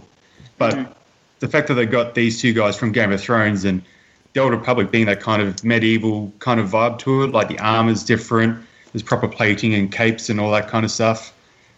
but 0.58 0.74
mm-hmm. 0.74 0.92
the 1.40 1.48
fact 1.48 1.68
that 1.68 1.74
they 1.74 1.86
got 1.86 2.14
these 2.14 2.40
two 2.40 2.52
guys 2.52 2.76
from 2.76 2.92
Game 2.92 3.12
of 3.12 3.20
Thrones 3.20 3.64
and 3.64 3.82
the 4.32 4.40
Old 4.40 4.52
Republic 4.52 4.90
being 4.90 5.06
that 5.06 5.20
kind 5.20 5.42
of 5.42 5.64
medieval 5.64 6.32
kind 6.38 6.60
of 6.60 6.68
vibe 6.68 6.98
to 7.00 7.24
it, 7.24 7.28
like 7.28 7.48
the 7.48 7.58
armor's 7.58 8.04
different, 8.04 8.64
there's 8.92 9.02
proper 9.02 9.26
plating 9.26 9.74
and 9.74 9.90
capes 9.90 10.28
and 10.28 10.38
all 10.38 10.52
that 10.52 10.68
kind 10.68 10.84
of 10.84 10.90
stuff. 10.90 11.32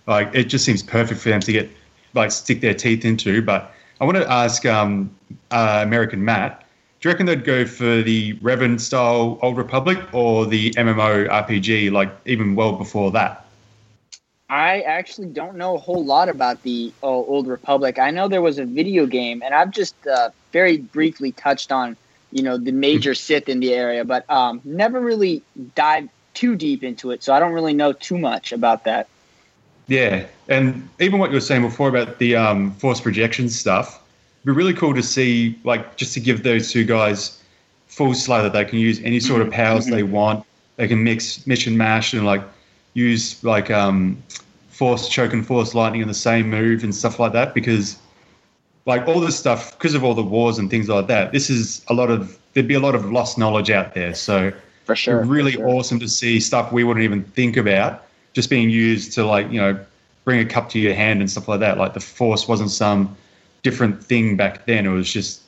Like 0.07 0.35
it 0.35 0.45
just 0.45 0.65
seems 0.65 0.83
perfect 0.83 1.21
for 1.21 1.29
them 1.29 1.41
to 1.41 1.53
get 1.53 1.71
like 2.15 2.31
stick 2.31 2.61
their 2.61 2.75
teeth 2.75 3.05
into. 3.05 3.43
But 3.43 3.73
I 4.01 4.05
want 4.05 4.17
to 4.17 4.31
ask 4.31 4.67
um, 4.67 5.15
uh, 5.51 5.81
American 5.83 6.25
Matt, 6.25 6.65
do 7.01 7.09
you 7.09 7.13
reckon 7.13 7.27
they'd 7.27 7.45
go 7.45 7.65
for 7.67 8.03
the 8.03 8.35
Revan 8.35 8.81
style 8.81 9.39
Old 9.43 9.57
Republic 9.57 9.99
or 10.13 10.47
the 10.47 10.71
MMO 10.73 11.29
RPG, 11.29 11.91
like 11.91 12.11
even 12.27 12.55
well 12.55 12.73
before 12.73 13.11
that? 13.13 13.45
I 14.49 14.83
actually 14.83 15.29
don't 15.29 15.57
know 15.57 15.77
a 15.77 15.79
whole 15.79 16.05
lot 16.05 16.29
about 16.29 16.63
the 16.63 16.93
uh, 17.03 17.07
Old 17.07 17.47
Republic. 17.47 17.99
I 17.99 18.11
know 18.11 18.29
there 18.29 18.43
was 18.43 18.59
a 18.59 18.67
video 18.67 19.07
game, 19.07 19.43
and 19.43 19.55
I've 19.55 19.71
just 19.71 19.95
uh, 20.07 20.29
very 20.53 20.77
briefly 20.77 21.33
touched 21.33 21.73
on, 21.73 21.97
you 22.33 22.43
know, 22.43 22.59
the 22.59 22.71
major 22.71 23.15
Sith 23.15 23.49
in 23.49 23.61
the 23.61 23.73
area, 23.73 24.05
but 24.05 24.29
um, 24.31 24.61
never 24.63 25.01
really 25.01 25.43
dived 25.75 26.11
too 26.35 26.55
deep 26.55 26.85
into 26.85 27.11
it. 27.13 27.23
So 27.23 27.33
I 27.33 27.41
don't 27.41 27.53
really 27.53 27.73
know 27.73 27.93
too 27.93 28.19
much 28.19 28.53
about 28.53 28.85
that. 28.85 29.09
Yeah, 29.93 30.25
and 30.49 30.89
even 31.01 31.19
what 31.19 31.29
you 31.29 31.35
were 31.35 31.43
saying 31.43 31.61
before 31.61 31.87
about 31.87 32.19
the 32.19 32.35
um, 32.35 32.71
force 32.77 32.99
projection 32.99 33.51
stuff, 33.51 34.01
it'd 34.39 34.47
be 34.47 34.53
really 34.53 34.73
cool 34.73 34.95
to 34.95 35.03
see, 35.03 35.59
like, 35.65 35.99
just 35.99 36.15
to 36.15 36.21
give 36.21 36.45
those 36.45 36.73
two 36.73 36.87
guys 36.87 37.43
full 37.89 38.15
slow 38.15 38.43
that 38.43 38.55
they 38.55 38.65
can 38.65 38.79
use 38.79 39.03
any 39.03 39.21
sort 39.21 39.43
of 39.43 39.49
mm-hmm. 39.49 39.57
powers 39.57 39.85
mm-hmm. 39.85 39.97
they 39.97 40.03
want. 40.03 40.47
They 40.77 40.89
can 40.89 41.05
mix, 41.05 41.47
mission 41.47 41.77
mash, 41.77 42.15
and 42.15 42.25
like 42.25 42.41
use 42.95 43.45
like 43.45 43.71
um, 43.71 44.23
force 44.71 45.11
choke 45.11 45.35
and 45.35 45.47
force 45.47 45.75
lightning 45.75 46.01
in 46.01 46.09
the 46.09 46.15
same 46.15 46.49
move 46.49 46.85
and 46.85 46.95
stuff 46.95 47.19
like 47.19 47.35
that. 47.35 47.53
Because 47.53 47.99
like 48.87 49.07
all 49.07 49.21
this 49.21 49.39
stuff, 49.39 49.79
because 49.79 49.93
of 49.93 50.03
all 50.03 50.15
the 50.15 50.23
wars 50.23 50.59
and 50.59 50.71
things 50.71 50.89
like 50.89 51.07
that, 51.09 51.33
this 51.33 51.51
is 51.51 51.85
a 51.89 51.93
lot 51.93 52.11
of 52.11 52.39
there'd 52.55 52.67
be 52.67 52.73
a 52.73 52.81
lot 52.81 52.95
of 52.95 53.13
lost 53.13 53.37
knowledge 53.37 53.71
out 53.71 53.93
there. 53.93 54.15
So 54.15 54.55
for 54.87 54.97
sure, 54.97 55.23
really 55.23 55.53
for 55.53 55.59
sure. 55.59 55.69
awesome 55.69 56.01
to 56.01 56.09
see 56.09 56.41
stuff 56.41 56.73
we 56.73 56.83
wouldn't 56.83 57.05
even 57.05 57.25
think 57.25 57.59
about 57.59 58.07
just 58.33 58.51
being 58.51 58.71
used 58.71 59.13
to 59.15 59.25
like 59.25 59.51
you 59.51 59.61
know 59.61 59.79
bring 60.25 60.41
a 60.41 60.45
cup 60.45 60.69
to 60.71 60.79
your 60.79 60.95
hand 60.95 61.21
and 61.21 61.31
stuff 61.31 61.49
like 61.49 61.61
that. 61.61 61.79
Like 61.79 61.95
the 61.95 62.01
force 62.01 62.47
wasn't 62.47 62.71
some 62.71 63.17
different 63.63 64.03
thing 64.03 64.37
back 64.37 64.67
then. 64.67 64.87
It 64.87 64.91
was 64.91 65.13
just 65.13 65.43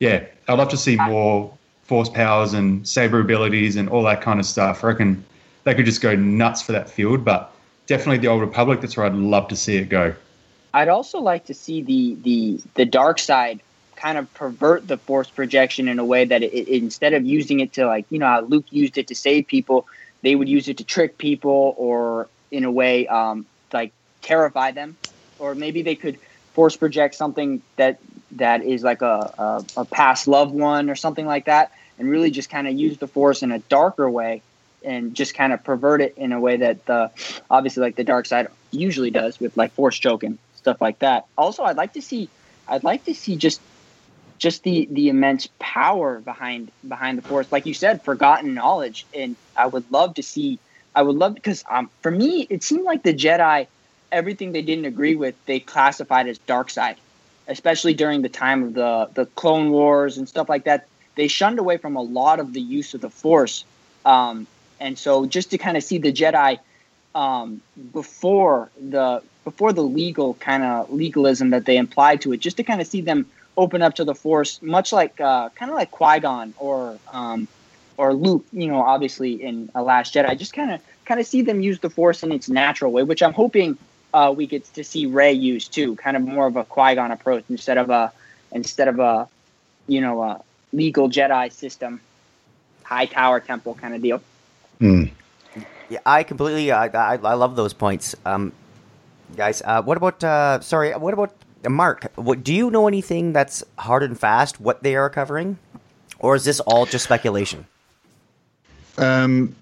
yeah. 0.00 0.24
I'd 0.48 0.58
love 0.58 0.68
to 0.70 0.76
see 0.76 0.96
more 0.96 1.52
force 1.82 2.08
powers 2.08 2.52
and 2.52 2.86
saber 2.86 3.20
abilities 3.20 3.76
and 3.76 3.88
all 3.88 4.02
that 4.04 4.20
kind 4.20 4.40
of 4.40 4.46
stuff. 4.46 4.84
I 4.84 4.88
reckon 4.88 5.24
they 5.64 5.74
could 5.74 5.86
just 5.86 6.00
go 6.00 6.14
nuts 6.14 6.62
for 6.62 6.72
that 6.72 6.88
field, 6.88 7.24
but 7.24 7.52
definitely 7.86 8.18
the 8.18 8.28
old 8.28 8.40
Republic. 8.40 8.80
That's 8.80 8.96
where 8.96 9.06
I'd 9.06 9.14
love 9.14 9.48
to 9.48 9.56
see 9.56 9.76
it 9.76 9.88
go. 9.88 10.14
I'd 10.74 10.88
also 10.88 11.18
like 11.20 11.46
to 11.46 11.54
see 11.54 11.82
the 11.82 12.16
the 12.22 12.60
the 12.74 12.84
dark 12.84 13.18
side 13.18 13.60
kind 13.96 14.16
of 14.16 14.32
pervert 14.34 14.86
the 14.86 14.96
force 14.96 15.28
projection 15.28 15.88
in 15.88 15.98
a 15.98 16.04
way 16.04 16.24
that 16.24 16.42
it, 16.42 16.52
it, 16.54 16.68
instead 16.68 17.14
of 17.14 17.26
using 17.26 17.58
it 17.60 17.72
to 17.72 17.86
like 17.86 18.06
you 18.10 18.18
know 18.18 18.26
how 18.26 18.40
Luke 18.42 18.66
used 18.70 18.96
it 18.98 19.08
to 19.08 19.14
save 19.14 19.46
people, 19.46 19.86
they 20.22 20.34
would 20.34 20.48
use 20.48 20.68
it 20.68 20.78
to 20.78 20.84
trick 20.84 21.18
people 21.18 21.74
or 21.76 22.28
in 22.50 22.64
a 22.64 22.70
way 22.70 23.06
um, 23.06 23.46
like 23.72 23.92
terrify 24.22 24.70
them, 24.72 24.96
or 25.38 25.54
maybe 25.54 25.82
they 25.82 25.94
could 25.94 26.18
force 26.54 26.76
project 26.76 27.14
something 27.14 27.62
that 27.76 27.98
that 28.32 28.62
is 28.62 28.82
like 28.82 29.02
a, 29.02 29.32
a, 29.38 29.64
a 29.78 29.84
past 29.84 30.28
loved 30.28 30.52
one 30.52 30.90
or 30.90 30.96
something 30.96 31.26
like 31.26 31.46
that, 31.46 31.72
and 31.98 32.08
really 32.08 32.30
just 32.30 32.50
kind 32.50 32.66
of 32.66 32.74
use 32.74 32.98
the 32.98 33.08
force 33.08 33.42
in 33.42 33.52
a 33.52 33.58
darker 33.60 34.10
way 34.10 34.42
and 34.84 35.14
just 35.14 35.34
kind 35.34 35.52
of 35.52 35.62
pervert 35.64 36.00
it 36.00 36.16
in 36.16 36.32
a 36.32 36.40
way 36.40 36.56
that 36.56 36.84
the 36.86 37.10
obviously 37.50 37.80
like 37.80 37.96
the 37.96 38.04
dark 38.04 38.26
side 38.26 38.46
usually 38.70 39.10
does 39.10 39.40
with 39.40 39.56
like 39.56 39.72
force 39.72 39.98
choking 39.98 40.38
stuff 40.56 40.80
like 40.80 40.98
that. 41.00 41.26
Also, 41.36 41.64
I'd 41.64 41.76
like 41.76 41.94
to 41.94 42.02
see 42.02 42.28
I'd 42.68 42.84
like 42.84 43.04
to 43.04 43.14
see 43.14 43.36
just 43.36 43.60
just 44.38 44.62
the 44.64 44.88
the 44.92 45.08
immense 45.08 45.48
power 45.60 46.20
behind 46.20 46.72
behind 46.86 47.18
the 47.18 47.22
force. 47.22 47.48
Like 47.52 47.66
you 47.66 47.74
said 47.74 48.04
forgotten 48.04 48.54
knowledge. 48.54 49.06
And 49.14 49.36
i 49.56 49.66
would 49.66 49.90
love 49.90 50.14
to 50.14 50.22
see 50.22 50.60
i 50.94 51.02
would 51.02 51.16
love 51.16 51.34
because 51.34 51.64
um 51.70 51.90
for 52.02 52.10
me 52.10 52.46
it 52.50 52.62
seemed 52.62 52.84
like 52.84 53.02
the 53.02 53.14
jedi 53.14 53.66
everything 54.12 54.52
they 54.52 54.62
didn't 54.62 54.86
agree 54.86 55.16
with 55.16 55.34
they 55.46 55.60
classified 55.60 56.28
as 56.28 56.38
dark 56.40 56.70
side 56.70 57.00
especially 57.48 57.94
during 57.94 58.22
the 58.22 58.28
time 58.28 58.62
of 58.62 58.74
the 58.74 59.10
the 59.14 59.26
clone 59.26 59.70
wars 59.70 60.18
and 60.18 60.28
stuff 60.28 60.48
like 60.48 60.64
that. 60.64 60.88
They 61.16 61.28
shunned 61.28 61.58
away 61.58 61.78
from 61.78 61.96
a 61.96 62.02
lot 62.02 62.38
of 62.40 62.52
the 62.52 62.60
use 62.60 62.94
of 62.94 63.00
the 63.00 63.10
force. 63.10 63.66
Um 64.04 64.48
and 64.80 64.98
so 64.98 65.26
just 65.26 65.50
to 65.50 65.58
kind 65.58 65.76
of 65.76 65.82
see 65.82 65.98
the 65.98 66.12
jedi 66.12 66.58
um 67.14 67.62
before 67.92 68.70
the 68.76 69.22
before 69.44 69.72
the 69.72 69.82
legal 69.82 70.34
kind 70.36 70.62
of 70.62 70.90
legalism 70.90 71.50
that 71.50 71.64
they 71.64 71.76
implied 71.78 72.20
to 72.20 72.32
it 72.32 72.38
just 72.38 72.58
to 72.58 72.64
kind 72.64 72.80
of 72.80 72.86
see 72.86 73.00
them 73.00 73.26
open 73.58 73.82
up 73.82 73.94
to 73.96 74.04
the 74.04 74.14
Force, 74.14 74.62
much 74.62 74.92
like 74.92 75.20
uh, 75.20 75.50
kind 75.50 75.70
of 75.70 75.76
like 75.76 75.90
Qui 75.90 76.20
Gon 76.20 76.54
or 76.56 76.98
um, 77.12 77.46
or 77.98 78.14
Luke. 78.14 78.46
You 78.52 78.68
know, 78.68 78.80
obviously 78.80 79.32
in 79.42 79.70
a 79.74 79.82
Last 79.82 80.14
Jedi, 80.14 80.28
I 80.28 80.34
just 80.34 80.54
kind 80.54 80.70
of 80.70 80.80
kind 81.04 81.20
of 81.20 81.26
see 81.26 81.42
them 81.42 81.60
use 81.60 81.80
the 81.80 81.90
Force 81.90 82.22
in 82.22 82.32
its 82.32 82.48
natural 82.48 82.92
way, 82.92 83.02
which 83.02 83.22
I'm 83.22 83.34
hoping 83.34 83.76
uh, 84.14 84.32
we 84.34 84.46
get 84.46 84.64
to 84.74 84.84
see 84.84 85.04
Rey 85.04 85.32
use 85.32 85.68
too. 85.68 85.96
Kind 85.96 86.16
of 86.16 86.22
more 86.22 86.46
of 86.46 86.56
a 86.56 86.64
Qui 86.64 86.94
Gon 86.94 87.10
approach 87.10 87.44
instead 87.50 87.76
of 87.76 87.90
a 87.90 88.12
instead 88.52 88.88
of 88.88 88.98
a 89.00 89.28
you 89.88 90.00
know 90.00 90.22
a 90.22 90.42
legal 90.72 91.10
Jedi 91.10 91.52
system, 91.52 92.00
high 92.84 93.06
tower 93.06 93.40
temple 93.40 93.74
kind 93.74 93.94
of 93.94 94.00
deal. 94.00 94.22
Mm. 94.80 95.10
Yeah, 95.90 96.00
I 96.06 96.22
completely. 96.22 96.70
I, 96.70 96.86
I, 96.86 97.16
I 97.16 97.34
love 97.34 97.56
those 97.56 97.72
points, 97.72 98.14
um, 98.24 98.52
guys. 99.36 99.62
Uh, 99.64 99.82
what 99.82 99.96
about? 99.96 100.22
Uh, 100.22 100.60
sorry, 100.60 100.92
what 100.92 101.12
about 101.14 101.32
Mark, 101.68 102.10
what, 102.16 102.42
do 102.42 102.54
you 102.54 102.70
know 102.70 102.88
anything 102.88 103.32
that's 103.32 103.62
hard 103.78 104.02
and 104.02 104.18
fast 104.18 104.60
what 104.60 104.82
they 104.82 104.96
are 104.96 105.10
covering, 105.10 105.58
or 106.18 106.34
is 106.34 106.44
this 106.44 106.60
all 106.60 106.86
just 106.86 107.04
speculation? 107.04 107.66
Um, 108.96 109.54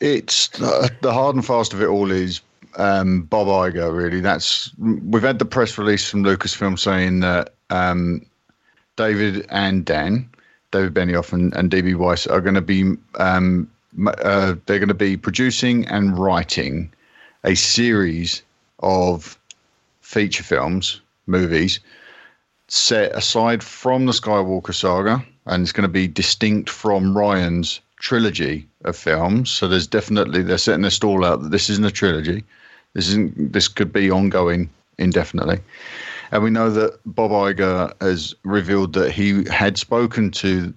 it's 0.00 0.60
uh, 0.60 0.88
the 1.00 1.12
hard 1.12 1.36
and 1.36 1.44
fast 1.44 1.72
of 1.72 1.82
it 1.82 1.86
all 1.86 2.10
is 2.10 2.40
um, 2.76 3.22
Bob 3.22 3.46
Iger. 3.46 3.96
Really, 3.96 4.20
that's 4.20 4.70
we've 4.78 5.22
had 5.22 5.38
the 5.38 5.44
press 5.44 5.78
release 5.78 6.08
from 6.08 6.24
Lucasfilm 6.24 6.78
saying 6.78 7.20
that 7.20 7.54
um, 7.70 8.24
David 8.96 9.46
and 9.50 9.84
Dan, 9.84 10.28
David 10.70 10.94
Benioff 10.94 11.32
and, 11.32 11.54
and 11.54 11.70
DB 11.70 11.94
Weiss 11.94 12.26
are 12.26 12.40
going 12.40 12.54
to 12.54 12.60
be 12.60 12.94
um, 13.18 13.70
uh, 14.06 14.54
they're 14.66 14.78
going 14.78 14.88
to 14.88 14.94
be 14.94 15.16
producing 15.16 15.86
and 15.86 16.18
writing 16.18 16.92
a 17.44 17.54
series 17.54 18.42
of 18.80 19.38
feature 20.00 20.42
films 20.42 21.00
movies 21.28 21.80
set 22.68 23.14
aside 23.14 23.62
from 23.62 24.06
the 24.06 24.12
Skywalker 24.12 24.74
saga, 24.74 25.24
and 25.46 25.62
it's 25.62 25.72
going 25.72 25.82
to 25.82 25.88
be 25.88 26.06
distinct 26.06 26.68
from 26.68 27.16
Rian's 27.16 27.80
trilogy 28.00 28.66
of 28.84 28.96
films. 28.96 29.50
So 29.50 29.66
there's 29.66 29.86
definitely 29.86 30.42
they're 30.42 30.58
setting 30.58 30.82
their 30.82 30.90
stall 30.90 31.24
out 31.24 31.42
that 31.42 31.50
this 31.50 31.70
isn't 31.70 31.84
a 31.84 31.90
trilogy. 31.90 32.44
This 32.94 33.08
isn't. 33.08 33.52
This 33.52 33.68
could 33.68 33.92
be 33.92 34.10
ongoing 34.10 34.70
indefinitely. 34.98 35.60
And 36.30 36.42
we 36.42 36.50
know 36.50 36.70
that 36.70 36.98
Bob 37.06 37.30
Iger 37.30 37.92
has 38.02 38.34
revealed 38.44 38.92
that 38.94 39.12
he 39.12 39.44
had 39.48 39.78
spoken 39.78 40.30
to 40.32 40.74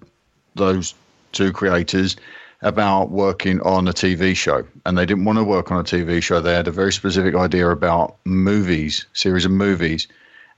those 0.54 0.94
two 1.32 1.52
creators 1.52 2.16
about 2.62 3.10
working 3.10 3.60
on 3.62 3.88
a 3.88 3.92
TV 3.92 4.36
show, 4.36 4.64
and 4.86 4.96
they 4.96 5.04
didn't 5.04 5.24
want 5.24 5.38
to 5.38 5.44
work 5.44 5.70
on 5.70 5.80
a 5.80 5.84
TV 5.84 6.22
show. 6.22 6.40
They 6.40 6.54
had 6.54 6.68
a 6.68 6.72
very 6.72 6.92
specific 6.92 7.34
idea 7.34 7.68
about 7.68 8.16
movies, 8.24 9.04
series 9.12 9.44
of 9.44 9.50
movies, 9.50 10.06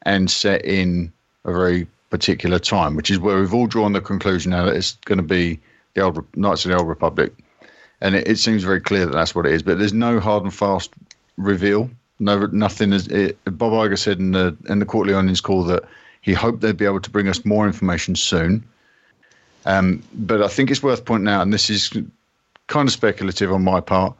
and 0.04 0.30
set 0.30 0.64
in 0.64 1.12
a 1.44 1.52
very 1.52 1.86
particular 2.10 2.58
time, 2.58 2.94
which 2.96 3.10
is 3.10 3.18
where 3.18 3.40
we've 3.40 3.54
all 3.54 3.66
drawn 3.66 3.92
the 3.92 4.00
conclusion 4.00 4.50
now 4.50 4.64
that 4.64 4.76
it's 4.76 4.96
going 5.04 5.18
to 5.18 5.24
be 5.24 5.58
the 5.94 6.02
old 6.02 6.24
Knights 6.36 6.64
of 6.64 6.70
the 6.70 6.78
Old 6.78 6.88
Republic, 6.88 7.32
and 8.00 8.14
it, 8.14 8.28
it, 8.28 8.38
seems 8.38 8.62
very 8.62 8.80
clear 8.80 9.06
that 9.06 9.12
that's 9.12 9.34
what 9.34 9.46
it 9.46 9.52
is. 9.52 9.62
But 9.62 9.78
there's 9.78 9.92
no 9.92 10.20
hard 10.20 10.42
and 10.42 10.54
fast 10.54 10.92
reveal. 11.36 11.90
No, 12.20 12.46
nothing 12.46 12.92
is. 12.92 13.08
It, 13.08 13.38
Bob 13.44 13.72
Iger 13.72 13.98
said 13.98 14.18
in 14.18 14.32
the 14.32 14.56
in 14.68 14.78
the 14.78 14.84
quarterly 14.84 15.14
earnings 15.14 15.40
call 15.40 15.64
that 15.64 15.84
he 16.20 16.32
hoped 16.32 16.60
they'd 16.60 16.76
be 16.76 16.84
able 16.84 17.00
to 17.00 17.10
bring 17.10 17.28
us 17.28 17.44
more 17.44 17.66
information 17.66 18.16
soon. 18.16 18.64
Um, 19.66 20.02
but 20.12 20.42
I 20.42 20.48
think 20.48 20.70
it's 20.70 20.82
worth 20.82 21.04
pointing 21.04 21.28
out, 21.28 21.42
and 21.42 21.52
this 21.52 21.70
is 21.70 21.90
kind 22.66 22.88
of 22.88 22.92
speculative 22.92 23.52
on 23.52 23.64
my 23.64 23.80
part. 23.80 24.14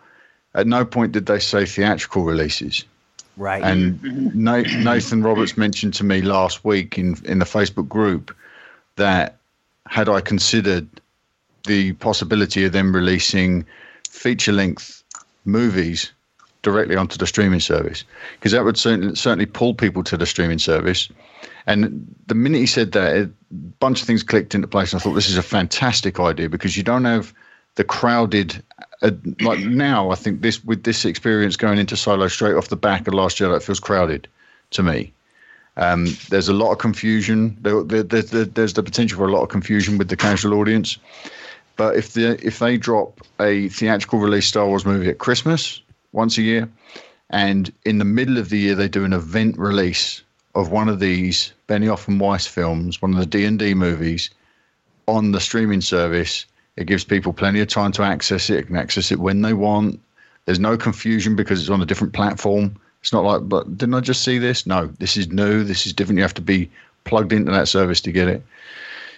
At 0.54 0.66
no 0.66 0.84
point 0.84 1.12
did 1.12 1.26
they 1.26 1.38
say 1.38 1.64
theatrical 1.66 2.24
releases. 2.24 2.84
Right. 3.36 3.62
And 3.62 4.00
mm-hmm. 4.00 4.84
Nathan 4.84 5.22
Roberts 5.22 5.56
mentioned 5.56 5.94
to 5.94 6.04
me 6.04 6.22
last 6.22 6.64
week 6.64 6.98
in 6.98 7.16
in 7.24 7.38
the 7.40 7.44
Facebook 7.44 7.88
group 7.88 8.34
that 8.96 9.36
had 9.86 10.08
I 10.08 10.20
considered 10.20 10.88
the 11.66 11.92
possibility 11.94 12.64
of 12.64 12.72
them 12.72 12.94
releasing 12.94 13.66
feature 14.08 14.52
length 14.52 15.02
movies 15.44 16.12
directly 16.62 16.96
onto 16.96 17.18
the 17.18 17.26
streaming 17.26 17.60
service 17.60 18.04
because 18.38 18.52
that 18.52 18.64
would 18.64 18.76
certainly 18.76 19.14
certainly 19.14 19.46
pull 19.46 19.74
people 19.74 20.02
to 20.04 20.16
the 20.16 20.26
streaming 20.26 20.58
service. 20.58 21.08
And 21.66 22.14
the 22.26 22.34
minute 22.34 22.58
he 22.58 22.66
said 22.66 22.92
that, 22.92 23.16
a 23.16 23.30
bunch 23.78 24.00
of 24.00 24.06
things 24.06 24.22
clicked 24.22 24.54
into 24.54 24.68
place. 24.68 24.92
And 24.92 25.00
I 25.00 25.02
thought 25.02 25.14
this 25.14 25.30
is 25.30 25.38
a 25.38 25.42
fantastic 25.42 26.20
idea 26.20 26.48
because 26.48 26.76
you 26.76 26.82
don't 26.82 27.04
have 27.04 27.32
the 27.76 27.84
crowded. 27.84 28.62
Uh, 29.04 29.10
like 29.42 29.60
now, 29.60 30.10
I 30.10 30.14
think 30.14 30.40
this 30.40 30.64
with 30.64 30.84
this 30.84 31.04
experience 31.04 31.56
going 31.56 31.78
into 31.78 31.94
Solo 31.94 32.26
straight 32.26 32.54
off 32.54 32.68
the 32.68 32.76
back 32.76 33.06
of 33.06 33.12
Last 33.12 33.36
Jedi, 33.36 33.54
it 33.54 33.62
feels 33.62 33.78
crowded 33.78 34.26
to 34.70 34.82
me. 34.82 35.12
Um, 35.76 36.06
there's 36.30 36.48
a 36.48 36.54
lot 36.54 36.72
of 36.72 36.78
confusion. 36.78 37.56
There, 37.60 37.82
there, 37.82 38.02
there, 38.02 38.44
there's 38.46 38.72
the 38.72 38.82
potential 38.82 39.18
for 39.18 39.28
a 39.28 39.32
lot 39.32 39.42
of 39.42 39.50
confusion 39.50 39.98
with 39.98 40.08
the 40.08 40.16
casual 40.16 40.58
audience. 40.58 40.96
But 41.76 41.96
if 41.96 42.14
the 42.14 42.38
if 42.44 42.60
they 42.60 42.78
drop 42.78 43.20
a 43.40 43.68
theatrical 43.68 44.20
release 44.20 44.46
Star 44.46 44.66
Wars 44.66 44.86
movie 44.86 45.10
at 45.10 45.18
Christmas 45.18 45.82
once 46.12 46.38
a 46.38 46.42
year, 46.42 46.68
and 47.28 47.70
in 47.84 47.98
the 47.98 48.04
middle 48.06 48.38
of 48.38 48.48
the 48.48 48.58
year 48.58 48.74
they 48.74 48.88
do 48.88 49.04
an 49.04 49.12
event 49.12 49.58
release 49.58 50.22
of 50.54 50.70
one 50.70 50.88
of 50.88 51.00
these 51.00 51.52
Benioff 51.68 52.08
and 52.08 52.20
Weiss 52.20 52.46
films, 52.46 53.02
one 53.02 53.12
of 53.12 53.18
the 53.18 53.26
D 53.26 53.44
and 53.44 53.58
D 53.58 53.74
movies, 53.74 54.30
on 55.06 55.32
the 55.32 55.40
streaming 55.40 55.82
service, 55.82 56.46
it 56.76 56.86
gives 56.86 57.04
people 57.04 57.32
plenty 57.32 57.60
of 57.60 57.68
time 57.68 57.92
to 57.92 58.02
access 58.02 58.50
it. 58.50 58.58
It 58.58 58.66
can 58.66 58.76
access 58.76 59.12
it 59.12 59.20
when 59.20 59.42
they 59.42 59.54
want. 59.54 60.00
There's 60.44 60.58
no 60.58 60.76
confusion 60.76 61.36
because 61.36 61.60
it's 61.60 61.70
on 61.70 61.80
a 61.80 61.86
different 61.86 62.12
platform. 62.12 62.76
It's 63.00 63.12
not 63.12 63.24
like, 63.24 63.48
but 63.48 63.76
didn't 63.76 63.94
I 63.94 64.00
just 64.00 64.22
see 64.22 64.38
this? 64.38 64.66
No, 64.66 64.86
this 64.98 65.16
is 65.16 65.28
new. 65.28 65.62
This 65.62 65.86
is 65.86 65.92
different. 65.92 66.18
You 66.18 66.22
have 66.24 66.34
to 66.34 66.42
be 66.42 66.70
plugged 67.04 67.32
into 67.32 67.52
that 67.52 67.68
service 67.68 68.00
to 68.02 68.12
get 68.12 68.28
it. 68.28 68.42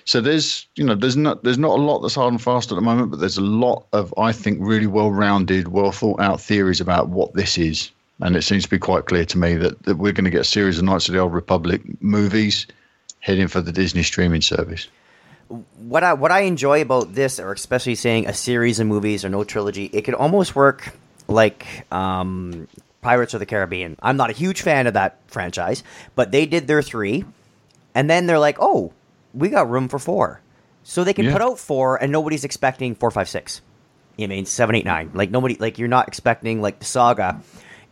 So 0.04 0.20
there's, 0.20 0.66
you 0.76 0.84
know, 0.84 0.94
there's 0.94 1.16
not 1.16 1.42
there's 1.42 1.58
not 1.58 1.78
a 1.78 1.82
lot 1.82 2.00
that's 2.00 2.14
hard 2.14 2.32
and 2.32 2.40
fast 2.40 2.70
at 2.70 2.76
the 2.76 2.80
moment, 2.80 3.10
but 3.10 3.18
there's 3.18 3.38
a 3.38 3.42
lot 3.42 3.86
of 3.92 4.14
I 4.16 4.30
think 4.30 4.58
really 4.60 4.86
well-rounded, 4.86 5.68
well 5.68 5.90
thought 5.90 6.20
out 6.20 6.40
theories 6.40 6.80
about 6.80 7.08
what 7.08 7.34
this 7.34 7.58
is, 7.58 7.90
and 8.20 8.36
it 8.36 8.42
seems 8.42 8.62
to 8.64 8.70
be 8.70 8.78
quite 8.78 9.06
clear 9.06 9.24
to 9.24 9.38
me 9.38 9.56
that, 9.56 9.82
that 9.82 9.96
we're 9.96 10.12
going 10.12 10.24
to 10.24 10.30
get 10.30 10.42
a 10.42 10.44
series 10.44 10.78
of 10.78 10.84
Knights 10.84 11.08
of 11.08 11.14
the 11.14 11.20
Old 11.20 11.34
Republic 11.34 11.82
movies 12.00 12.68
heading 13.18 13.48
for 13.48 13.60
the 13.60 13.72
Disney 13.72 14.04
streaming 14.04 14.42
service. 14.42 14.86
What 15.48 16.02
I 16.04 16.12
what 16.14 16.32
I 16.32 16.40
enjoy 16.40 16.82
about 16.82 17.14
this, 17.14 17.38
or 17.38 17.52
especially 17.52 17.94
saying 17.94 18.26
a 18.26 18.34
series 18.34 18.80
of 18.80 18.86
movies 18.86 19.24
or 19.24 19.28
no 19.28 19.44
trilogy, 19.44 19.86
it 19.92 20.02
could 20.02 20.14
almost 20.14 20.54
work 20.56 20.92
like 21.28 21.66
um, 21.92 22.66
Pirates 23.00 23.34
of 23.34 23.40
the 23.40 23.46
Caribbean. 23.46 23.96
I'm 24.02 24.16
not 24.16 24.30
a 24.30 24.32
huge 24.32 24.62
fan 24.62 24.86
of 24.86 24.94
that 24.94 25.18
franchise, 25.28 25.82
but 26.14 26.32
they 26.32 26.46
did 26.46 26.66
their 26.66 26.82
three, 26.82 27.24
and 27.94 28.10
then 28.10 28.26
they're 28.26 28.38
like, 28.38 28.56
oh, 28.60 28.92
we 29.34 29.48
got 29.48 29.70
room 29.70 29.88
for 29.88 29.98
four, 29.98 30.40
so 30.82 31.04
they 31.04 31.12
can 31.14 31.26
Yeah. 31.26 31.32
put 31.32 31.42
out 31.42 31.58
four, 31.58 31.96
and 32.02 32.10
nobody's 32.10 32.44
expecting 32.44 32.94
four, 32.94 33.10
five, 33.10 33.28
six. 33.28 33.60
You 34.16 34.28
mean 34.28 34.46
seven, 34.46 34.74
eight, 34.74 34.84
nine? 34.86 35.10
Like 35.14 35.30
nobody, 35.30 35.56
like 35.60 35.78
you're 35.78 35.88
not 35.88 36.08
expecting 36.08 36.60
like 36.62 36.78
the 36.78 36.86
saga. 36.86 37.40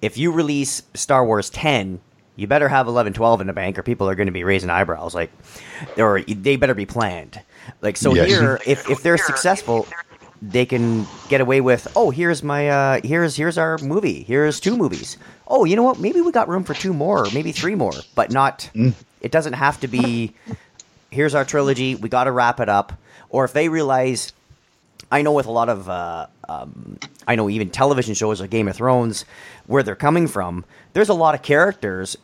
If 0.00 0.16
you 0.18 0.32
release 0.32 0.82
Star 0.94 1.24
Wars 1.24 1.50
ten, 1.50 2.00
you 2.36 2.46
better 2.46 2.68
have 2.68 2.86
11, 2.88 3.12
12 3.12 3.40
in 3.42 3.46
the 3.46 3.52
bank, 3.52 3.78
or 3.78 3.82
people 3.82 4.08
are 4.08 4.14
going 4.14 4.26
to 4.26 4.32
be 4.32 4.44
raising 4.44 4.70
eyebrows. 4.70 5.14
Like, 5.14 5.30
or 5.96 6.20
they 6.22 6.56
better 6.56 6.74
be 6.74 6.86
planned. 6.86 7.40
Like 7.80 7.96
so 7.96 8.14
Yes. 8.14 8.28
here, 8.28 8.60
if 8.66 8.88
if 8.90 9.02
they're 9.02 9.18
successful, 9.18 9.86
they 10.42 10.66
can 10.66 11.06
get 11.28 11.40
away 11.40 11.60
with. 11.60 11.86
Oh, 11.96 12.10
here's 12.10 12.42
my 12.42 12.68
uh, 12.68 13.00
here's 13.04 13.36
here's 13.36 13.56
our 13.56 13.78
movie. 13.78 14.22
Here's 14.24 14.60
two 14.60 14.76
movies. 14.76 15.16
Oh, 15.46 15.64
you 15.64 15.76
know 15.76 15.82
what? 15.82 15.98
Maybe 15.98 16.20
we 16.20 16.32
got 16.32 16.48
room 16.48 16.64
for 16.64 16.74
two 16.74 16.92
more, 16.92 17.26
or 17.26 17.30
maybe 17.32 17.52
three 17.52 17.74
more, 17.74 17.92
but 18.14 18.30
not. 18.32 18.68
It 19.20 19.30
doesn't 19.32 19.54
have 19.54 19.80
to 19.80 19.88
be. 19.88 20.34
Here's 21.10 21.34
our 21.34 21.44
trilogy. 21.44 21.94
We 21.94 22.08
got 22.08 22.24
to 22.24 22.32
wrap 22.32 22.60
it 22.60 22.68
up. 22.68 22.92
Or 23.30 23.44
if 23.44 23.52
they 23.52 23.68
realize, 23.68 24.32
I 25.10 25.22
know 25.22 25.32
with 25.32 25.46
a 25.46 25.50
lot 25.50 25.68
of, 25.68 25.88
uh, 25.88 26.26
um, 26.48 26.98
I 27.26 27.34
know 27.36 27.48
even 27.48 27.70
television 27.70 28.14
shows 28.14 28.40
like 28.40 28.50
Game 28.50 28.68
of 28.68 28.76
Thrones, 28.76 29.24
where 29.66 29.82
they're 29.82 29.94
coming 29.96 30.26
from. 30.28 30.64
There's 30.94 31.10
a 31.10 31.14
lot 31.14 31.34
of 31.34 31.42
characters. 31.42 32.16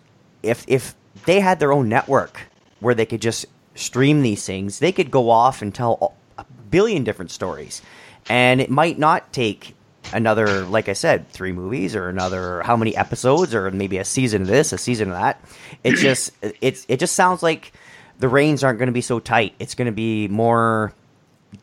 If 0.43 0.64
if 0.66 0.95
they 1.27 1.41
had 1.41 1.61
their 1.61 1.73
own 1.73 1.89
network 1.89 2.41
where 2.81 2.95
they 2.95 3.05
could 3.07 3.21
just 3.21 3.45
stream 3.75 4.23
these 4.23 4.45
things, 4.47 4.79
they 4.79 4.93
could 4.93 5.11
go 5.11 5.29
off 5.29 5.61
and 5.61 5.75
tell 5.75 6.14
a 6.39 6.45
billion 6.71 7.05
different 7.05 7.31
stories, 7.31 7.83
and 8.29 8.61
it 8.61 8.71
might 8.71 8.99
not 8.99 9.33
take 9.33 9.75
another, 10.12 10.62
like 10.64 10.89
I 10.89 10.93
said, 10.93 11.29
three 11.29 11.53
movies 11.53 11.95
or 11.95 12.09
another 12.09 12.62
how 12.62 12.77
many 12.77 12.97
episodes 12.97 13.55
or 13.55 13.71
maybe 13.71 13.99
a 13.99 14.05
season 14.05 14.43
of 14.43 14.49
this, 14.49 14.73
a 14.73 14.79
season 14.79 15.11
of 15.11 15.14
that. 15.14 15.45
It 15.85 15.97
just 15.97 16.31
it's 16.61 16.87
it 16.89 16.99
just 16.99 17.14
sounds 17.14 17.43
like 17.43 17.73
the 18.18 18.29
reins 18.29 18.62
aren't 18.62 18.79
going 18.79 18.89
to 18.89 18.93
be 18.93 19.01
so 19.01 19.18
tight. 19.18 19.55
It's 19.59 19.75
going 19.75 19.87
to 19.87 19.93
be 19.93 20.29
more 20.29 20.93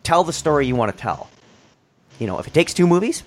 tell 0.03 0.23
the 0.23 0.33
story 0.33 0.67
you 0.67 0.75
want 0.75 0.91
to 0.91 0.97
tell. 0.97 1.29
You 2.19 2.27
know, 2.27 2.39
if 2.39 2.47
it 2.47 2.53
takes 2.53 2.73
two 2.73 2.87
movies, 2.87 3.23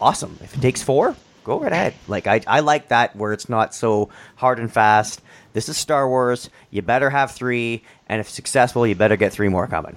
awesome. 0.00 0.38
If 0.42 0.56
it 0.56 0.60
takes 0.60 0.82
four, 0.82 1.14
go 1.44 1.60
right 1.60 1.72
ahead. 1.72 1.94
Like 2.08 2.26
I, 2.26 2.40
I 2.46 2.60
like 2.60 2.88
that 2.88 3.14
where 3.16 3.32
it's 3.32 3.48
not 3.48 3.74
so 3.74 4.08
hard 4.36 4.58
and 4.58 4.72
fast. 4.72 5.20
This 5.52 5.68
is 5.68 5.76
Star 5.76 6.08
Wars. 6.08 6.48
You 6.70 6.82
better 6.82 7.10
have 7.10 7.30
three, 7.30 7.82
and 8.08 8.20
if 8.20 8.28
successful, 8.28 8.86
you 8.86 8.94
better 8.94 9.16
get 9.16 9.32
three 9.32 9.48
more 9.48 9.66
coming. 9.66 9.96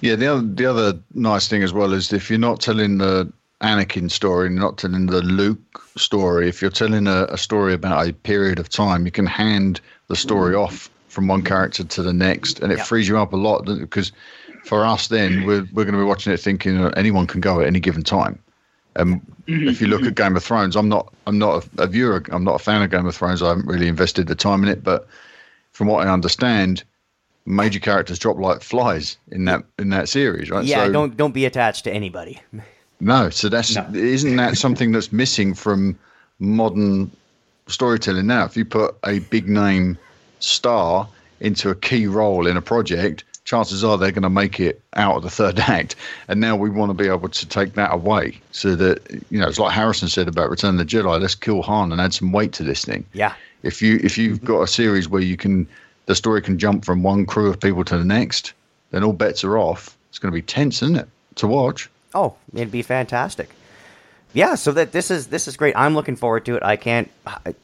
Yeah, 0.00 0.16
the 0.16 0.26
other 0.26 0.42
the 0.42 0.66
other 0.66 0.98
nice 1.14 1.48
thing 1.48 1.62
as 1.62 1.72
well 1.72 1.92
is 1.92 2.12
if 2.12 2.30
you're 2.30 2.38
not 2.38 2.60
telling 2.60 2.98
the 2.98 3.32
Anakin 3.62 4.10
story, 4.10 4.46
and 4.46 4.56
you're 4.56 4.64
not 4.64 4.78
telling 4.78 5.06
the 5.06 5.20
Luke 5.22 5.82
story. 5.96 6.48
If 6.48 6.62
you're 6.62 6.70
telling 6.70 7.06
a, 7.06 7.24
a 7.24 7.36
story 7.36 7.74
about 7.74 8.08
a 8.08 8.12
period 8.12 8.58
of 8.58 8.68
time, 8.70 9.04
you 9.04 9.10
can 9.12 9.26
hand 9.26 9.80
the 10.08 10.16
story 10.16 10.54
off 10.54 10.88
from 11.08 11.26
one 11.26 11.42
character 11.42 11.84
to 11.84 12.02
the 12.02 12.12
next, 12.12 12.60
and 12.60 12.72
it 12.72 12.78
Yeah. 12.78 12.84
frees 12.84 13.08
you 13.08 13.18
up 13.18 13.32
a 13.32 13.36
lot 13.36 13.66
because 13.66 14.12
for 14.64 14.84
us, 14.84 15.08
then 15.08 15.44
we're 15.44 15.66
we're 15.72 15.84
going 15.84 15.92
to 15.94 15.98
be 16.00 16.04
watching 16.04 16.32
it 16.32 16.40
thinking 16.40 16.78
anyone 16.96 17.26
can 17.26 17.40
go 17.40 17.60
at 17.60 17.66
any 17.66 17.80
given 17.80 18.02
time. 18.02 18.38
Um, 18.96 19.20
if 19.46 19.80
you 19.80 19.86
look 19.86 20.02
at 20.02 20.14
Game 20.14 20.36
of 20.36 20.44
Thrones, 20.44 20.76
I'm 20.76 20.88
not 20.88 21.12
I'm 21.26 21.38
not 21.38 21.64
a, 21.78 21.82
a 21.84 21.86
viewer. 21.86 22.22
I'm 22.30 22.44
not 22.44 22.56
a 22.56 22.58
fan 22.58 22.82
of 22.82 22.90
Game 22.90 23.06
of 23.06 23.14
Thrones. 23.14 23.42
I 23.42 23.48
haven't 23.48 23.66
really 23.66 23.88
invested 23.88 24.26
the 24.26 24.34
time 24.34 24.62
in 24.62 24.68
it, 24.68 24.82
but 24.82 25.06
from 25.72 25.86
what 25.88 26.06
I 26.06 26.10
understand, 26.12 26.82
major 27.46 27.78
characters 27.80 28.18
drop 28.18 28.36
like 28.38 28.62
flies 28.62 29.16
in 29.30 29.44
that 29.46 29.64
in 29.78 29.90
that 29.90 30.08
series, 30.08 30.50
right? 30.50 30.64
Yeah, 30.64 30.86
So- 30.86 30.92
don't 30.92 31.16
don't 31.16 31.32
be 31.34 31.44
attached 31.46 31.84
to 31.84 31.92
anybody. 31.92 32.40
no, 33.00 33.30
so 33.30 33.48
that's 33.48 33.74
No. 33.74 33.86
isn't 33.94 34.36
that 34.36 34.56
something 34.58 34.92
that's 34.92 35.12
missing 35.12 35.54
from 35.54 35.98
modern 36.38 37.10
storytelling 37.68 38.26
now? 38.26 38.44
If 38.44 38.56
you 38.56 38.64
put 38.64 38.96
a 39.04 39.20
big 39.20 39.48
name 39.48 39.98
star 40.40 41.08
into 41.40 41.70
a 41.70 41.74
key 41.74 42.06
role 42.06 42.46
in 42.46 42.56
a 42.56 42.62
project, 42.62 43.24
chances 43.50 43.82
are 43.82 43.98
they're 43.98 44.12
going 44.12 44.22
to 44.22 44.30
make 44.30 44.60
it 44.60 44.80
out 44.94 45.16
of 45.16 45.22
the 45.24 45.30
third 45.30 45.58
act. 45.58 45.96
And 46.28 46.40
now 46.40 46.54
we 46.54 46.70
want 46.70 46.90
to 46.90 46.94
be 46.94 47.08
able 47.08 47.28
to 47.28 47.48
take 47.48 47.74
that 47.74 47.92
away, 47.92 48.40
so 48.52 48.76
that 48.76 49.10
you 49.30 49.40
know, 49.40 49.48
it's 49.48 49.58
like 49.58 49.72
Harrison 49.72 50.08
said 50.08 50.28
about 50.28 50.50
Return 50.50 50.78
of 50.78 50.78
the 50.78 50.84
Jedi. 50.84 51.20
Let's 51.20 51.34
kill 51.34 51.62
Han 51.62 51.90
and 51.90 52.00
add 52.00 52.14
some 52.14 52.30
weight 52.30 52.52
to 52.52 52.62
this 52.62 52.84
thing. 52.84 53.04
Yeah. 53.12 53.34
If 53.62 53.82
you 53.82 53.98
if 54.02 54.16
you've 54.16 54.38
mm-hmm. 54.38 54.46
got 54.46 54.62
a 54.62 54.66
series 54.68 55.08
where 55.08 55.20
you 55.20 55.36
can, 55.36 55.66
the 56.06 56.14
story 56.14 56.40
can 56.40 56.58
jump 56.58 56.84
from 56.84 57.02
one 57.02 57.26
crew 57.26 57.50
of 57.50 57.58
people 57.58 57.84
to 57.84 57.98
the 57.98 58.04
next, 58.04 58.52
then 58.92 59.02
all 59.02 59.12
bets 59.12 59.42
are 59.42 59.58
off. 59.58 59.96
It's 60.10 60.20
going 60.20 60.32
to 60.32 60.36
be 60.36 60.42
tense, 60.42 60.82
isn't 60.82 60.96
it, 60.96 61.08
to 61.36 61.48
watch? 61.48 61.90
Oh, 62.14 62.36
it'd 62.54 62.70
be 62.70 62.82
fantastic. 62.82 63.50
Yeah, 64.32 64.54
so 64.54 64.70
that 64.72 64.92
this 64.92 65.10
is 65.10 65.26
this 65.26 65.48
is 65.48 65.56
great. 65.56 65.76
I'm 65.76 65.94
looking 65.94 66.14
forward 66.14 66.44
to 66.44 66.54
it. 66.54 66.62
I 66.62 66.76
can't. 66.76 67.10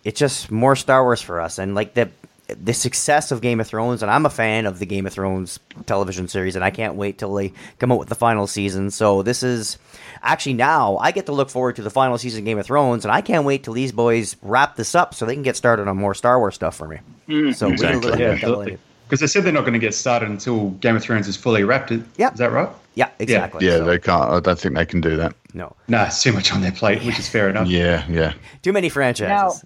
It's 0.03 0.19
just 0.19 0.51
more 0.51 0.75
Star 0.75 1.05
Wars 1.05 1.23
for 1.23 1.41
us, 1.41 1.59
and 1.59 1.77
like 1.77 1.95
the 1.95 2.11
the 2.49 2.73
success 2.73 3.33
of 3.33 3.41
Game 3.41 3.59
of 3.61 3.67
Thrones, 3.67 4.03
and 4.03 4.11
I'm 4.11 4.25
a 4.27 4.31
fan 4.31 4.67
of 4.67 4.79
the 4.79 4.87
Game 4.87 5.07
of 5.07 5.13
Thrones 5.13 5.59
television 5.87 6.29
series, 6.29 6.55
and 6.55 6.65
I 6.65 6.71
can't 6.71 6.95
wait 6.95 7.19
till 7.19 7.35
they 7.35 7.53
come 7.79 7.91
out 7.91 7.99
with 7.99 8.09
the 8.09 8.15
final 8.15 8.47
season. 8.47 8.91
So 8.91 9.23
this 9.23 9.43
is 9.43 9.79
actually 10.23 10.55
now 10.55 10.97
I 10.99 11.11
get 11.11 11.27
to 11.27 11.33
look 11.33 11.51
forward 11.51 11.77
to 11.77 11.83
the 11.83 11.91
final 11.91 12.19
season 12.19 12.41
of 12.41 12.45
Game 12.45 12.59
of 12.59 12.67
Thrones, 12.67 13.05
and 13.05 13.11
I 13.13 13.21
can't 13.21 13.45
wait 13.45 13.65
till 13.65 13.73
these 13.75 13.91
boys 13.93 14.37
wrap 14.43 14.77
this 14.77 14.95
up 14.95 15.15
so 15.15 15.27
they 15.27 15.35
can 15.35 15.43
get 15.43 15.57
started 15.57 15.89
on 15.89 15.97
more 15.97 16.15
Star 16.15 16.39
Wars 16.39 16.55
stuff 16.55 16.77
for 16.77 16.87
me. 16.89 16.99
Mm. 17.29 17.55
So 17.55 17.67
we 17.67 17.73
Exactly. 17.75 18.11
can 18.13 18.21
Yeah, 18.21 18.31
look 18.33 18.41
double 18.41 18.61
in. 18.63 18.79
Because 19.09 19.21
they 19.21 19.27
said 19.29 19.45
they're 19.45 19.53
not 19.53 19.61
going 19.61 19.73
to 19.73 19.79
get 19.79 19.95
started 19.95 20.29
until 20.29 20.71
Game 20.71 20.97
of 20.97 21.03
Thrones 21.03 21.29
is 21.29 21.37
fully 21.37 21.63
wrapped. 21.63 21.93
Yeah. 22.17 22.33
is 22.33 22.39
that 22.39 22.51
right? 22.51 22.69
Yeah, 22.95 23.09
exactly. 23.21 23.65
Yeah, 23.67 23.79
they 23.79 23.99
can't. 24.01 24.31
I 24.33 24.41
don't 24.41 24.59
think 24.59 24.75
they 24.75 24.87
can 24.87 25.01
do 25.01 25.17
that. 25.17 25.35
No, 25.55 25.77
No, 25.87 26.03
it's 26.05 26.23
too 26.23 26.33
much 26.33 26.51
on 26.53 26.61
their 26.61 26.73
plate, 26.73 27.03
which 27.05 27.19
is 27.19 27.29
fair 27.29 27.49
enough. 27.49 27.69
Yeah, 27.69 28.05
yeah. 28.09 28.33
too 28.63 28.73
many 28.73 28.89
franchises. 28.89 29.65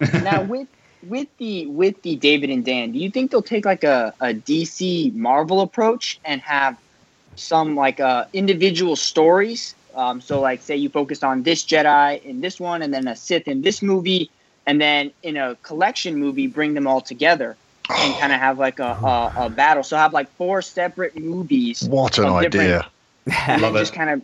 now 0.00 0.42
with 0.44 0.66
with 1.02 1.28
the 1.38 1.66
with 1.66 2.02
the 2.02 2.16
David 2.16 2.50
and 2.50 2.64
Dan, 2.64 2.92
do 2.92 2.98
you 2.98 3.10
think 3.10 3.30
they'll 3.30 3.42
take 3.42 3.64
like 3.64 3.84
a, 3.84 4.12
a 4.20 4.34
DC 4.34 5.14
Marvel 5.14 5.60
approach 5.60 6.20
and 6.24 6.40
have 6.42 6.78
some 7.36 7.74
like 7.76 8.00
uh, 8.00 8.26
individual 8.32 8.96
stories? 8.96 9.74
Um, 9.94 10.20
so 10.20 10.40
like 10.40 10.62
say 10.62 10.76
you 10.76 10.88
focused 10.88 11.24
on 11.24 11.42
this 11.42 11.64
Jedi 11.64 12.22
in 12.22 12.40
this 12.40 12.60
one, 12.60 12.82
and 12.82 12.92
then 12.92 13.08
a 13.08 13.16
Sith 13.16 13.48
in 13.48 13.62
this 13.62 13.82
movie, 13.82 14.30
and 14.66 14.80
then 14.80 15.10
in 15.22 15.36
a 15.36 15.56
collection 15.56 16.16
movie 16.16 16.46
bring 16.46 16.74
them 16.74 16.86
all 16.86 17.00
together 17.00 17.56
and 17.90 18.14
kind 18.14 18.32
of 18.32 18.38
have 18.38 18.58
like 18.58 18.78
a, 18.78 18.92
a, 18.92 19.32
a 19.36 19.50
battle. 19.50 19.82
So 19.82 19.96
have 19.96 20.12
like 20.12 20.30
four 20.36 20.62
separate 20.62 21.18
movies. 21.18 21.82
What 21.88 22.18
an 22.18 22.26
idea! 22.26 22.88
and 23.46 23.62
Love 23.62 23.76
it. 23.76 23.80
just 23.80 23.94
kind 23.94 24.10
of 24.10 24.22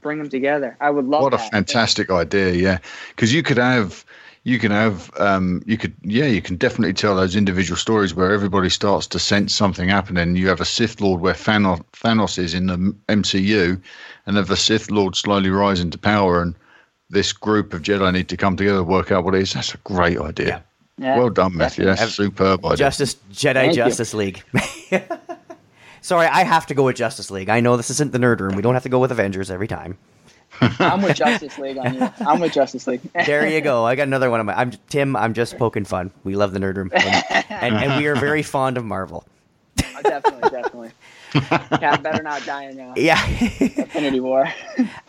bring 0.00 0.18
them 0.18 0.28
together. 0.28 0.76
I 0.80 0.90
would 0.90 1.06
love 1.06 1.22
what 1.22 1.34
a 1.34 1.38
fantastic 1.38 2.10
idea 2.10 2.52
yeah 2.52 2.78
because 3.10 3.32
you 3.32 3.42
could 3.42 3.58
have 3.58 4.04
you 4.44 4.58
can 4.58 4.70
have 4.72 5.10
um 5.18 5.62
you 5.66 5.76
could 5.78 5.94
yeah 6.02 6.24
you 6.26 6.42
can 6.42 6.56
definitely 6.56 6.92
tell 6.92 7.16
those 7.16 7.36
individual 7.36 7.76
stories 7.76 8.14
where 8.14 8.32
everybody 8.32 8.68
starts 8.68 9.06
to 9.06 9.18
sense 9.18 9.54
something 9.54 9.88
happening 9.88 10.36
you 10.36 10.48
have 10.48 10.60
a 10.60 10.64
sith 10.64 11.00
lord 11.00 11.20
where 11.20 11.34
thanos, 11.34 11.82
thanos 11.92 12.38
is 12.38 12.54
in 12.54 12.66
the 12.66 12.76
mcu 13.08 13.80
and 14.26 14.36
have 14.36 14.50
a 14.50 14.56
sith 14.56 14.90
lord 14.90 15.14
slowly 15.14 15.50
rising 15.50 15.90
to 15.90 15.98
power 15.98 16.42
and 16.42 16.54
this 17.10 17.32
group 17.32 17.72
of 17.72 17.82
jedi 17.82 18.12
need 18.12 18.28
to 18.28 18.36
come 18.36 18.56
together 18.56 18.78
to 18.78 18.84
work 18.84 19.12
out 19.12 19.24
what 19.24 19.34
it 19.34 19.42
is 19.42 19.52
that's 19.52 19.74
a 19.74 19.78
great 19.78 20.18
idea 20.18 20.62
Yeah, 20.98 21.18
well 21.18 21.30
done 21.30 21.56
matthew 21.56 21.84
that's 21.84 22.02
a 22.02 22.10
superb 22.10 22.64
idea 22.64 22.76
Justice 22.78 23.16
Jedi 23.32 23.54
Thank 23.54 23.76
you. 23.76 23.84
Justice 23.84 24.14
League. 24.14 24.42
Sorry, 26.00 26.26
I 26.26 26.42
have 26.42 26.66
to 26.66 26.74
go 26.74 26.82
with 26.84 26.96
Justice 26.96 27.30
League. 27.30 27.48
I 27.48 27.60
know 27.60 27.76
this 27.76 27.88
isn't 27.90 28.10
the 28.10 28.18
nerd 28.18 28.40
room. 28.40 28.56
We 28.56 28.62
don't 28.62 28.74
have 28.74 28.82
to 28.82 28.88
go 28.88 28.98
with 28.98 29.12
Avengers 29.12 29.52
every 29.52 29.68
time. 29.68 29.96
I'm 30.60 31.02
with 31.02 31.16
Justice 31.16 31.58
League 31.58 31.78
on 31.78 31.94
you. 31.94 32.08
I'm 32.20 32.40
with 32.40 32.52
Justice 32.52 32.86
League. 32.86 33.00
There 33.26 33.48
you 33.48 33.60
go. 33.60 33.84
I 33.84 33.94
got 33.94 34.04
another 34.08 34.30
one 34.30 34.40
of 34.40 34.46
my. 34.46 34.54
I'm 34.54 34.72
Tim. 34.88 35.16
I'm 35.16 35.34
just 35.34 35.56
poking 35.58 35.84
fun. 35.84 36.10
We 36.24 36.36
love 36.36 36.52
the 36.52 36.58
nerd 36.60 36.76
room, 36.76 36.90
and, 36.92 37.24
and, 37.50 37.74
and 37.74 38.00
we 38.00 38.06
are 38.06 38.16
very 38.16 38.42
fond 38.42 38.76
of 38.76 38.84
Marvel. 38.84 39.24
Uh, 39.78 40.02
definitely, 40.02 40.50
definitely. 40.50 40.90
Cat 41.78 42.02
better 42.02 42.22
not 42.22 42.44
die 42.44 42.64
in 42.64 42.78
uh, 42.78 42.92
Yeah. 42.96 43.24
Infinity 43.26 44.20
War. 44.20 44.46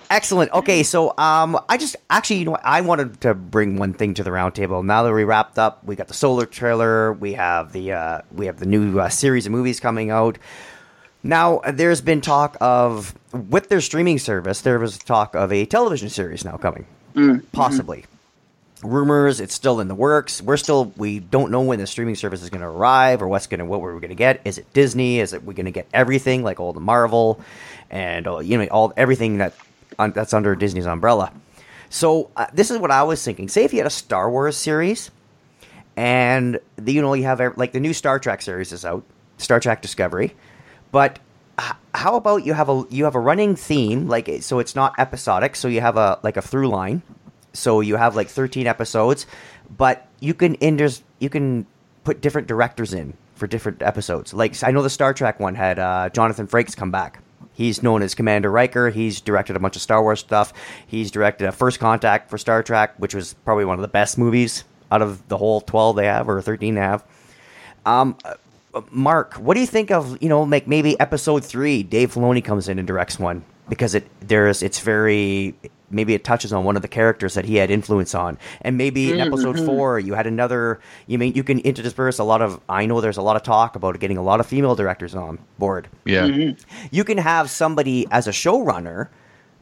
Excellent. 0.10 0.52
Okay, 0.54 0.84
so 0.84 1.14
um, 1.18 1.60
I 1.68 1.78
just 1.78 1.98
actually, 2.10 2.38
you 2.40 2.46
know, 2.46 2.52
what, 2.52 2.62
I 2.64 2.80
wanted 2.82 3.20
to 3.22 3.34
bring 3.34 3.78
one 3.78 3.94
thing 3.94 4.14
to 4.16 4.24
the 4.24 4.30
roundtable. 4.30 4.84
Now 4.86 5.04
that 5.04 5.12
we 5.12 5.24
wrapped 5.26 5.60
up, 5.60 5.84
we 5.84 5.96
got 5.96 6.08
the 6.08 6.14
Solo 6.14 6.46
trailer. 6.46 7.12
We 7.14 7.34
have 7.34 7.74
the 7.74 7.92
uh, 7.94 8.22
we 8.32 8.46
have 8.46 8.60
the 8.60 8.66
new 8.66 9.00
uh, 9.00 9.10
series 9.10 9.46
of 9.46 9.52
movies 9.52 9.80
coming 9.80 10.12
out. 10.12 10.38
Now 11.24 11.62
there's 11.68 12.02
been 12.02 12.22
talk 12.22 12.58
of 12.60 13.16
with 13.32 13.70
their 13.70 13.82
streaming 13.82 14.20
service. 14.20 14.62
There 14.62 14.78
was 14.78 14.98
talk 14.98 15.36
of 15.36 15.52
a 15.54 15.66
television 15.66 16.10
series 16.10 16.44
now 16.44 16.58
coming, 16.58 16.86
possibly. 17.54 18.06
Rumors. 18.84 19.40
It's 19.40 19.54
still 19.54 19.80
in 19.80 19.88
the 19.88 19.96
works. 19.96 20.42
We're 20.42 20.58
still 20.58 20.92
we 20.98 21.20
don't 21.20 21.52
know 21.52 21.62
when 21.62 21.80
the 21.80 21.88
streaming 21.88 22.16
service 22.16 22.44
is 22.44 22.50
going 22.50 22.62
to 22.62 22.68
arrive 22.68 23.22
or 23.22 23.30
what's 23.30 23.48
going 23.48 23.60
to 23.60 23.66
what 23.66 23.80
we're 23.80 23.94
going 23.94 24.10
to 24.10 24.16
get. 24.16 24.42
Is 24.44 24.58
it 24.58 24.72
Disney? 24.74 25.22
Is 25.22 25.32
it 25.32 25.44
we're 25.44 25.54
going 25.54 25.66
to 25.66 25.72
get 25.72 25.88
everything 25.94 26.44
like 26.44 26.60
all 26.60 26.74
the 26.74 26.82
Marvel 26.82 27.40
and 27.90 28.28
uh, 28.28 28.40
you 28.40 28.58
know 28.58 28.66
all 28.66 28.92
everything 28.98 29.38
that 29.38 29.54
un, 29.98 30.12
that's 30.12 30.34
under 30.34 30.56
Disney's 30.56 30.86
umbrella. 30.86 31.32
So 31.90 32.32
uh, 32.36 32.48
this 32.54 32.72
is 32.72 32.78
what 32.80 32.92
I 32.92 33.04
was 33.04 33.24
thinking. 33.24 33.48
Say 33.48 33.64
if 33.64 33.72
you 33.72 33.80
had 33.80 33.88
a 33.88 33.92
Star 33.92 34.30
Wars 34.30 34.58
series, 34.58 35.12
and 35.96 36.60
the, 36.76 36.92
you 36.92 37.02
know 37.02 37.14
you 37.14 37.24
have 37.24 37.40
like 37.56 37.72
the 37.72 37.80
new 37.80 37.94
Star 37.94 38.20
Trek 38.20 38.42
series 38.42 38.74
is 38.74 38.84
out, 38.84 39.06
Star 39.38 39.62
Trek 39.62 39.82
Discovery, 39.82 40.34
but 40.94 41.20
how 41.96 42.16
about 42.16 42.46
you 42.46 42.54
have 42.54 42.70
a 42.70 42.86
you 42.90 43.04
have 43.04 43.16
a 43.16 43.20
running 43.20 43.56
theme 43.56 44.08
like 44.08 44.30
so 44.42 44.60
it's 44.60 44.76
not 44.76 44.94
episodic, 45.00 45.56
so 45.56 45.68
you 45.68 45.82
have 45.82 45.98
a 45.98 46.20
like 46.24 46.38
a 46.38 46.42
through 46.42 46.70
line, 46.70 47.02
so 47.52 47.82
you 47.82 47.98
have 47.98 48.16
like 48.16 48.30
thirteen 48.30 48.68
episodes, 48.68 49.26
but 49.76 50.08
you 50.20 50.34
can 50.34 50.54
in 50.56 50.78
there's 50.78 51.04
you 51.20 51.30
can 51.30 51.66
put 52.04 52.22
different 52.22 52.48
directors 52.48 52.94
in 52.94 53.16
for 53.34 53.48
different 53.48 53.82
episodes. 53.82 54.34
Like 54.34 54.64
I 54.64 54.70
know 54.70 54.84
the 54.84 54.90
Star 54.90 55.14
Trek 55.14 55.40
one 55.40 55.56
had 55.56 55.80
uh, 55.80 56.10
Jonathan 56.10 56.48
Frakes 56.48 56.78
come 56.78 56.92
back. 56.92 57.24
He's 57.54 57.82
known 57.82 58.04
as 58.04 58.14
Commander 58.14 58.52
Riker. 58.52 58.92
He's 58.92 59.20
directed 59.20 59.56
a 59.56 59.60
bunch 59.60 59.76
of 59.76 59.82
Star 59.82 60.02
Wars 60.02 60.20
stuff. 60.20 60.54
He's 60.86 61.10
directed 61.10 61.48
a 61.48 61.52
First 61.52 61.80
Contact 61.80 62.30
for 62.30 62.38
Star 62.38 62.62
Trek, 62.62 62.94
which 62.98 63.16
was 63.16 63.34
probably 63.46 63.66
one 63.66 63.80
of 63.80 63.82
the 63.82 63.88
best 63.88 64.18
movies 64.18 64.64
out 64.92 65.02
of 65.02 65.28
the 65.28 65.38
whole 65.38 65.62
12 65.62 65.96
they 65.96 66.06
have 66.06 66.30
or 66.30 66.40
13 66.42 66.76
they 66.76 66.82
have. 66.82 67.04
Um, 67.86 68.16
Mark, 68.92 69.36
what 69.36 69.54
do 69.54 69.60
you 69.60 69.68
think 69.68 69.92
of, 69.92 70.22
you 70.22 70.30
know, 70.30 70.44
like 70.44 70.68
maybe 70.68 71.00
episode 71.00 71.46
three, 71.46 71.84
Dave 71.84 72.14
Filoni 72.14 72.44
comes 72.44 72.68
in 72.68 72.80
and 72.80 72.88
directs 72.88 73.20
one 73.20 73.44
because 73.70 73.96
it 73.96 74.08
there's 74.20 74.62
it's 74.62 74.80
very 74.80 75.56
maybe 75.90 76.14
it 76.14 76.24
touches 76.24 76.52
on 76.52 76.64
one 76.64 76.76
of 76.76 76.82
the 76.82 76.88
characters 76.88 77.36
that 77.36 77.46
he 77.46 77.56
had 77.56 77.70
influence 77.70 78.16
on, 78.16 78.38
and 78.62 78.78
maybe 78.78 79.12
in 79.12 79.18
mm-hmm, 79.18 79.28
episode 79.28 79.58
Mhm. 79.58 79.66
four 79.66 80.00
you 80.00 80.14
had 80.16 80.28
another. 80.28 80.80
You 81.08 81.18
mean 81.18 81.34
you 81.34 81.44
can 81.44 81.60
intersperse 81.60 82.20
a 82.20 82.24
lot 82.24 82.42
of. 82.42 82.60
I 82.68 82.86
know 82.86 83.00
there's 83.00 83.18
a 83.18 83.22
lot 83.22 83.36
of 83.36 83.44
talk 83.44 83.76
about 83.76 84.00
getting 84.00 84.18
a 84.18 84.24
lot 84.24 84.40
of 84.40 84.46
female 84.48 84.76
directors 84.76 85.16
on 85.16 85.40
board. 85.60 85.88
yeah 86.06 86.24
mm-hmm. 86.24 86.88
You 86.92 87.04
can 87.04 87.18
have 87.20 87.50
somebody 87.50 88.08
as 88.12 88.28
a 88.28 88.32
showrunner. 88.32 89.10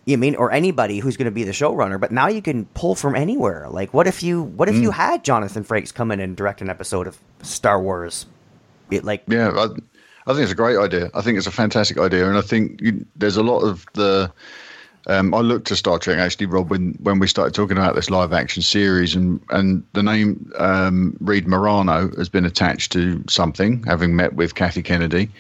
You 0.06 0.18
mean 0.18 0.36
or 0.36 0.52
anybody 0.52 0.98
who's 0.98 1.16
going 1.16 1.26
to 1.26 1.32
be 1.32 1.44
the 1.44 1.52
showrunner, 1.52 2.00
but 2.00 2.12
now 2.12 2.28
you 2.28 2.42
can 2.42 2.66
pull 2.74 2.96
from 2.96 3.16
anywhere. 3.16 3.70
Like, 3.70 3.94
what 3.94 4.08
if 4.08 4.24
you 4.24 4.42
what 4.42 4.68
if 4.68 4.76
you 4.76 4.90
mm. 4.90 4.94
had 4.94 5.24
Jonathan 5.24 5.64
Frakes 5.64 5.94
come 5.94 6.12
in 6.12 6.20
and 6.20 6.36
direct 6.36 6.62
an 6.62 6.70
episode 6.70 7.06
of 7.06 7.20
Star 7.44 7.80
Wars? 7.80 8.26
It 8.92 9.04
like 9.04 9.24
Yeah, 9.28 9.50
I, 9.50 9.68
I 10.28 10.34
think 10.34 10.44
it's 10.44 10.52
a 10.52 10.56
great 10.56 10.78
idea. 10.78 11.10
I 11.14 11.22
think 11.22 11.38
it's 11.38 11.48
a 11.48 11.52
fantastic 11.52 11.98
idea, 11.98 12.28
and 12.28 12.38
I 12.38 12.42
think 12.42 12.82
you, 12.82 13.06
there's 13.16 13.38
a 13.38 13.44
lot 13.44 13.62
of 13.62 13.86
the. 13.94 14.32
Um, 15.08 15.34
I 15.34 15.40
looked 15.40 15.66
to 15.68 15.76
Star 15.76 15.98
Trek 15.98 16.20
actually, 16.20 16.46
Rob, 16.46 16.70
when 16.70 16.94
when 17.02 17.18
we 17.18 17.26
started 17.28 17.56
talking 17.56 17.76
about 17.76 17.96
this 17.96 18.12
live 18.12 18.34
action 18.34 18.62
series, 18.62 19.16
and 19.16 19.42
and 19.50 19.84
the 19.94 20.04
name 20.04 20.52
um, 20.60 21.18
Reed 21.20 21.48
Morano 21.48 22.12
has 22.18 22.30
been 22.30 22.46
attached 22.46 22.92
to 22.92 23.24
something, 23.28 23.84
having 23.84 24.16
met 24.16 24.34
with 24.34 24.54
Kathy 24.54 24.84
Kennedy, 24.84 25.32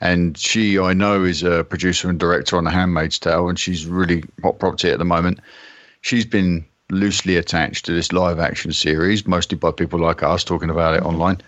and 0.00 0.38
she 0.38 0.78
I 0.78 0.94
know 0.94 1.24
is 1.24 1.42
a 1.42 1.64
producer 1.64 2.08
and 2.08 2.18
director 2.18 2.56
on 2.56 2.64
The 2.64 2.70
Handmaid's 2.70 3.18
Tale, 3.18 3.50
and 3.50 3.58
she's 3.58 3.84
really 3.84 4.24
hot 4.42 4.58
property 4.58 4.88
at 4.88 4.98
the 4.98 5.04
moment. 5.04 5.40
She's 6.00 6.24
been 6.24 6.64
loosely 6.90 7.36
attached 7.36 7.84
to 7.84 7.92
this 7.92 8.12
live 8.12 8.40
action 8.40 8.72
series, 8.72 9.26
mostly 9.26 9.58
by 9.58 9.70
people 9.70 10.00
like 10.00 10.22
us 10.22 10.44
talking 10.44 10.70
about 10.70 10.94
it 10.94 11.02
online. 11.02 11.42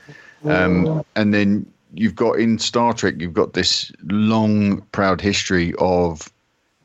Um, 0.44 1.04
and 1.16 1.32
then 1.32 1.66
you've 1.94 2.16
got 2.16 2.38
in 2.38 2.58
Star 2.58 2.92
Trek, 2.92 3.14
you've 3.18 3.34
got 3.34 3.52
this 3.52 3.92
long, 4.04 4.80
proud 4.92 5.20
history 5.20 5.74
of 5.78 6.30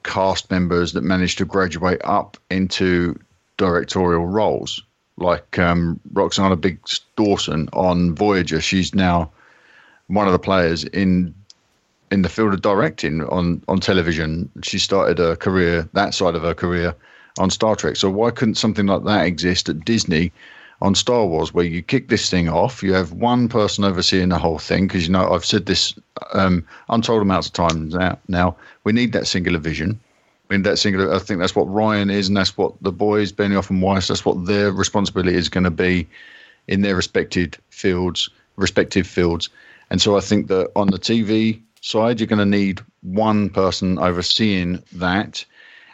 cast 0.04 0.50
members 0.52 0.94
that 0.94 1.04
managed 1.04 1.38
to 1.40 1.46
graduate 1.46 2.02
up 2.04 2.38
into 2.50 3.20
directorial 3.58 4.26
roles, 4.26 4.82
like 5.18 5.58
um, 5.60 6.00
Roxana 6.14 6.56
Biggs 6.56 7.02
Dawson 7.16 7.70
on 7.74 8.16
Voyager. 8.16 8.62
She's 8.62 8.94
now 8.94 9.32
one 10.08 10.28
of 10.28 10.34
the 10.34 10.40
players 10.40 10.84
in 10.86 11.34
in 12.10 12.22
the 12.22 12.30
field 12.30 12.54
of 12.54 12.62
directing 12.62 13.24
on 13.26 13.62
on 13.68 13.80
television. 13.80 14.50
She 14.64 14.80
started 14.80 15.18
her 15.18 15.36
career 15.36 15.90
that 15.94 16.14
side 16.14 16.36
of 16.36 16.44
her 16.44 16.54
career 16.54 16.96
on 17.38 17.50
Star 17.50 17.76
Trek. 17.76 17.96
So 17.96 18.10
why 18.10 18.32
couldn't 18.32 18.56
something 18.56 18.88
like 18.88 19.04
that 19.04 19.26
exist 19.26 19.70
at 19.70 19.84
Disney 19.84 20.32
on 20.82 20.96
Star 20.96 21.26
Wars, 21.26 21.54
where 21.54 21.66
you 21.66 21.82
kick 21.82 22.10
this 22.10 22.30
thing 22.30 22.50
off, 22.50 22.84
you 22.84 22.94
have 22.94 23.12
one 23.12 23.50
person 23.50 23.84
overseeing 23.84 24.30
the 24.30 24.38
whole 24.38 24.60
thing? 24.60 24.88
Because 24.88 25.08
you 25.08 25.14
know 25.14 25.32
I've 25.32 25.46
said 25.46 25.66
this 25.66 25.94
um, 26.34 26.66
untold 26.90 27.22
amounts 27.22 27.48
of 27.48 27.54
times 27.54 27.94
now. 27.94 28.20
Now 28.28 28.56
we 28.84 28.94
need 28.94 29.14
that 29.14 29.28
singular 29.28 29.60
vision. 29.60 30.00
Need 30.50 30.64
that 30.64 30.78
singular. 30.78 31.14
I 31.14 31.20
think 31.20 31.40
that's 31.40 31.56
what 31.56 31.68
Rian 31.68 32.12
is, 32.12 32.28
and 32.28 32.38
that's 32.38 32.56
what 32.58 32.74
the 32.82 32.92
boys, 32.92 33.34
Benioff 33.34 33.70
and 33.70 33.82
Weiss, 33.82 34.08
that's 34.08 34.24
what 34.24 34.46
their 34.46 34.72
responsibility 34.72 35.36
is 35.36 35.50
going 35.50 35.66
to 35.66 35.72
be 35.72 36.08
in 36.68 36.82
their 36.82 36.96
respected 36.96 37.58
fields, 37.70 38.30
respective 38.56 39.08
fields. 39.08 39.50
And 39.90 40.02
so 40.02 40.16
I 40.16 40.22
think 40.22 40.48
that 40.48 40.72
on 40.76 40.88
the 40.88 41.00
TV 41.00 41.60
side, 41.82 42.20
you're 42.20 42.28
going 42.28 42.40
to 42.40 42.46
need 42.46 42.82
one 43.02 43.50
person 43.50 44.00
overseeing 44.00 44.82
that, 44.94 45.44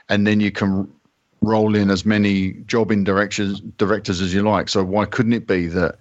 and 0.10 0.28
then 0.28 0.40
you 0.40 0.52
can 0.52 0.92
roll 1.46 1.76
in 1.76 1.90
as 1.92 2.06
many 2.06 2.54
jobbing 2.68 3.04
directors 3.04 3.60
directors 3.78 4.22
as 4.22 4.34
you 4.34 4.42
like. 4.44 4.70
So 4.70 4.84
why 4.84 5.06
couldn't 5.06 5.34
it 5.34 5.48
be 5.48 5.68
that 5.68 5.96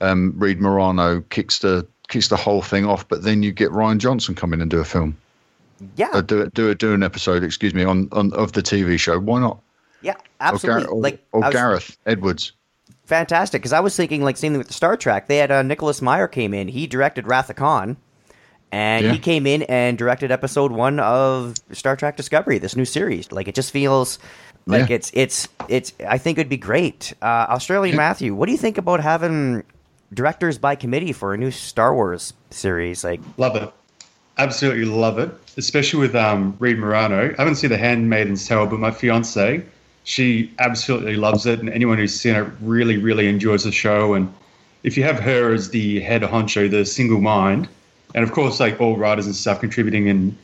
um, 0.00 0.32
Reed 0.36 0.60
Morano 0.60 1.20
kicks 1.30 1.58
the 1.60 1.86
kicks 2.08 2.28
the 2.28 2.36
whole 2.36 2.62
thing 2.62 2.84
off, 2.86 3.08
but 3.08 3.22
then 3.22 3.42
you 3.42 3.52
get 3.52 3.70
Rian 3.70 3.98
Johnson 3.98 4.34
come 4.34 4.52
in 4.52 4.60
and 4.60 4.70
do 4.70 4.78
a 4.80 4.84
film, 4.84 5.16
yeah, 5.96 6.08
uh, 6.12 6.20
do 6.20 6.40
it 6.42 6.54
do 6.54 6.74
do 6.74 6.94
an 6.94 7.02
episode, 7.02 7.42
excuse 7.44 7.74
me, 7.74 7.84
on, 7.84 8.08
on 8.12 8.32
of 8.34 8.52
the 8.52 8.62
TV 8.62 8.98
show. 8.98 9.18
Why 9.18 9.40
not? 9.40 9.58
yeah, 10.02 10.12
Or, 10.12 10.18
absolutely. 10.40 10.82
Gar- 10.84 10.92
or, 10.92 11.00
like 11.00 11.24
or 11.32 11.40
was- 11.40 11.52
Gareth 11.52 11.98
Edwards. 12.06 12.52
fantastic 13.06 13.62
because 13.62 13.72
I 13.72 13.80
was 13.80 13.96
thinking 13.96 14.22
like 14.22 14.36
same 14.36 14.52
thing 14.52 14.58
with 14.58 14.68
the 14.68 14.74
Star 14.74 14.96
Trek. 14.96 15.26
They 15.28 15.38
had 15.38 15.50
uh, 15.50 15.62
Nicholas 15.62 16.02
Meyer 16.02 16.28
came 16.28 16.52
in. 16.54 16.68
He 16.68 16.86
directed 16.86 17.26
Wrath 17.26 17.50
of 17.50 17.56
Khan, 17.56 17.96
and 18.70 19.04
Yeah. 19.06 19.12
he 19.12 19.18
came 19.18 19.46
in 19.46 19.62
and 19.62 19.96
directed 19.98 20.30
episode 20.30 20.72
one 20.72 21.00
of 21.00 21.54
Star 21.72 21.96
Trek 21.96 22.16
Discovery, 22.16 22.58
this 22.58 22.76
new 22.76 22.84
series. 22.84 23.32
Like 23.32 23.48
it 23.48 23.54
just 23.54 23.70
feels 23.72 24.18
like 24.66 24.88
Yeah. 24.88 24.96
it's 24.96 25.10
it's 25.14 25.48
it's. 25.68 25.92
I 26.06 26.18
think 26.18 26.38
it'd 26.38 26.48
be 26.50 26.56
great. 26.56 27.12
Uh, 27.22 27.46
Australian 27.48 27.96
Matthew, 27.96 28.34
what 28.34 28.46
do 28.46 28.52
you 28.52 28.58
think 28.58 28.78
about 28.78 29.00
having 29.00 29.62
directors 30.12 30.58
by 30.58 30.74
committee 30.74 31.12
for 31.12 31.34
a 31.34 31.36
new 31.36 31.50
Star 31.50 31.94
Wars 31.94 32.32
series? 32.50 33.04
Like 33.04 33.20
Love 33.36 33.56
it. 33.56 33.70
Absolutely 34.38 34.84
love 34.84 35.18
it. 35.18 35.30
Especially 35.56 36.00
with 36.00 36.14
um, 36.14 36.54
Reed 36.58 36.78
Morano. 36.78 37.30
I 37.30 37.34
haven't 37.38 37.56
seen 37.56 37.70
The 37.70 37.78
Handmaid's 37.78 38.46
Tale, 38.46 38.66
but 38.66 38.78
my 38.78 38.90
fiance, 38.90 39.64
she 40.04 40.52
absolutely 40.58 41.16
loves 41.16 41.46
it. 41.46 41.58
And 41.60 41.70
anyone 41.70 41.96
who's 41.96 42.14
seen 42.14 42.34
it 42.34 42.46
really, 42.60 42.98
really 42.98 43.28
enjoys 43.28 43.64
the 43.64 43.72
show. 43.72 44.12
And 44.12 44.32
if 44.82 44.96
you 44.96 45.04
have 45.04 45.18
her 45.20 45.54
as 45.54 45.70
the 45.70 46.00
head 46.00 46.20
honcho, 46.22 46.70
the 46.70 46.84
single 46.84 47.20
mind, 47.20 47.66
and 48.14 48.22
of 48.22 48.32
course, 48.32 48.60
like 48.60 48.78
all 48.80 48.96
writers 48.98 49.24
and 49.24 49.34
stuff 49.34 49.60
contributing 49.60 50.08
and 50.10 50.36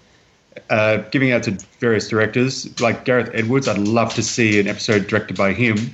uh, 0.70 0.98
giving 1.10 1.32
out 1.32 1.42
to 1.44 1.52
various 1.80 2.08
directors, 2.08 2.80
like 2.80 3.04
Gareth 3.04 3.30
Edwards, 3.34 3.68
I'd 3.68 3.78
love 3.78 4.14
to 4.14 4.22
see 4.22 4.60
an 4.60 4.68
episode 4.68 5.06
directed 5.06 5.36
by 5.36 5.52
him. 5.52 5.92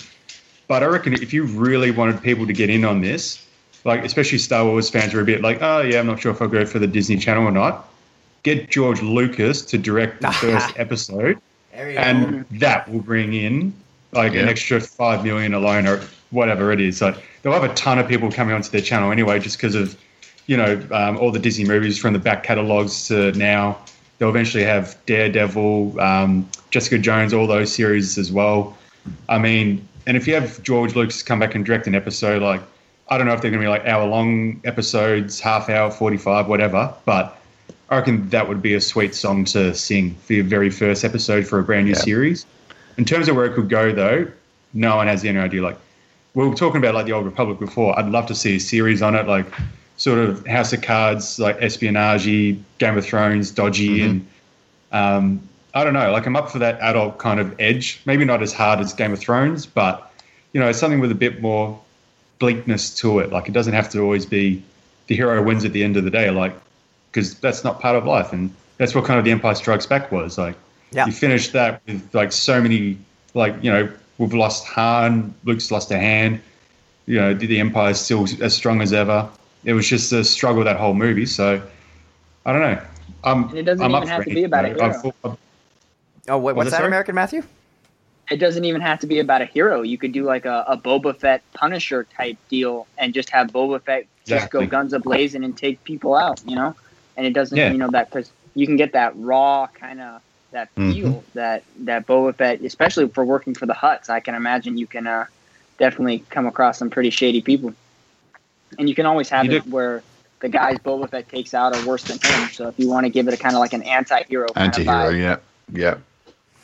But 0.67 0.83
I 0.83 0.87
reckon 0.87 1.15
if 1.15 1.33
you 1.33 1.45
really 1.45 1.91
wanted 1.91 2.23
people 2.23 2.47
to 2.47 2.53
get 2.53 2.71
in 2.71 2.85
on 2.85 3.01
this, 3.01 3.47
like 3.85 4.05
especially 4.05 4.39
Star 4.39 4.65
Wars 4.65 4.91
fans 4.91 5.15
are 5.15 5.21
a 5.21 5.25
bit 5.25 5.41
like, 5.41 5.63
oh 5.63 5.81
yeah, 5.81 5.99
I'm 5.99 6.07
not 6.07 6.21
sure 6.21 6.33
if 6.33 6.43
I'll 6.43 6.49
go 6.49 6.67
for 6.67 6.79
the 6.79 6.87
Disney 6.87 7.17
Channel 7.17 7.45
or 7.45 7.51
not. 7.51 7.89
get 8.43 8.71
George 8.71 9.03
Lucas 9.03 9.63
to 9.63 9.79
direct 9.79 10.21
the 10.21 10.31
first 10.41 10.79
episode, 10.79 11.41
and 11.73 12.45
that 12.51 12.89
will 12.91 13.01
bring 13.01 13.33
in 13.33 13.73
like 14.13 14.35
an 14.35 14.49
extra 14.49 14.81
five 14.81 15.25
million 15.25 15.55
alone 15.55 15.87
or 15.87 16.01
whatever 16.31 16.73
it 16.73 16.81
is. 16.81 17.01
Like 17.01 17.17
they'll 17.43 17.53
have 17.53 17.65
a 17.65 17.75
ton 17.75 17.99
of 17.99 18.09
people 18.09 18.31
coming 18.31 18.55
onto 18.55 18.71
their 18.71 18.81
channel 18.81 19.11
anyway, 19.11 19.39
just 19.39 19.57
because 19.57 19.75
of 19.75 19.99
you 20.47 20.57
know 20.57 20.83
um, 20.91 21.17
all 21.19 21.31
the 21.31 21.39
Disney 21.39 21.65
movies 21.65 21.99
from 21.99 22.13
the 22.13 22.19
back 22.19 22.43
catalogs 22.43 23.09
to 23.09 23.33
now. 23.33 23.79
They'll 24.19 24.31
eventually 24.31 24.65
have 24.65 24.97
Daredevil, 25.07 26.01
um, 26.01 26.49
Jessica 26.71 26.99
Jones, 26.99 27.33
all 27.33 27.47
those 27.47 27.73
series 27.73 28.19
as 28.19 28.33
well. 28.33 28.77
I 29.29 29.39
mean, 29.39 29.87
and 30.07 30.17
if 30.17 30.27
you 30.27 30.35
have 30.35 30.63
George 30.63 30.95
Lucas 30.97 31.23
come 31.23 31.39
back 31.39 31.55
and 31.55 31.65
direct 31.65 31.87
an 31.87 31.95
episode, 31.95 32.43
like 32.43 32.61
I 33.09 33.17
don't 33.17 33.27
know 33.27 33.33
if 33.33 33.41
they're 33.41 33.51
going 33.51 33.63
to 33.63 33.67
be 33.67 33.71
like 33.71 33.87
hour 33.87 34.07
long 34.07 34.61
episodes, 34.65 35.41
half 35.41 35.69
hour, 35.71 35.91
forty 35.91 36.17
five, 36.17 36.49
whatever, 36.49 36.93
but 37.05 37.39
I 37.91 37.97
reckon 37.97 38.29
that 38.31 38.49
would 38.49 38.61
be 38.61 38.75
a 38.75 38.81
sweet 38.81 39.15
song 39.15 39.45
to 39.47 39.75
sing 39.75 40.15
for 40.17 40.35
your 40.35 40.45
very 40.45 40.69
first 40.69 41.05
episode 41.05 41.47
for 41.47 41.59
a 41.59 41.63
brand 41.63 41.87
new 41.87 41.93
Yeah. 41.93 41.99
series. 41.99 42.45
In 42.99 43.05
terms 43.05 43.29
of 43.29 43.37
where 43.37 43.47
it 43.47 43.55
could 43.55 43.69
go, 43.69 43.93
though, 43.93 44.27
no 44.75 44.97
one 44.97 45.07
has 45.07 45.25
any 45.25 45.39
idea. 45.39 45.63
Like 45.63 45.79
we 46.35 46.47
were 46.47 46.55
talking 46.55 46.79
about, 46.79 46.95
like 46.95 47.07
the 47.07 47.13
Old 47.13 47.25
Republic 47.25 47.59
before. 47.59 47.99
I'd 47.99 48.11
love 48.11 48.27
to 48.27 48.35
see 48.35 48.57
a 48.57 48.61
series 48.61 49.01
on 49.01 49.15
it, 49.15 49.27
like 49.27 49.47
sort 49.99 50.19
of 50.19 50.47
House 50.47 50.73
of 50.73 50.81
Cards, 50.81 51.39
like 51.39 51.61
espionage, 51.61 52.25
Game 52.25 52.97
of 52.97 53.05
Thrones, 53.05 53.51
dodgy, 53.51 54.01
and 54.03 54.27
um, 54.93 55.43
I 55.75 55.85
don't 55.85 55.93
know. 55.93 56.11
Like 56.11 56.25
I'm 56.25 56.37
up 56.37 56.51
for 56.51 56.59
that 56.61 56.81
adult 56.81 57.19
kind 57.19 57.39
of 57.39 57.55
edge. 57.61 58.01
Maybe 58.07 58.25
not 58.25 58.43
as 58.43 58.53
hard 58.53 58.81
as 58.81 58.95
Game 58.95 59.13
of 59.13 59.19
Thrones, 59.19 59.67
but 59.67 60.11
you 60.55 60.61
know, 60.61 60.73
something 60.73 61.01
with 61.01 61.13
a 61.13 61.17
bit 61.17 61.43
more 61.43 61.79
bleakness 62.39 62.95
to 62.97 63.19
it. 63.19 63.31
Like 63.31 63.49
it 63.49 63.53
doesn't 63.53 63.75
have 63.75 63.91
to 63.91 64.01
always 64.01 64.25
be 64.25 64.63
the 65.09 65.17
hero 65.17 65.43
wins 65.43 65.65
at 65.65 65.73
the 65.73 65.85
end 65.85 65.97
of 65.97 66.05
the 66.05 66.11
day. 66.11 66.31
Like 66.31 66.55
because 67.11 67.35
that's 67.41 67.65
not 67.65 67.81
part 67.81 67.97
of 67.97 68.07
life, 68.07 68.33
and 68.33 68.55
that's 68.79 68.95
what 68.95 69.05
kind 69.05 69.19
of 69.19 69.25
the 69.25 69.31
Empire 69.33 69.55
Strikes 69.55 69.87
Back 69.87 70.11
was. 70.13 70.39
Like 70.39 70.57
Yeah. 70.93 71.07
you 71.07 71.13
finished 71.13 71.53
that 71.53 71.83
with 71.87 72.15
like 72.15 72.33
so 72.33 72.63
many, 72.63 72.99
like 73.35 73.55
you 73.63 73.71
know, 73.71 73.91
we've 74.19 74.33
lost 74.35 74.65
Han, 74.69 75.35
Luke's 75.45 75.71
lost 75.71 75.91
a 75.91 75.99
hand. 75.99 76.41
You 77.07 77.17
know, 77.19 77.35
did 77.35 77.49
the 77.49 77.59
Empire 77.59 77.91
is 77.91 78.01
still 78.01 78.27
as 78.41 78.55
strong 78.55 78.81
as 78.81 78.93
ever. 78.93 79.29
It 79.65 79.73
was 79.73 79.89
just 79.89 80.13
a 80.13 80.25
struggle 80.25 80.65
that 80.65 80.77
whole 80.77 80.95
movie. 80.95 81.27
So 81.27 81.63
I 82.47 82.53
don't 82.53 82.63
know. 82.63 82.81
I'm, 83.25 83.49
And 83.49 83.59
it 83.59 83.63
doesn't 83.65 83.85
I'm 83.85 83.95
even 83.95 84.03
up 84.03 84.09
have 84.09 84.25
to 84.25 84.35
be 84.35 84.45
about 84.45 84.65
a 84.65 84.69
anything, 84.69 84.91
though. 84.91 84.99
hero. 84.99 85.15
I'm 85.25 85.37
Oh, 86.29 86.37
what, 86.37 86.55
Was 86.55 86.65
what's 86.65 86.71
that, 86.73 86.77
sorry? 86.79 86.89
American 86.89 87.15
Matthew? 87.15 87.43
It 88.31 88.37
doesn't 88.37 88.65
even 88.65 88.83
have 88.83 89.01
to 89.01 89.07
be 89.07 89.21
about 89.21 89.41
a 89.41 89.47
hero. 89.47 89.81
You 89.83 89.97
could 89.97 90.13
do 90.13 90.25
like 90.25 90.45
a, 90.45 90.65
a 90.69 90.77
Boba 90.77 91.19
Fett 91.19 91.43
Punisher 91.55 92.07
type 92.17 92.37
deal 92.51 92.87
and 92.99 93.15
just 93.15 93.31
have 93.31 93.49
Boba 93.49 93.83
Fett 93.83 94.03
just 94.27 94.27
Exactly. 94.27 94.67
go 94.67 94.71
guns 94.71 94.93
a 94.93 94.99
blazing 94.99 95.45
and 95.45 95.57
take 95.57 95.83
people 95.85 96.15
out, 96.15 96.39
you 96.47 96.55
know? 96.55 96.75
And 97.17 97.27
it 97.27 97.33
doesn't, 97.33 97.57
Yeah. 97.57 97.73
you 97.73 97.79
know, 97.79 97.89
that 97.89 98.11
because 98.11 98.31
you 98.55 98.67
can 98.67 98.77
get 98.77 98.93
that 98.93 99.13
raw 99.17 99.67
kind 99.81 100.01
of 100.01 100.21
that 100.53 100.69
Mm-hmm. 100.77 100.93
feel 100.93 101.25
that 101.35 101.63
that 101.85 102.07
Boba 102.07 102.35
Fett, 102.37 102.61
especially 102.61 103.09
for 103.09 103.25
working 103.25 103.55
for 103.55 103.65
the 103.65 103.73
Hutts. 103.75 104.11
I 104.11 104.21
can 104.21 104.35
imagine 104.35 104.77
you 104.77 104.87
can 104.87 105.07
uh, 105.07 105.25
definitely 105.79 106.19
come 106.31 106.47
across 106.47 106.79
some 106.79 106.91
pretty 106.91 107.11
shady 107.11 107.41
people, 107.41 107.73
and 108.79 108.89
you 108.89 108.95
can 108.95 109.07
always 109.07 109.29
have 109.29 109.47
You 109.47 109.59
it 109.59 109.67
where 109.67 110.03
the 110.41 110.49
guys 110.49 110.79
Boba 110.79 111.11
Fett 111.11 111.29
takes 111.29 111.55
out 111.55 111.75
are 111.75 111.87
worse 111.87 112.05
than 112.05 112.19
him. 112.19 112.49
So 112.49 112.69
if 112.69 112.79
you 112.79 112.89
want 112.89 113.05
to 113.05 113.11
give 113.11 113.29
it 113.29 113.35
a 113.35 113.37
kind 113.37 113.55
of 113.55 113.61
like 113.61 113.73
an 113.73 113.83
anti-hero 113.83 114.47
Anti-hero, 114.55 115.11
yeah, 115.11 115.37
yeah. 115.73 115.99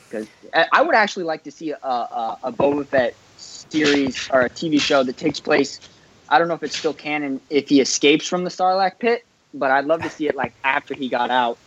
because 0.09 0.29
I 0.53 0.67
I 0.73 0.83
would 0.83 0.95
actually 0.95 1.25
like 1.25 1.45
to 1.45 1.51
see 1.51 1.71
a, 1.71 1.77
a, 1.77 2.39
a 2.45 2.53
Boba 2.53 2.87
Fett 2.87 3.15
series 3.37 4.29
or 4.31 4.43
a 4.43 4.51
TV 4.51 4.81
show 4.81 5.03
that 5.03 5.17
takes 5.17 5.41
place. 5.41 5.81
I 6.29 6.39
don't 6.39 6.49
know 6.49 6.55
if 6.55 6.63
it's 6.63 6.77
still 6.77 6.95
canon 6.95 7.41
if 7.51 7.69
he 7.69 7.81
escapes 7.81 8.27
from 8.27 8.45
the 8.45 8.51
Sarlacc 8.51 8.99
pit, 8.99 9.25
but 9.53 9.71
I'd 9.71 9.85
love 9.85 10.03
to 10.03 10.11
see 10.11 10.29
it 10.29 10.35
like 10.35 10.55
after 10.65 10.95
he 10.95 11.09
got 11.09 11.31
out. 11.31 11.59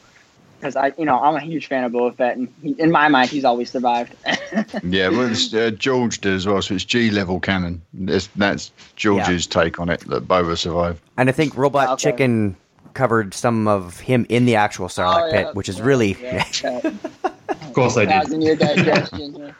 Because 0.59 0.75
I, 0.75 0.91
you 0.97 1.05
know, 1.05 1.19
I'm 1.19 1.35
a 1.35 1.39
huge 1.39 1.67
fan 1.67 1.83
of 1.83 1.91
Boba 1.91 2.15
Fett, 2.15 2.35
and 2.37 2.51
he, 2.63 2.71
in 2.79 2.89
my 2.91 3.07
mind, 3.07 3.29
he's 3.29 3.45
always 3.45 3.69
survived. 3.71 4.15
Yeah, 4.83 5.09
well, 5.09 5.29
it's, 5.29 5.53
uh, 5.53 5.71
George 5.71 6.19
did 6.21 6.33
as 6.33 6.47
well, 6.47 6.61
so 6.61 6.73
it's 6.73 6.85
G 6.85 7.11
level 7.11 7.39
canon. 7.39 7.81
It's, 8.07 8.27
that's 8.37 8.71
George's 8.95 9.45
take 9.45 9.77
on 9.79 9.89
it 9.89 9.99
that 10.07 10.25
Boba 10.27 10.57
survived. 10.57 11.01
And 11.17 11.27
I 11.29 11.31
think 11.33 11.55
Robot 11.57 11.89
Okay. 11.89 12.11
Chicken 12.11 12.55
covered 12.93 13.33
some 13.33 13.67
of 13.67 13.99
him 13.99 14.25
in 14.29 14.45
the 14.45 14.55
actual 14.55 14.87
Sarlacc 14.87 15.23
Oh, 15.23 15.27
yeah, 15.27 15.43
pit, 15.43 15.55
which 15.55 15.67
is 15.69 15.81
really 15.81 16.15
yeah, 16.21 16.45
yeah. 16.63 16.79
Of 17.49 17.73
course 17.73 17.97
I 17.97 18.05
did. 18.05 18.09
Thousand 18.11 18.41
year 18.41 18.55
digestion. 18.55 19.35
yeah. 19.35 19.51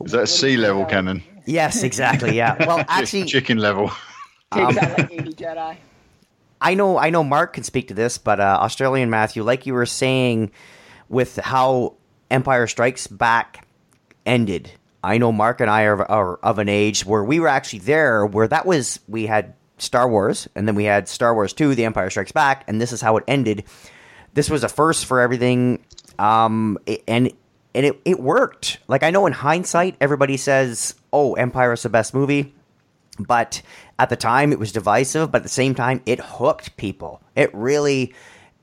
Is 0.04 0.12
that 0.12 0.28
sea 0.28 0.56
level 0.56 0.84
canon? 0.84 1.22
yes, 1.46 1.82
exactly. 1.82 2.36
Yeah. 2.36 2.56
Well, 2.66 2.84
actually, 2.88 3.24
chicken 3.24 3.58
level. 3.58 3.90
Takes 4.52 4.76
out 4.78 4.98
like 4.98 5.10
80 5.12 5.32
Jedi. 5.32 5.76
I 6.60 6.74
know 6.74 6.98
I 6.98 7.10
know 7.10 7.24
Mark 7.24 7.54
can 7.54 7.64
speak 7.64 7.88
to 7.88 7.94
this, 7.94 8.18
but 8.18 8.40
uh, 8.40 8.58
Australian 8.60 9.10
Matthew, 9.10 9.42
like 9.42 9.66
you 9.66 9.74
were 9.74 9.86
saying, 9.86 10.50
with 11.08 11.36
how 11.36 11.94
Empire 12.30 12.66
Strikes 12.66 13.06
Back 13.06 13.66
ended, 14.26 14.70
I 15.02 15.18
know 15.18 15.32
Mark 15.32 15.60
and 15.60 15.70
I 15.70 15.84
are, 15.84 16.04
are 16.10 16.36
of 16.36 16.58
an 16.58 16.68
age 16.68 17.06
where 17.06 17.24
we 17.24 17.40
were 17.40 17.48
actually 17.48 17.80
there, 17.80 18.26
where 18.26 18.46
that 18.48 18.66
was 18.66 19.00
we 19.08 19.26
had 19.26 19.54
Star 19.78 20.08
Wars, 20.08 20.48
and 20.54 20.68
then 20.68 20.74
we 20.74 20.84
had 20.84 21.08
Star 21.08 21.34
Wars 21.34 21.52
Two, 21.52 21.74
The 21.74 21.84
Empire 21.84 22.10
Strikes 22.10 22.32
Back, 22.32 22.64
and 22.68 22.80
this 22.80 22.92
is 22.92 23.00
how 23.00 23.16
it 23.16 23.24
ended. 23.26 23.64
This 24.34 24.50
was 24.50 24.62
a 24.62 24.68
first 24.68 25.06
for 25.06 25.20
everything, 25.20 25.84
um, 26.18 26.78
and 27.08 27.32
and 27.74 27.86
it, 27.86 28.00
it 28.04 28.20
worked. 28.20 28.78
Like 28.86 29.02
I 29.02 29.10
know 29.10 29.26
in 29.26 29.32
hindsight, 29.32 29.96
everybody 30.00 30.36
says, 30.36 30.94
"Oh, 31.12 31.34
Empire 31.34 31.72
is 31.72 31.82
the 31.82 31.88
best 31.88 32.12
movie." 32.12 32.54
But 33.18 33.62
at 33.98 34.08
the 34.08 34.16
time 34.16 34.52
it 34.52 34.58
was 34.58 34.72
divisive 34.72 35.30
but 35.30 35.38
at 35.38 35.42
the 35.42 35.48
same 35.48 35.74
time 35.74 36.02
it 36.06 36.20
hooked 36.20 36.76
people 36.76 37.20
it 37.36 37.52
really 37.54 38.14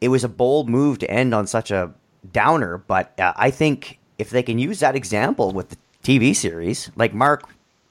it 0.01 0.09
was 0.09 0.23
a 0.23 0.29
bold 0.29 0.69
move 0.69 0.97
to 0.99 1.09
end 1.09 1.33
on 1.33 1.45
such 1.45 1.71
a 1.71 1.93
downer 2.31 2.77
but 2.77 3.17
uh, 3.19 3.33
i 3.35 3.51
think 3.51 3.99
if 4.17 4.29
they 4.29 4.41
can 4.43 4.57
use 4.57 4.79
that 4.79 4.95
example 4.95 5.51
with 5.51 5.69
the 5.69 5.77
tv 6.03 6.35
series 6.35 6.89
like 6.95 7.13
mark 7.13 7.43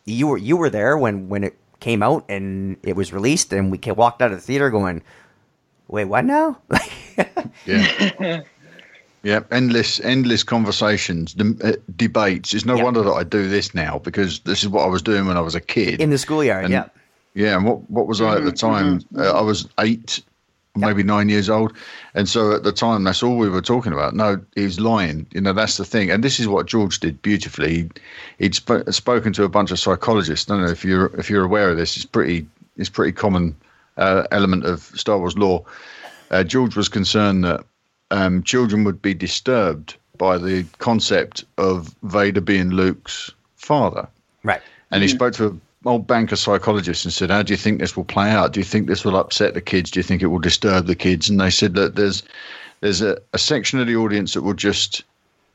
you 0.04 0.26
were 0.26 0.38
you 0.38 0.56
were 0.56 0.70
there 0.70 0.96
when 0.98 1.28
when 1.28 1.44
it 1.44 1.56
came 1.78 2.02
out 2.02 2.24
and 2.28 2.76
it 2.82 2.96
was 2.96 3.12
released 3.12 3.52
and 3.52 3.70
we 3.70 3.78
walked 3.92 4.22
out 4.22 4.32
of 4.32 4.38
the 4.38 4.42
theater 4.42 4.70
going 4.70 5.02
wait 5.88 6.06
what 6.06 6.24
now 6.24 6.58
Yeah. 7.66 8.42
Yeah, 9.26 9.40
endless, 9.50 9.98
endless 10.00 10.44
conversations, 10.44 11.34
dem- 11.34 11.58
uh, 11.64 11.72
debates. 11.96 12.54
It's 12.54 12.64
no 12.64 12.76
wonder 12.78 13.02
that 13.02 13.12
I 13.12 13.24
do 13.24 13.48
this 13.48 13.74
now 13.74 13.98
because 13.98 14.38
this 14.40 14.62
is 14.62 14.68
what 14.68 14.84
I 14.84 14.86
was 14.86 15.02
doing 15.02 15.26
when 15.26 15.36
I 15.36 15.40
was 15.40 15.56
a 15.56 15.60
kid 15.60 16.00
in 16.00 16.10
the 16.10 16.18
schoolyard 16.18 16.64
And- 16.64 16.72
yeah 16.72 16.88
Yeah, 17.34 17.56
and 17.56 17.64
what 17.66 17.90
what 17.90 18.06
was 18.06 18.20
I 18.20 18.36
at 18.36 18.44
the 18.44 18.52
time? 18.52 19.00
Uh, 19.18 19.32
I 19.32 19.40
was 19.40 19.66
eight, 19.80 20.22
maybe 20.76 21.02
nine 21.02 21.28
years 21.28 21.50
old, 21.50 21.72
and 22.14 22.28
so 22.28 22.52
at 22.52 22.62
the 22.62 22.70
time, 22.72 23.02
that's 23.04 23.20
all 23.22 23.36
we 23.36 23.48
were 23.48 23.60
talking 23.74 23.92
about. 23.92 24.14
No, 24.14 24.40
he's 24.54 24.78
lying. 24.78 25.26
You 25.34 25.40
know, 25.40 25.52
that's 25.52 25.76
the 25.76 25.84
thing. 25.84 26.08
And 26.12 26.22
this 26.22 26.38
is 26.38 26.46
what 26.46 26.66
George 26.66 27.00
did 27.00 27.20
beautifully. 27.20 27.74
He'd, 27.74 28.00
he'd 28.38 28.54
sp- 28.54 28.86
spoken 28.90 29.32
to 29.32 29.42
a 29.44 29.48
bunch 29.48 29.72
of 29.72 29.78
psychologists. 29.80 30.48
I 30.48 30.54
don't 30.54 30.64
know 30.66 30.70
if 30.72 30.84
you're 30.84 31.10
if 31.18 31.28
you're 31.30 31.44
aware 31.44 31.68
of 31.70 31.76
this. 31.76 31.96
It's 31.96 32.06
pretty 32.06 32.46
it's 32.76 32.90
pretty 32.90 33.12
common 33.12 33.56
uh, 33.96 34.22
element 34.30 34.64
of 34.64 34.82
Star 34.94 35.18
Wars 35.18 35.36
lore. 35.36 35.64
Uh, 36.30 36.44
George 36.44 36.76
was 36.76 36.88
concerned 36.88 37.42
that 37.44 37.64
um, 38.10 38.42
children 38.42 38.84
would 38.84 39.02
be 39.02 39.14
disturbed 39.14 39.96
by 40.16 40.38
the 40.38 40.64
concept 40.78 41.44
of 41.58 41.94
Vader 42.02 42.40
being 42.40 42.70
Luke's 42.70 43.30
father. 43.56 44.08
right 44.44 44.62
And 44.90 45.02
he 45.02 45.08
spoke 45.08 45.34
to 45.34 45.48
an 45.48 45.60
old 45.84 46.06
banker 46.06 46.36
psychologist 46.36 47.04
and 47.04 47.12
said, 47.12 47.30
"How 47.30 47.42
do 47.42 47.52
you 47.52 47.56
think 47.56 47.80
this 47.80 47.96
will 47.96 48.04
play 48.04 48.30
out? 48.30 48.52
Do 48.52 48.60
you 48.60 48.64
think 48.64 48.86
this 48.86 49.04
will 49.04 49.16
upset 49.16 49.54
the 49.54 49.60
kids? 49.60 49.90
Do 49.90 49.98
you 49.98 50.04
think 50.04 50.22
it 50.22 50.26
will 50.26 50.38
disturb 50.38 50.86
the 50.86 50.94
kids?" 50.94 51.28
And 51.28 51.40
they 51.40 51.50
said 51.50 51.74
that 51.74 51.96
there's 51.96 52.22
there's 52.80 53.02
a, 53.02 53.18
a 53.32 53.38
section 53.38 53.80
of 53.80 53.86
the 53.86 53.96
audience 53.96 54.34
that 54.34 54.42
will 54.42 54.54
just 54.54 55.02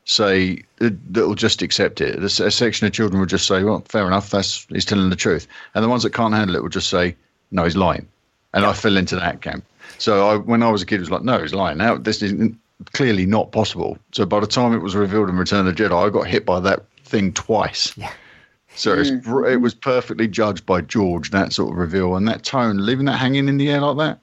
say 0.04 0.62
that 0.78 0.98
will 1.14 1.34
just 1.34 1.62
accept 1.62 2.00
it. 2.00 2.18
There's 2.18 2.40
a 2.40 2.50
section 2.50 2.86
of 2.86 2.92
children 2.92 3.20
will 3.20 3.26
just 3.26 3.46
say, 3.46 3.62
"Well, 3.62 3.82
fair 3.88 4.06
enough. 4.06 4.30
That's 4.30 4.66
he's 4.68 4.84
telling 4.84 5.10
the 5.10 5.16
truth." 5.16 5.46
And 5.74 5.82
the 5.82 5.88
ones 5.88 6.02
that 6.02 6.12
can't 6.12 6.34
handle 6.34 6.56
it 6.56 6.62
will 6.62 6.68
just 6.68 6.90
say, 6.90 7.16
"No, 7.50 7.64
he's 7.64 7.76
lying." 7.76 8.06
And 8.54 8.66
I 8.66 8.74
fell 8.74 8.98
into 8.98 9.16
that 9.16 9.40
camp. 9.40 9.64
So 10.02 10.28
I, 10.28 10.36
when 10.36 10.64
I 10.64 10.70
was 10.70 10.82
a 10.82 10.86
kid, 10.86 10.96
it 10.96 11.00
was 11.00 11.12
like, 11.12 11.22
"No, 11.22 11.40
he's 11.40 11.54
lying." 11.54 11.78
Now 11.78 11.96
this 11.96 12.22
is 12.22 12.34
clearly 12.92 13.24
not 13.24 13.52
possible. 13.52 13.96
So 14.10 14.26
by 14.26 14.40
the 14.40 14.48
time 14.48 14.74
it 14.74 14.82
was 14.82 14.96
revealed 14.96 15.28
in 15.28 15.36
Return 15.36 15.64
of 15.68 15.76
the 15.76 15.80
Jedi, 15.80 16.06
I 16.06 16.10
got 16.10 16.26
hit 16.26 16.44
by 16.44 16.58
that 16.58 16.84
thing 17.04 17.32
twice. 17.32 17.96
Yeah. 17.96 18.10
So 18.74 18.94
it's, 18.94 19.10
hmm. 19.10 19.44
it 19.44 19.60
was 19.60 19.74
perfectly 19.74 20.26
judged 20.26 20.66
by 20.66 20.80
George, 20.80 21.30
that 21.30 21.52
sort 21.52 21.70
of 21.70 21.76
reveal 21.76 22.16
and 22.16 22.26
that 22.26 22.42
tone, 22.42 22.84
leaving 22.84 23.04
that 23.04 23.18
hanging 23.18 23.48
in 23.48 23.58
the 23.58 23.70
air 23.70 23.80
like 23.80 23.98
that. 23.98 24.18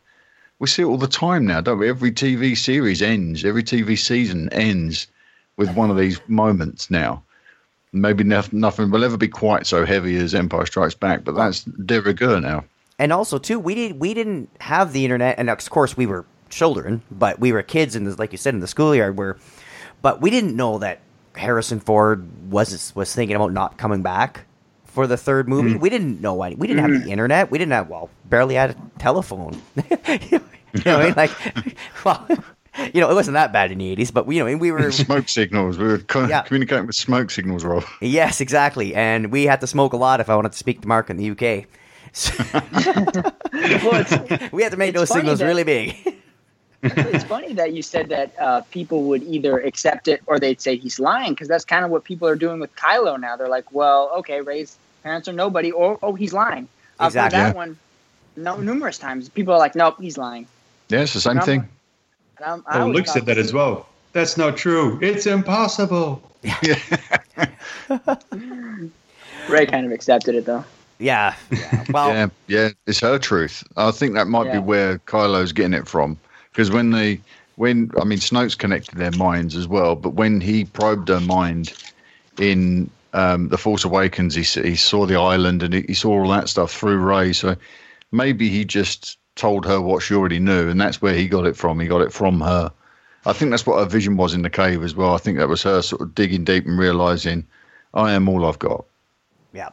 We 0.60 0.68
see 0.68 0.82
it 0.82 0.86
all 0.86 0.98
the 0.98 1.08
time 1.08 1.46
now, 1.46 1.62
don't 1.62 1.80
we? 1.80 1.88
Every 1.88 2.12
TV 2.12 2.58
series 2.58 3.02
ends, 3.02 3.46
every 3.46 3.64
TV 3.64 3.98
season 3.98 4.50
ends 4.52 5.08
with 5.56 5.74
one 5.76 5.90
of 5.90 5.98
these 5.98 6.20
moments 6.28 6.92
now. 6.92 7.24
Maybe 7.94 8.26
nothing 8.26 8.92
will 8.92 9.06
ever 9.06 9.18
be 9.18 9.30
quite 9.30 9.66
so 9.66 9.86
heavy 9.86 10.18
as 10.18 10.36
Empire 10.36 10.66
Strikes 10.66 10.96
Back, 10.96 11.24
but 11.24 11.36
that's 11.36 11.64
de 11.64 12.02
rigueur 12.02 12.42
now. 12.42 12.66
And 13.00 13.12
also 13.14 13.40
too 13.40 13.58
we 13.58 13.74
did 13.74 14.00
we 14.00 14.14
didn't 14.14 14.50
have 14.60 14.94
the 14.94 15.04
internet 15.04 15.40
and 15.40 15.50
of 15.50 15.70
course 15.70 15.98
we 15.98 16.06
were 16.06 16.26
children 16.50 17.02
but 17.10 17.40
we 17.40 17.52
were 17.52 17.64
kids 17.64 17.96
in 17.96 18.04
the 18.04 18.16
like 18.18 18.32
you 18.32 18.38
said 18.38 18.54
in 18.54 18.60
the 18.60 18.68
schoolyard 18.68 19.18
where 19.18 19.38
but 20.02 20.22
we 20.22 20.30
didn't 20.30 20.56
know 20.56 20.78
that 20.78 21.00
harrison 21.36 21.80
ford 21.80 22.28
was 22.52 22.94
was 22.96 23.16
thinking 23.16 23.36
about 23.36 23.54
not 23.54 23.78
coming 23.78 24.02
back 24.02 24.46
for 24.84 25.08
the 25.08 25.18
third 25.18 25.48
movie 25.48 25.76
mm. 25.76 25.80
we 25.80 25.90
didn't 25.90 26.20
know 26.22 26.42
any 26.44 26.56
we 26.56 26.68
didn't 26.68 26.82
have 26.82 26.92
the 26.92 27.08
mm. 27.08 27.12
internet 27.12 27.50
we 27.50 27.58
didn't 27.58 27.72
have 27.72 27.88
well 27.90 28.10
barely 28.26 28.56
had 28.56 28.72
a 28.72 28.76
telephone 29.00 29.60
you 30.10 30.40
know 30.86 31.00
I 31.00 31.06
mean? 31.06 31.14
like 31.16 31.32
well 32.04 32.28
you 32.94 33.02
know, 33.02 33.10
it 33.10 33.14
wasn't 33.14 33.34
that 33.34 33.52
bad 33.52 33.72
in 33.72 33.80
the 33.80 33.96
'80s, 33.96 34.14
but 34.14 34.26
we, 34.26 34.38
you 34.38 34.46
know, 34.46 34.58
we 34.58 34.72
were 34.72 34.92
smoke 34.94 35.28
signals. 35.28 35.78
We 35.78 35.86
were 35.86 35.98
co- 35.98 36.28
Yeah. 36.28 36.44
communicating 36.44 36.86
with 36.86 36.96
smoke 36.96 37.32
signals, 37.32 37.64
Rob. 37.64 37.84
Yes, 38.00 38.42
exactly. 38.42 38.96
And 38.96 39.32
we 39.32 39.46
had 39.46 39.60
to 39.62 39.68
smoke 39.68 39.94
a 39.94 39.98
lot 39.98 40.20
if 40.20 40.30
I 40.30 40.36
wanted 40.36 40.52
to 40.54 40.58
speak 40.58 40.82
to 40.82 40.88
Mark 40.88 41.10
in 41.10 41.18
the 41.18 41.32
UK. 41.32 41.66
So- 42.20 42.44
we 44.52 44.64
had 44.64 44.72
to 44.72 44.78
make 44.78 44.94
those 44.94 45.10
signals 45.10 45.40
that- 45.40 45.46
really 45.46 45.64
big. 45.64 46.16
it's 46.84 47.24
funny 47.26 47.54
that 47.54 47.74
you 47.74 47.82
said 47.82 48.10
that 48.10 48.34
uh, 48.40 48.62
people 48.72 49.04
would 49.04 49.24
either 49.24 49.60
accept 49.60 50.08
it 50.08 50.22
or 50.28 50.40
they'd 50.40 50.62
say 50.62 50.78
he's 50.78 51.00
lying 51.00 51.34
because 51.34 51.48
that's 51.50 51.66
kind 51.66 51.84
of 51.84 51.92
what 51.92 52.04
people 52.06 52.28
are 52.28 52.36
doing 52.38 52.60
with 52.60 52.74
Kylo 52.76 53.20
now. 53.20 53.36
They're 53.36 53.50
like, 53.50 53.72
well, 53.74 54.10
okay, 54.20 54.40
Rey's 54.42 54.78
parents 55.04 55.28
are 55.28 55.34
nobody, 55.34 55.72
or 55.72 56.00
oh, 56.02 56.14
he's 56.14 56.32
lying. 56.34 56.68
I've 57.00 57.14
heard 57.14 57.32
that 57.32 57.50
Yeah. 57.50 57.54
one 57.54 57.78
no, 58.38 58.56
numerous 58.58 58.98
times. 58.98 59.28
People 59.28 59.54
are 59.54 59.60
like, 59.60 59.76
nope, 59.76 59.98
he's 60.00 60.18
lying. 60.18 60.48
Yeah, 60.88 61.02
it's 61.02 61.14
the 61.14 61.20
same 61.22 61.38
And 61.38 61.46
thing. 61.46 61.68
and 62.38 62.46
I'm- 62.46 62.64
I 62.66 62.82
Oh, 62.82 62.88
Luke 62.88 63.08
said 63.08 63.26
that 63.26 63.38
as 63.38 63.52
well. 63.52 63.88
That's 64.14 64.38
not 64.38 64.56
true. 64.58 64.98
It's 65.02 65.28
impossible. 65.28 66.22
Ray 69.50 69.66
kind 69.66 69.86
of 69.86 69.92
accepted 69.92 70.36
it 70.36 70.46
though. 70.46 70.64
Yeah. 71.00 71.36
yeah. 71.52 71.84
Well, 71.94 72.10
yeah, 72.12 72.28
yeah, 72.48 72.70
it's 72.86 73.00
her 73.00 73.18
truth. 73.18 73.64
I 73.78 73.92
think 73.92 74.14
that 74.14 74.28
might 74.28 74.48
Yeah. 74.48 74.60
be 74.60 74.66
where 74.66 75.00
Kylo's 75.00 75.52
getting 75.52 75.74
it 75.74 75.88
from. 75.88 76.18
Because 76.52 76.70
when 76.72 76.92
they, 76.92 77.22
when 77.56 77.92
I 78.00 78.04
mean, 78.04 78.20
Snoke's 78.20 78.56
connected 78.56 78.98
their 78.98 79.12
minds 79.12 79.56
as 79.56 79.68
well, 79.68 79.96
but 79.96 80.14
when 80.14 80.42
he 80.42 80.66
probed 80.66 81.08
her 81.10 81.22
mind 81.22 81.74
in 82.40 82.90
um, 83.14 83.50
the 83.50 83.58
Force 83.58 83.84
Awakens, 83.84 84.36
he 84.36 84.44
he 84.62 84.76
saw 84.76 85.06
the 85.06 85.16
island 85.16 85.64
and 85.64 85.74
he, 85.74 85.82
he 85.88 85.94
saw 85.94 86.12
all 86.12 86.30
that 86.30 86.50
stuff 86.50 86.72
through 86.72 86.98
Rey. 86.98 87.34
So 87.34 87.56
maybe 88.12 88.50
he 88.50 88.66
just 88.66 89.18
told 89.36 89.66
her 89.66 89.80
what 89.80 90.04
she 90.04 90.14
already 90.14 90.40
knew, 90.40 90.70
and 90.70 90.80
that's 90.80 91.02
where 91.02 91.14
he 91.14 91.28
got 91.28 91.46
it 91.46 91.56
from. 91.56 91.80
He 91.80 91.88
got 91.88 92.02
it 92.02 92.12
from 92.14 92.42
her. 92.42 92.72
I 93.26 93.34
think 93.34 93.52
that's 93.52 93.66
what 93.66 93.80
her 93.80 93.86
vision 93.86 94.18
was 94.18 94.34
in 94.34 94.42
the 94.42 94.50
cave 94.50 94.84
as 94.84 94.96
well. 94.96 95.14
I 95.14 95.18
think 95.18 95.38
that 95.38 95.50
was 95.50 95.64
her 95.64 95.82
sort 95.82 96.02
of 96.02 96.16
digging 96.16 96.44
deep 96.44 96.66
and 96.66 96.80
realizing, 96.80 97.46
I 97.94 98.12
am 98.14 98.30
all 98.30 98.46
I've 98.46 98.60
got. 98.60 98.86
Yeah, 99.54 99.70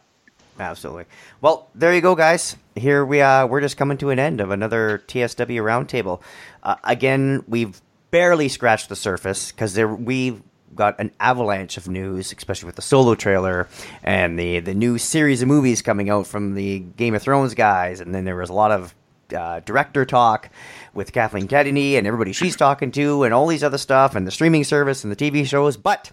absolutely. 0.58 1.04
Well, 1.40 1.68
there 1.74 1.94
you 1.94 2.00
go, 2.00 2.14
guys. 2.14 2.56
Here 2.74 3.04
we 3.04 3.20
are. 3.20 3.46
We're 3.46 3.60
just 3.60 3.76
coming 3.76 3.98
to 3.98 4.10
an 4.10 4.18
end 4.18 4.40
of 4.40 4.50
another 4.50 5.02
TSW 5.06 5.62
roundtable. 5.62 6.20
Uh, 6.62 6.76
again, 6.84 7.44
we've 7.48 7.80
barely 8.10 8.48
scratched 8.48 8.88
the 8.88 8.96
surface 8.96 9.52
because 9.52 9.78
we've 9.78 10.42
got 10.74 10.98
an 11.00 11.10
avalanche 11.18 11.76
of 11.76 11.88
news, 11.88 12.32
especially 12.32 12.66
with 12.66 12.76
the 12.76 12.82
solo 12.82 13.14
trailer 13.14 13.68
and 14.02 14.38
the 14.38 14.60
the 14.60 14.74
new 14.74 14.98
series 14.98 15.42
of 15.42 15.48
movies 15.48 15.82
coming 15.82 16.10
out 16.10 16.26
from 16.26 16.54
the 16.54 16.80
Game 16.80 17.14
of 17.14 17.22
Thrones 17.22 17.54
guys, 17.54 18.00
and 18.00 18.14
then 18.14 18.24
there 18.24 18.36
was 18.36 18.50
a 18.50 18.54
lot 18.54 18.70
of 18.70 18.94
uh, 19.34 19.60
director 19.60 20.04
talk 20.04 20.50
with 20.94 21.12
Kathleen 21.12 21.48
Kennedy 21.48 21.96
and 21.96 22.06
everybody 22.06 22.32
she's 22.32 22.56
talking 22.56 22.92
to, 22.92 23.24
and 23.24 23.34
all 23.34 23.46
these 23.46 23.64
other 23.64 23.78
stuff, 23.78 24.14
and 24.14 24.26
the 24.26 24.30
streaming 24.30 24.64
service 24.64 25.02
and 25.02 25.12
the 25.12 25.16
TV 25.16 25.44
shows, 25.46 25.76
but. 25.76 26.12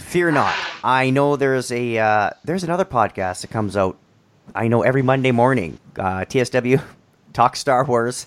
Fear 0.00 0.30
not. 0.32 0.54
I 0.82 1.10
know 1.10 1.36
there's 1.36 1.70
a 1.70 1.98
uh, 1.98 2.30
there's 2.44 2.64
another 2.64 2.84
podcast 2.84 3.42
that 3.42 3.50
comes 3.50 3.76
out. 3.76 3.98
I 4.54 4.68
know 4.68 4.82
every 4.82 5.02
Monday 5.02 5.32
morning. 5.32 5.78
Uh, 5.98 6.24
TSW 6.24 6.82
talk 7.32 7.56
Star 7.56 7.84
Wars. 7.84 8.26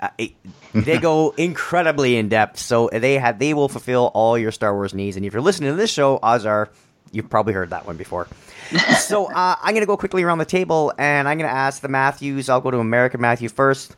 Uh, 0.00 0.08
it- 0.16 0.32
they 0.74 0.98
go 0.98 1.30
incredibly 1.36 2.16
in 2.16 2.28
depth, 2.28 2.58
so 2.58 2.88
they 2.92 3.14
have 3.18 3.38
they 3.38 3.52
will 3.54 3.68
fulfill 3.68 4.10
all 4.14 4.38
your 4.38 4.52
Star 4.52 4.74
Wars 4.74 4.94
needs. 4.94 5.16
And 5.16 5.26
if 5.26 5.32
you're 5.32 5.42
listening 5.42 5.70
to 5.70 5.76
this 5.76 5.90
show, 5.90 6.18
odds 6.22 6.46
are 6.46 6.70
you've 7.10 7.28
probably 7.30 7.52
heard 7.54 7.70
that 7.70 7.86
one 7.86 7.96
before. 7.96 8.28
so 8.98 9.26
uh, 9.26 9.56
I'm 9.62 9.72
going 9.74 9.82
to 9.82 9.86
go 9.86 9.96
quickly 9.96 10.22
around 10.22 10.38
the 10.38 10.44
table, 10.44 10.92
and 10.98 11.26
I'm 11.28 11.38
going 11.38 11.48
to 11.50 11.54
ask 11.56 11.80
the 11.82 11.88
Matthews. 11.88 12.48
I'll 12.48 12.60
go 12.60 12.70
to 12.70 12.78
American 12.78 13.20
Matthew 13.20 13.48
first. 13.48 13.96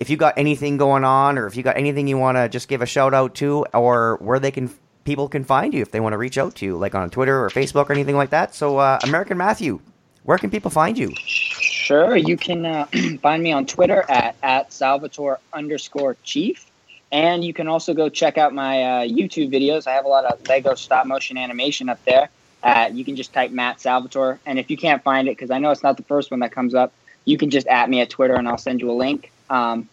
If 0.00 0.10
you 0.10 0.16
got 0.16 0.34
anything 0.36 0.76
going 0.78 1.04
on, 1.04 1.38
or 1.38 1.46
if 1.46 1.56
you 1.56 1.62
got 1.62 1.76
anything 1.76 2.08
you 2.08 2.18
want 2.18 2.36
to 2.36 2.48
just 2.48 2.68
give 2.68 2.82
a 2.82 2.86
shout 2.86 3.14
out 3.14 3.34
to, 3.36 3.64
or 3.72 4.16
where 4.20 4.38
they 4.40 4.50
can 4.50 4.70
people 5.04 5.28
can 5.28 5.44
find 5.44 5.74
you 5.74 5.82
if 5.82 5.90
they 5.90 6.00
want 6.00 6.12
to 6.12 6.18
reach 6.18 6.38
out 6.38 6.54
to 6.56 6.66
you, 6.66 6.76
like 6.76 6.94
on 6.94 7.10
Twitter 7.10 7.44
or 7.44 7.48
Facebook 7.50 7.88
or 7.88 7.92
anything 7.92 8.16
like 8.16 8.30
that. 8.30 8.54
So, 8.54 8.78
uh, 8.78 8.98
American 9.02 9.36
Matthew, 9.36 9.80
where 10.24 10.38
can 10.38 10.50
people 10.50 10.70
find 10.70 10.98
you? 10.98 11.12
Sure, 11.16 12.16
you 12.16 12.36
can 12.36 12.66
uh, 12.66 12.86
find 13.22 13.42
me 13.42 13.52
on 13.52 13.66
Twitter 13.66 14.04
at, 14.08 14.36
at 14.42 14.72
Salvatore 14.72 15.40
underscore 15.52 16.16
chief. 16.22 16.66
And 17.12 17.44
you 17.44 17.52
can 17.52 17.66
also 17.66 17.92
go 17.92 18.08
check 18.08 18.38
out 18.38 18.54
my 18.54 18.82
uh, 18.82 19.00
YouTube 19.02 19.52
videos. 19.52 19.88
I 19.88 19.92
have 19.94 20.04
a 20.04 20.08
lot 20.08 20.24
of 20.24 20.46
Lego 20.48 20.74
stop 20.76 21.06
motion 21.06 21.36
animation 21.36 21.88
up 21.88 21.98
there. 22.04 22.28
Uh, 22.62 22.88
you 22.92 23.04
can 23.04 23.16
just 23.16 23.32
type 23.32 23.50
Matt 23.50 23.80
Salvatore. 23.80 24.38
And 24.46 24.58
if 24.58 24.70
you 24.70 24.76
can't 24.76 25.02
find 25.02 25.26
it, 25.26 25.32
because 25.32 25.50
I 25.50 25.58
know 25.58 25.70
it's 25.70 25.82
not 25.82 25.96
the 25.96 26.04
first 26.04 26.30
one 26.30 26.40
that 26.40 26.52
comes 26.52 26.74
up, 26.74 26.92
you 27.24 27.36
can 27.36 27.50
just 27.50 27.66
at 27.66 27.90
me 27.90 28.00
at 28.00 28.10
Twitter 28.10 28.34
and 28.34 28.46
I'll 28.46 28.58
send 28.58 28.80
you 28.80 28.90
a 28.90 28.92
link. 28.92 29.32
Um, 29.48 29.88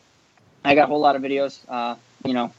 I 0.64 0.76
got 0.76 0.84
a 0.84 0.88
whole 0.88 1.00
lot 1.00 1.16
of 1.16 1.22
videos, 1.22 1.60
uh, 1.68 1.96
you 2.24 2.34
know, 2.34 2.52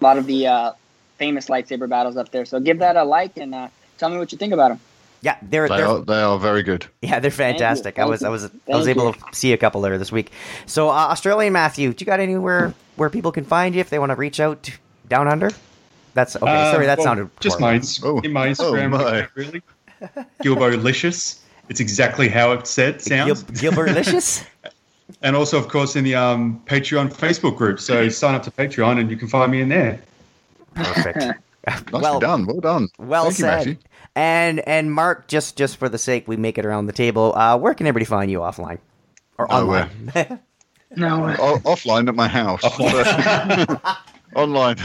a 0.00 0.04
lot 0.04 0.18
of 0.18 0.26
the 0.26 0.46
uh, 0.46 0.72
famous 1.18 1.48
lightsaber 1.48 1.88
battles 1.88 2.16
up 2.16 2.30
there. 2.30 2.44
So 2.44 2.60
give 2.60 2.78
that 2.78 2.96
a 2.96 3.04
like 3.04 3.36
and 3.36 3.54
uh, 3.54 3.68
tell 3.98 4.08
me 4.08 4.18
what 4.18 4.32
you 4.32 4.38
think 4.38 4.52
about 4.52 4.68
them. 4.70 4.80
Yeah, 5.20 5.36
they're, 5.42 5.68
They 5.68 5.78
they're 5.78 5.86
are, 5.86 6.00
they 6.00 6.22
are 6.22 6.38
very 6.38 6.62
good. 6.62 6.86
yeah, 7.02 7.18
they're 7.18 7.32
fantastic. 7.32 7.98
I 7.98 8.02
Thank 8.02 8.10
was. 8.10 8.22
I 8.22 8.28
was 8.28 8.44
I 8.72 8.76
was 8.76 8.86
able 8.86 9.06
you. 9.06 9.12
to 9.14 9.20
see 9.32 9.52
a 9.52 9.56
couple 9.56 9.80
there 9.80 9.98
this 9.98 10.12
week. 10.12 10.30
So, 10.66 10.88
uh, 10.90 10.92
Australian 10.92 11.52
Matthew, 11.52 11.92
do 11.92 12.02
you 12.02 12.06
got 12.06 12.20
anywhere 12.20 12.72
where 12.94 13.10
people 13.10 13.32
can 13.32 13.44
find 13.44 13.74
you 13.74 13.80
if 13.80 13.90
they 13.90 13.98
want 13.98 14.10
to 14.10 14.16
reach 14.16 14.38
out 14.38 14.70
down 15.08 15.26
under? 15.26 15.50
That's 16.14 16.36
okay. 16.36 16.46
Uh, 16.46 16.70
sorry, 16.72 16.86
that 16.86 16.98
well, 16.98 17.04
sounded 17.04 17.30
just 17.40 17.58
my 17.58 17.74
ins- 17.74 18.00
Oh. 18.04 18.20
in 18.20 18.32
my 18.32 18.46
Oh, 18.48 18.52
Instagram. 18.52 18.90
my. 18.92 19.26
really, 19.34 19.60
Gilbo-licious. 20.42 21.40
It's 21.68 21.80
exactly 21.80 22.28
how 22.28 22.52
it 22.52 22.66
said 22.66 23.02
sounds. 23.02 23.42
Gil- 23.42 23.72
Gilbertlicious. 23.72 24.46
and 25.22 25.36
also, 25.36 25.58
of 25.58 25.68
course, 25.68 25.96
in 25.96 26.04
the 26.04 26.14
um, 26.14 26.62
Patreon 26.66 27.12
Facebook 27.12 27.56
group. 27.56 27.80
So 27.80 28.08
sign 28.08 28.34
up 28.34 28.42
to 28.44 28.50
Patreon, 28.50 29.00
and 29.00 29.10
you 29.10 29.16
can 29.16 29.28
find 29.28 29.50
me 29.52 29.60
in 29.60 29.68
there. 29.68 30.00
Perfect. 30.78 31.18
Nicely 31.66 32.00
Well- 32.00 32.20
done. 32.20 32.46
Well 32.46 32.60
done. 32.60 32.88
Well 32.98 33.24
Thank 33.24 33.38
you, 33.38 33.42
said. 33.44 33.56
Matthew. 33.58 33.76
and 34.16 34.60
and 34.68 34.92
Mark, 34.92 35.28
just 35.28 35.56
just 35.56 35.76
for 35.76 35.88
the 35.88 35.98
sake 35.98 36.26
we 36.28 36.36
make 36.36 36.56
it 36.58 36.64
around 36.64 36.86
the 36.86 36.92
table, 36.92 37.34
uh, 37.36 37.56
where 37.58 37.74
can 37.74 37.86
everybody 37.86 38.04
find 38.06 38.30
you 38.30 38.38
offline 38.38 38.78
or 39.36 39.46
Nowhere. 39.50 39.90
online? 40.14 40.40
No. 40.96 41.26
O- 41.38 41.58
offline 41.64 42.08
at 42.08 42.14
my 42.14 42.28
house. 42.28 42.62
Online. 44.34 44.76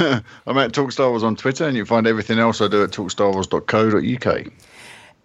I'm 0.47 0.57
at 0.57 0.73
Talk 0.73 0.91
Star 0.91 1.09
Wars 1.09 1.23
on 1.23 1.35
Twitter, 1.35 1.65
and 1.67 1.75
you 1.77 1.83
can 1.83 1.87
find 1.89 2.07
everything 2.07 2.39
else 2.39 2.61
I 2.61 2.67
do 2.69 2.83
at 2.83 2.91
talkstarwars.co.uk. 2.91 4.47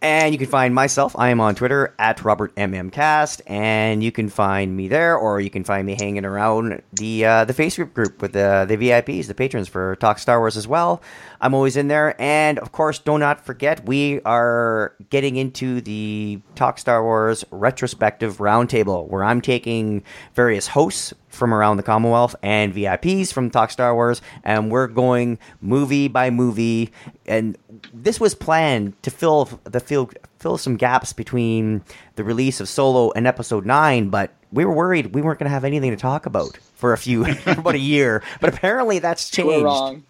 And 0.01 0.32
you 0.32 0.38
can 0.38 0.46
find 0.46 0.76
myself. 0.76 1.16
I 1.18 1.30
am 1.30 1.40
on 1.40 1.57
Twitter 1.57 1.92
at 1.99 2.24
Robert 2.24 2.55
MMCast, 2.55 3.40
and 3.49 4.01
you 4.01 4.12
can 4.12 4.28
find 4.28 4.76
me 4.76 4.86
there, 4.86 5.16
or 5.16 5.40
you 5.40 5.51
can 5.51 5.64
find 5.64 5.84
me 5.84 5.96
hanging 5.99 6.24
around 6.24 6.80
the 6.92 7.24
uh, 7.24 7.44
the 7.44 7.53
Facebook 7.53 7.94
group 7.94 8.22
with 8.22 8.32
the 8.32 8.64
the 8.68 8.76
VIPs, 8.76 9.26
the 9.26 9.34
patrons 9.34 9.66
for 9.66 9.96
Talk 9.96 10.20
Star 10.20 10.38
Wars 10.38 10.57
as 10.57 10.68
well. 10.68 11.03
I'm 11.40 11.53
always 11.53 11.76
in 11.76 11.88
there, 11.88 12.14
and 12.20 12.61
of 12.61 12.70
course, 12.70 13.01
do 13.01 13.18
not 13.18 13.44
forget 13.44 13.86
we 13.86 14.20
are 14.22 14.94
getting 15.11 15.34
into 15.34 15.80
the 15.80 16.40
Talk 16.55 16.78
Star 16.78 17.03
Wars 17.03 17.44
retrospective 17.51 18.36
roundtable, 18.36 19.09
where 19.09 19.24
I'm 19.24 19.40
taking 19.40 20.05
various 20.32 20.68
hosts 20.68 21.12
from 21.28 21.53
around 21.55 21.76
the 21.76 21.82
Commonwealth 21.82 22.34
and 22.42 22.74
VIPs 22.74 23.32
from 23.32 23.51
Talk 23.51 23.70
Star 23.70 23.94
Wars, 23.94 24.22
and 24.44 24.70
we're 24.70 24.86
going 24.86 25.38
movie 25.61 26.09
by 26.09 26.30
movie. 26.30 26.90
And 27.26 27.57
this 27.92 28.18
was 28.18 28.34
planned 28.34 29.01
to 29.03 29.11
fill 29.11 29.49
the 29.64 29.80
fill 29.89 30.11
fill 30.39 30.59
some 30.59 30.76
gaps 30.76 31.12
between 31.12 31.82
the 32.14 32.22
release 32.22 32.61
of 32.61 32.68
Solo 32.68 33.11
and 33.16 33.26
Episode 33.26 33.66
Nine, 33.66 34.11
but 34.11 34.32
we 34.53 34.64
were 34.64 34.72
worried 34.72 35.14
we 35.14 35.22
weren't 35.22 35.39
going 35.39 35.49
to 35.49 35.55
have 35.55 35.64
anything 35.64 35.91
to 35.91 35.97
talk 35.97 36.26
about 36.26 36.57
for 36.74 36.93
a 36.93 36.99
few 36.99 37.24
for 37.34 37.51
about 37.59 37.74
a 37.74 37.80
year. 37.80 38.22
But 38.41 38.55
apparently 38.55 38.99
that's 38.99 39.30
changed. 39.30 39.49
We're 39.49 39.64
wrong. 39.64 40.05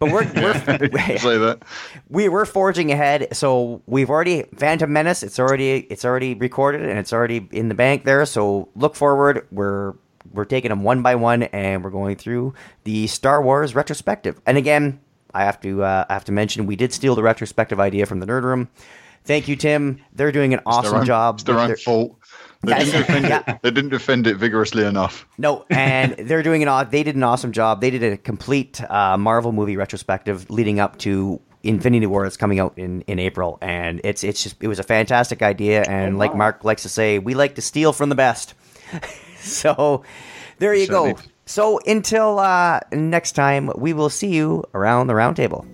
But 0.00 0.12
we're 0.12 0.24
we're 0.34 0.54
Say 1.18 1.38
that. 1.38 1.62
we 2.08 2.28
we're 2.28 2.44
forging 2.44 2.90
ahead. 2.90 3.28
So 3.36 3.82
we've 3.86 4.10
already 4.10 4.42
Phantom 4.56 4.92
Menace. 4.92 5.22
It's 5.22 5.38
already 5.38 5.86
it's 5.90 6.04
already 6.04 6.34
recorded 6.34 6.82
and 6.82 6.98
it's 6.98 7.12
already 7.12 7.48
in 7.52 7.68
the 7.68 7.74
bank 7.74 8.04
there. 8.04 8.26
So 8.26 8.68
look 8.74 8.96
forward. 8.96 9.46
We're 9.52 9.94
we're 10.32 10.44
taking 10.44 10.70
them 10.70 10.82
one 10.82 11.02
by 11.02 11.14
one 11.14 11.44
and 11.44 11.84
we're 11.84 11.90
going 11.90 12.16
through 12.16 12.54
the 12.84 13.06
Star 13.06 13.42
Wars 13.42 13.74
retrospective. 13.74 14.40
And 14.46 14.58
again, 14.58 15.00
I 15.34 15.44
have 15.44 15.60
to 15.60 15.82
uh, 15.82 16.06
I 16.08 16.12
have 16.14 16.24
to 16.24 16.32
mention 16.32 16.66
we 16.66 16.76
did 16.76 16.92
steal 16.92 17.14
the 17.14 17.22
retrospective 17.22 17.78
idea 17.78 18.06
from 18.06 18.20
the 18.20 18.26
Nerd 18.26 18.42
Room. 18.42 18.68
Thank 19.24 19.48
you, 19.48 19.56
Tim. 19.56 20.00
They're 20.14 20.32
doing 20.32 20.54
an 20.54 20.60
awesome 20.66 20.98
own- 21.00 21.06
job. 21.06 21.36
It's 21.36 21.44
their 21.44 21.58
own 21.58 21.76
fault. 21.76 22.16
They, 22.62 22.72
Yeah, 22.72 22.78
didn't 22.84 23.00
defend 23.00 23.24
yeah. 23.28 23.42
it. 23.46 23.58
they 23.62 23.70
didn't 23.70 23.90
defend 23.90 24.26
it 24.26 24.36
vigorously 24.36 24.84
enough. 24.84 25.26
No, 25.38 25.64
and 25.70 26.12
they're 26.12 26.42
doing 26.42 26.62
an 26.62 26.88
they 26.90 27.02
did 27.02 27.16
an 27.16 27.22
awesome 27.22 27.52
job. 27.52 27.80
They 27.80 27.90
did 27.90 28.02
a 28.02 28.16
complete 28.18 28.82
uh, 28.90 29.16
Marvel 29.16 29.52
movie 29.52 29.76
retrospective 29.78 30.50
leading 30.50 30.78
up 30.78 30.98
to 30.98 31.40
Infinity 31.62 32.04
War 32.06 32.24
that's 32.24 32.36
coming 32.36 32.58
out 32.60 32.74
in, 32.76 33.00
in 33.02 33.18
April, 33.18 33.56
and 33.62 34.00
it's 34.04 34.24
it's 34.24 34.42
just 34.42 34.56
it 34.62 34.68
was 34.68 34.78
a 34.78 34.82
fantastic 34.82 35.40
idea. 35.42 35.84
And 35.84 36.18
like 36.18 36.34
Mark 36.34 36.62
likes 36.64 36.82
to 36.82 36.90
say, 36.90 37.18
we 37.18 37.32
like 37.34 37.54
to 37.54 37.62
steal 37.62 37.92
from 37.94 38.10
the 38.10 38.14
best. 38.14 38.52
so 39.40 40.02
there 40.58 40.74
you 40.74 40.86
go. 40.86 41.16
So 41.46 41.80
until 41.86 42.38
uh, 42.38 42.80
next 42.92 43.32
time, 43.32 43.70
we 43.74 43.92
will 43.94 44.10
see 44.10 44.28
you 44.28 44.64
around 44.74 45.06
the 45.06 45.14
round 45.14 45.36
table. 45.36 45.66